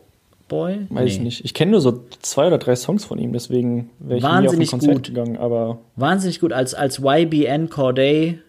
[0.47, 0.87] Boy?
[0.89, 1.43] Weiß ich nicht.
[1.45, 4.35] Ich kenne nur so zwei oder drei Songs von ihm, deswegen wäre ich nie auf
[4.35, 5.07] ein Wahnsinnig Konzert gut.
[5.07, 8.39] gegangen, aber Wahnsinnig gut, als, als YBN Corday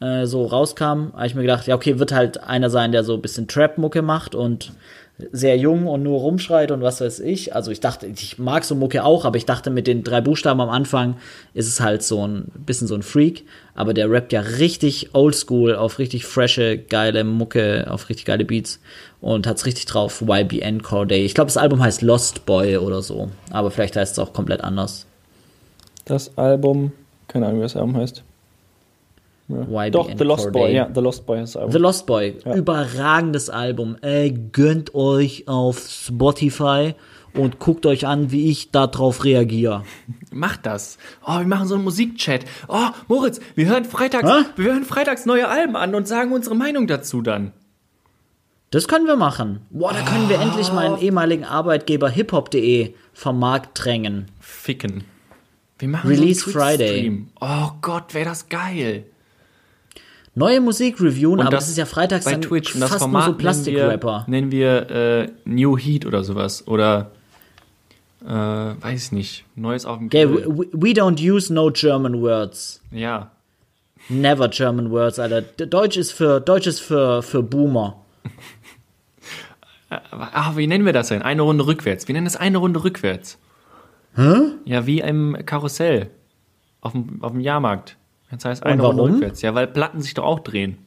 [0.00, 3.14] äh, so rauskam, habe ich mir gedacht, ja, okay, wird halt einer sein, der so
[3.14, 4.72] ein bisschen Trap-Mucke macht und
[5.30, 7.54] sehr jung und nur rumschreit und was weiß ich.
[7.54, 10.60] Also ich dachte, ich mag so Mucke auch, aber ich dachte, mit den drei Buchstaben
[10.60, 11.16] am Anfang
[11.54, 13.44] ist es halt so ein bisschen so ein Freak.
[13.76, 18.80] Aber der rappt ja richtig oldschool auf richtig frische, geile Mucke, auf richtig geile Beats
[19.20, 20.20] und hat's richtig drauf.
[20.20, 21.24] YBN Corday.
[21.24, 23.30] Ich glaube, das Album heißt Lost Boy oder so.
[23.50, 25.06] Aber vielleicht heißt es auch komplett anders.
[26.06, 26.90] das Album,
[27.28, 28.24] keine Ahnung, wie das Album heißt.
[29.48, 30.52] YBN Doch, The Lost Corday.
[30.62, 31.72] Boy, ja, The Lost Boy das Album.
[31.72, 32.54] The Lost Boy, Ja.
[32.54, 33.96] überragendes Album.
[34.00, 36.94] Ey, gönnt euch auf Spotify
[37.34, 39.82] und guckt euch an, wie ich da drauf reagiere.
[40.32, 40.96] Macht das.
[41.26, 42.44] Oh, wir machen so einen Musikchat.
[42.68, 44.44] Oh, Moritz, wir hören freitags, Hä?
[44.56, 47.52] wir hören freitags neue Alben an und sagen unsere Meinung dazu dann.
[48.70, 49.60] Das können wir machen.
[49.70, 54.26] Boah, da können wir endlich meinen ehemaligen Arbeitgeber hiphop.de vom Markt drängen.
[54.40, 55.04] Ficken.
[55.78, 57.26] Wir machen Release so einen Friday.
[57.40, 59.04] Oh Gott, wäre das geil.
[60.36, 63.02] Neue Musik reviewen, aber das, das ist ja freitags bei dann Twitch und das fast
[63.02, 64.24] Format nur so Plastikrapper.
[64.26, 67.12] nennen wir, nennen wir äh, New Heat oder sowas oder
[68.24, 70.46] äh, weiß nicht, Neues auf dem Okay, Grill.
[70.46, 72.80] we, we don't use no German words.
[72.90, 73.30] Ja,
[74.08, 75.42] Never German words, Alter.
[75.42, 78.02] Deutsch ist für Deutsch ist für, für Boomer.
[80.10, 81.22] aber ah, wie nennen wir das denn?
[81.22, 82.06] Eine Runde rückwärts.
[82.06, 83.38] Wir nennen es eine Runde rückwärts.
[84.14, 84.34] Hä?
[84.64, 86.10] Ja, wie im Karussell
[86.80, 87.96] auf dem, auf dem Jahrmarkt.
[88.34, 89.42] Das heißt eine Runde rückwärts.
[89.42, 90.78] Ja, weil Platten sich doch auch drehen.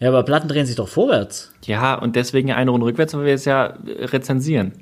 [0.00, 1.52] Ja, aber Platten drehen sich doch vorwärts.
[1.64, 4.72] Ja, und deswegen eine Runde rückwärts, weil wir es ja äh, rezensieren.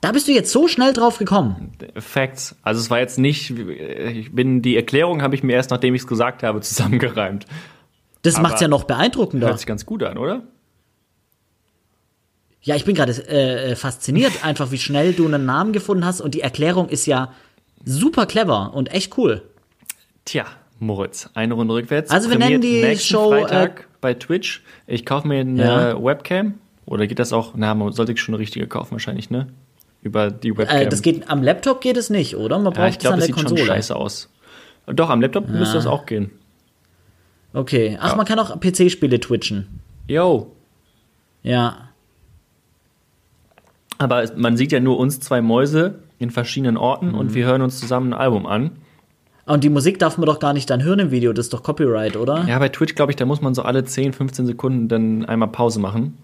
[0.00, 1.72] Da bist du jetzt so schnell drauf gekommen.
[1.96, 2.56] Facts.
[2.62, 6.02] Also es war jetzt nicht, ich bin, die Erklärung habe ich mir erst, nachdem ich
[6.02, 7.46] es gesagt habe, zusammengereimt.
[8.22, 9.48] Das Aber- macht's ja noch beeindruckender.
[9.48, 10.42] Hört sich ganz gut an, oder?
[12.60, 16.20] Ja, ich bin gerade äh, äh, fasziniert, einfach wie schnell du einen Namen gefunden hast
[16.20, 17.32] und die Erklärung ist ja
[17.84, 19.42] super clever und echt cool.
[20.24, 20.46] Tja,
[20.78, 22.10] Moritz, eine Runde rückwärts.
[22.10, 24.62] Also wir nennen die Show, Freitag bei Twitch.
[24.86, 26.02] Ich kaufe mir eine Ja.
[26.04, 26.54] Webcam.
[26.86, 27.52] Oder geht das auch?
[27.56, 29.48] Na, man sollte ich schon eine richtige kaufen wahrscheinlich, ne?
[30.02, 30.76] Über die Webcam.
[30.82, 32.56] Äh, das geht am Laptop geht es nicht, oder?
[32.58, 33.66] Man braucht ja, ich glaube, das der sieht schon Konsole.
[33.66, 34.30] scheiße aus.
[34.86, 36.30] Doch, am Laptop müsste das auch gehen.
[37.54, 37.96] Okay.
[38.00, 38.16] Ach, Ja.
[38.16, 39.80] man kann auch PC-Spiele twitchen.
[40.08, 40.52] Yo.
[41.42, 41.88] Ja.
[43.98, 47.14] Aber man sieht ja nur uns zwei Mäuse in verschiedenen Orten Mhm.
[47.14, 48.72] und wir hören uns zusammen ein Album an.
[49.46, 51.62] Und die Musik darf man doch gar nicht dann hören im Video, das ist doch
[51.62, 52.44] Copyright, oder?
[52.48, 55.48] Ja, bei Twitch, glaube ich, da muss man so alle 10, 15 Sekunden dann einmal
[55.48, 56.16] Pause machen,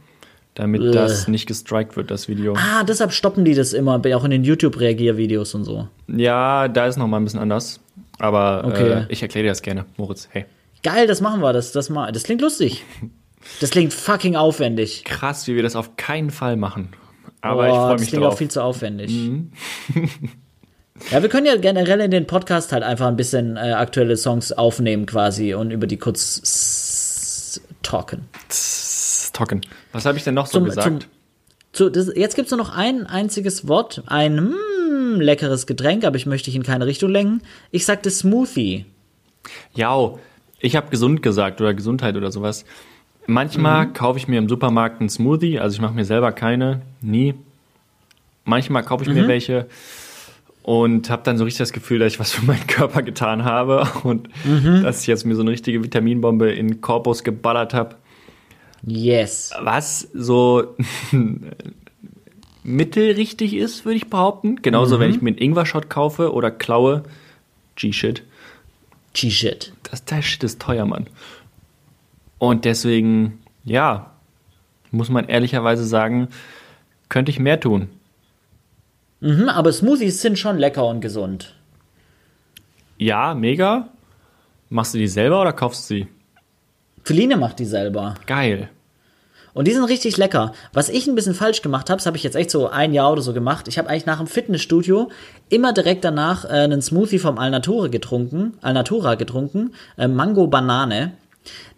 [0.54, 0.90] damit Äh.
[0.92, 2.54] das nicht gestrikt wird, das Video.
[2.56, 5.88] Ah, deshalb stoppen die das immer, auch in den YouTube-Reagiervideos und so.
[6.08, 7.80] Ja, da ist noch mal ein bisschen anders.
[8.18, 8.90] Aber Okay.
[8.92, 10.28] äh, ich erkläre dir das gerne, Moritz.
[10.30, 10.46] Hey.
[10.82, 12.84] Geil, das machen wir, das, das, mal, das klingt lustig.
[13.60, 15.04] Das klingt fucking aufwendig.
[15.04, 16.88] Krass, wie wir das auf keinen Fall machen.
[17.42, 18.30] Aber Boah, ich freue das mich klingt drauf.
[18.30, 18.34] Mhm.
[18.34, 19.10] auch viel zu aufwendig.
[21.10, 24.52] ja, wir können ja generell in den Podcast halt einfach ein bisschen äh, aktuelle Songs
[24.52, 28.28] aufnehmen quasi und über die kurz talken.
[29.32, 29.60] Talken.
[29.92, 30.86] Was habe ich denn noch so Zum- gesagt?
[30.86, 30.98] zum-
[31.72, 36.16] Zu, das, jetzt gibt es nur noch ein einziges Wort, ein mm, leckeres Getränk, aber
[36.16, 37.42] ich möchte dich in keine Richtung lenken.
[37.70, 38.86] Ich sagte Smoothie.
[39.72, 40.14] Ja,
[40.58, 42.64] ich habe gesund gesagt oder Gesundheit oder sowas.
[43.26, 43.92] Manchmal Mhm.
[43.92, 47.34] kaufe ich mir im Supermarkt einen Smoothie, also ich mache mir selber keine, nie.
[48.44, 49.14] Manchmal kaufe ich Mhm.
[49.14, 49.66] mir welche
[50.62, 53.88] und habe dann so richtig das Gefühl, dass ich was für meinen Körper getan habe
[54.02, 54.82] und Mhm.
[54.82, 57.96] dass ich jetzt mir so eine richtige Vitaminbombe in den Korpus geballert habe.
[58.86, 59.52] Yes.
[59.62, 60.74] Was so
[62.62, 64.56] mittelrichtig ist, würde ich behaupten.
[64.62, 65.00] Genauso, Mhm.
[65.00, 67.02] wenn ich mir einen Ingwer-Shot kaufe oder klaue,
[67.76, 68.22] G-Shit.
[69.14, 69.72] G-Shit.
[69.90, 71.06] Das, der Shit ist teuer, Mann.
[72.38, 74.10] Und deswegen, ja,
[74.90, 76.28] muss man ehrlicherweise sagen,
[77.08, 77.88] könnte ich mehr tun.
[79.20, 81.54] Mhm, aber Smoothies sind schon lecker und gesund.
[82.96, 83.88] Ja, mega.
[84.68, 86.06] Machst du die selber oder kaufst du sie?
[87.04, 88.14] Feline macht die selber.
[88.26, 88.70] Geil.
[89.52, 90.52] Und die sind richtig lecker.
[90.72, 93.12] Was ich ein bisschen falsch gemacht habe, das habe ich jetzt echt so ein Jahr
[93.12, 93.68] oder so gemacht.
[93.68, 95.10] Ich habe eigentlich nach dem Fitnessstudio
[95.48, 101.12] immer direkt danach äh, einen Smoothie vom Alnatura getrunken, Alnatura getrunken, äh, Mango Banane,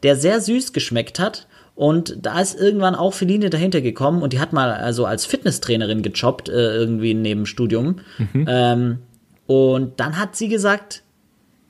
[0.02, 1.46] der sehr süß geschmeckt hat.
[1.74, 6.02] Und da ist irgendwann auch Feline dahinter gekommen und die hat mal also als Fitnesstrainerin
[6.02, 8.00] gejobbt, äh, irgendwie neben Studium.
[8.46, 8.98] Ähm,
[9.46, 11.02] und dann hat sie gesagt,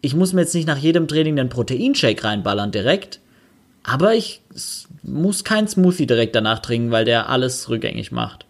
[0.00, 3.20] ich muss mir jetzt nicht nach jedem Training einen Proteinshake reinballern direkt,
[3.84, 4.40] aber ich
[5.02, 8.46] muss keinen Smoothie direkt danach trinken, weil der alles rückgängig macht.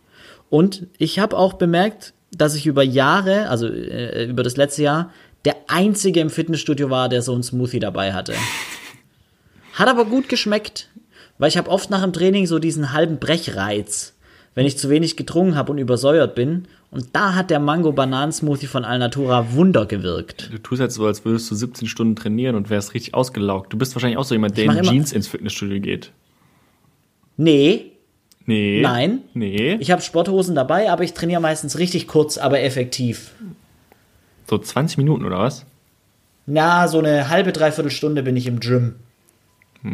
[0.51, 5.13] Und ich habe auch bemerkt, dass ich über Jahre, also äh, über das letzte Jahr,
[5.45, 8.35] der einzige im Fitnessstudio war, der so einen Smoothie dabei hatte.
[9.75, 10.89] Hat aber gut geschmeckt,
[11.43, 14.15] weil ich habe oft nach dem Training so diesen halben Brechreiz,
[14.55, 16.69] wenn ich zu wenig getrunken habe und übersäuert bin.
[16.93, 20.51] Und da hat der Mango-Bananen-Smoothie von Alnatura Wunder gewirkt.
[20.53, 23.73] Du tust jetzt so, als würdest du 17 Stunden trainieren und wärst richtig ausgelaugt.
[23.73, 26.13] Du bist wahrscheinlich auch so jemand, der in Jeans ins Fitnessstudio geht.
[27.37, 27.87] Nee,
[28.47, 28.81] Nee.
[28.81, 29.23] Nein.
[29.35, 29.79] Nee.
[29.81, 33.33] ich habe Sporthosen dabei, aber ich trainiere meistens richtig kurz, aber effektiv.
[34.49, 35.67] so 20 Minuten oder was?
[36.47, 38.95] Na, so eine halbe, dreiviertel Stunde bin ich im Gym.
[39.83, 39.93] Das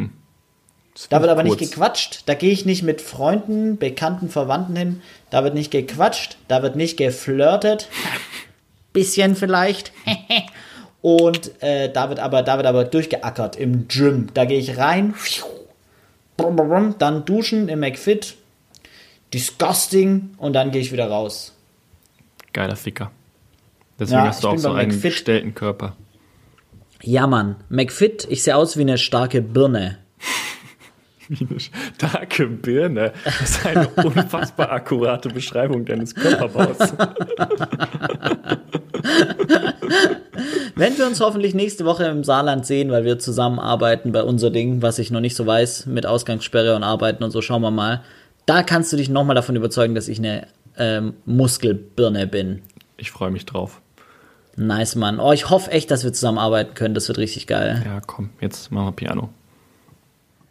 [1.07, 1.71] Da wird aber nicht kurz.
[1.71, 2.23] gequatscht.
[2.25, 5.01] Da gehe ich nicht mit Freunden, Bekannten, Verwandten hin.
[5.29, 6.37] Da wird nicht gequatscht.
[6.47, 7.87] Da wird nicht geflirtet.
[8.93, 9.93] Bisschen vielleicht.
[11.01, 14.27] Und äh, da, wird aber, da wird aber durchgeackert im Gym.
[14.33, 15.13] Da gehe ich rein.
[16.97, 18.35] Dann duschen im McFit.
[19.33, 20.31] Disgusting.
[20.37, 21.53] Und dann gehe ich wieder raus.
[22.51, 23.11] Geiler Ficker.
[23.99, 25.11] Deswegen Ja, hast du auch so einen McFit.
[25.11, 25.95] gestellten Körper.
[27.01, 27.55] Ja, Mann.
[27.69, 29.99] McFit, ich sehe aus wie eine starke Birne.
[31.29, 33.13] Eine starke Birne.
[33.23, 36.93] Das ist eine unfassbar akkurate Beschreibung deines Körperbaus.
[40.75, 44.81] Wenn wir uns hoffentlich nächste Woche im Saarland sehen, weil wir zusammenarbeiten bei unser Ding,
[44.81, 48.01] was ich noch nicht so weiß, mit Ausgangssperre und Arbeiten und so, schauen wir mal.
[48.45, 50.47] Da kannst du dich nochmal davon überzeugen, dass ich eine
[50.77, 52.61] ähm, Muskelbirne bin.
[52.97, 53.81] Ich freue mich drauf.
[54.55, 55.19] Nice, Mann.
[55.19, 56.93] Oh, ich hoffe echt, dass wir zusammenarbeiten können.
[56.93, 57.81] Das wird richtig geil.
[57.85, 59.29] Ja, komm, jetzt machen wir Piano.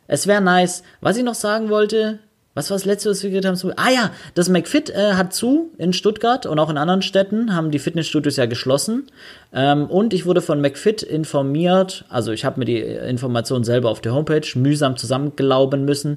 [0.08, 0.82] Es wäre nice.
[1.00, 2.18] Was ich noch sagen wollte,
[2.54, 3.72] was war das letzte, was wir geredet haben?
[3.76, 7.70] Ah ja, das McFit äh, hat zu in Stuttgart und auch in anderen Städten haben
[7.70, 9.06] die Fitnessstudios ja geschlossen.
[9.52, 14.00] Ähm, und ich wurde von McFit informiert, also ich habe mir die Information selber auf
[14.00, 16.16] der Homepage mühsam zusammenglauben müssen.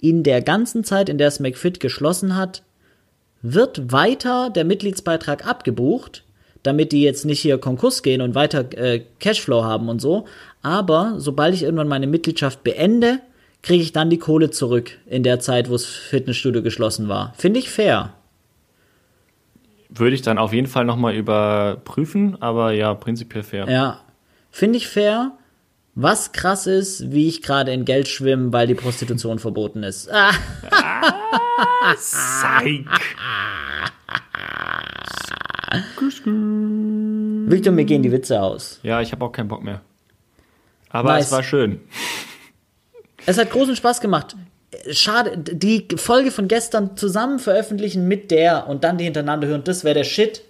[0.00, 2.62] In der ganzen Zeit, in der es McFit geschlossen hat,
[3.42, 6.23] wird weiter der Mitgliedsbeitrag abgebucht,
[6.64, 10.24] damit die jetzt nicht hier Konkurs gehen und weiter äh, Cashflow haben und so.
[10.62, 13.20] Aber sobald ich irgendwann meine Mitgliedschaft beende,
[13.62, 17.32] kriege ich dann die Kohle zurück in der Zeit, wo das Fitnessstudio geschlossen war.
[17.36, 18.14] Finde ich fair.
[19.90, 23.68] Würde ich dann auf jeden Fall nochmal überprüfen, aber ja, prinzipiell fair.
[23.70, 24.00] Ja,
[24.50, 25.32] finde ich fair.
[25.94, 30.10] Was krass ist, wie ich gerade in Geld schwimme, weil die Prostitution verboten ist.
[30.10, 30.32] Ah,
[31.94, 32.86] Psych.
[37.50, 38.80] Victor, mir gehen die Witze aus.
[38.82, 39.80] Ja, ich habe auch keinen Bock mehr.
[40.90, 41.26] Aber Nice.
[41.26, 41.80] es war schön.
[43.26, 44.36] Es hat großen Spaß gemacht.
[44.90, 49.82] Schade, die Folge von gestern zusammen veröffentlichen mit der und dann die hintereinander hören, das
[49.82, 50.42] wäre der Shit.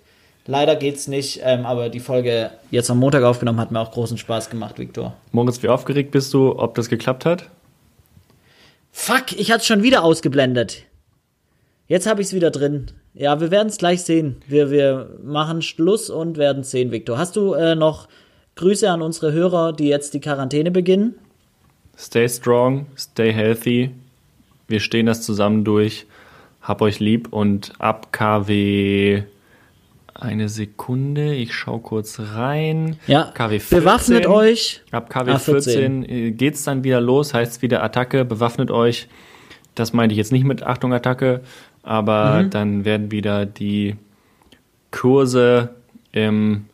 [0.46, 4.18] Leider geht's nicht, ähm, aber die Folge jetzt am Montag aufgenommen hat mir auch großen
[4.18, 5.14] Spaß gemacht, Victor.
[5.30, 7.48] Moritz, wie aufgeregt bist du, ob das geklappt hat?
[8.90, 10.82] Fuck, ich hatte schon wieder ausgeblendet.
[11.86, 12.86] Jetzt habe ich es wieder drin.
[13.12, 14.36] Ja, wir werden es gleich sehen.
[14.48, 17.18] Wir, wir machen Schluss und werden sehen, Victor.
[17.18, 18.08] Hast du äh, noch
[18.56, 21.14] Grüße an unsere Hörer, die jetzt die Quarantäne beginnen?
[21.96, 23.90] Stay strong, stay healthy.
[24.66, 26.06] Wir stehen das zusammen durch.
[26.62, 29.22] Hab euch lieb und ab KW
[30.14, 31.34] eine Sekunde.
[31.34, 32.96] Ich schau kurz rein.
[33.06, 33.78] Ja, KW 14.
[33.80, 34.82] bewaffnet euch.
[34.90, 36.08] Ab KW Ah, 14, 14.
[36.08, 39.08] äh, geht's dann wieder los, heißt wieder Attacke, bewaffnet euch.
[39.74, 41.42] Das meinte ich jetzt nicht mit Achtung Attacke,
[41.84, 42.50] aber Mhm.
[42.50, 43.96] dann werden wieder die
[44.90, 45.70] Kurse
[46.12, 46.66] im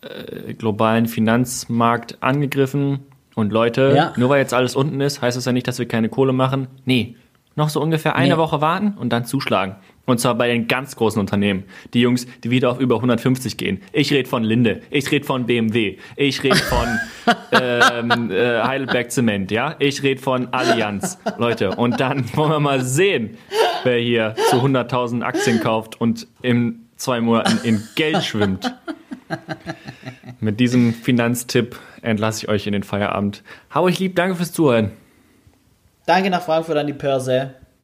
[0.00, 3.00] äh, globalen Finanzmarkt angegriffen.
[3.34, 4.12] Und Leute, Ja.
[4.16, 6.68] nur weil jetzt alles unten ist, heißt das ja nicht, dass wir keine Kohle machen.
[6.84, 7.16] Nee,
[7.56, 8.38] noch so ungefähr eine Nee.
[8.38, 9.74] Woche warten und dann zuschlagen.
[10.08, 11.64] Und zwar bei den ganz großen Unternehmen.
[11.92, 13.82] Die Jungs, die wieder auf über 150 gehen.
[13.92, 16.88] Ich rede von Linde, ich rede von BMW, ich rede von
[17.52, 19.76] ähm, äh, Heidelberg Zement, ja?
[19.78, 21.18] Ich rede von Allianz.
[21.36, 23.36] Leute, und dann wollen wir mal sehen,
[23.84, 28.74] wer hier zu 100.000 Aktien kauft und in zwei Monaten in Geld schwimmt.
[30.40, 33.42] Mit diesem Finanztipp entlasse ich euch in den Feierabend.
[33.74, 34.92] Hau euch lieb, danke fürs Zuhören.
[36.06, 37.56] Danke nach Frankfurt an die Pörse.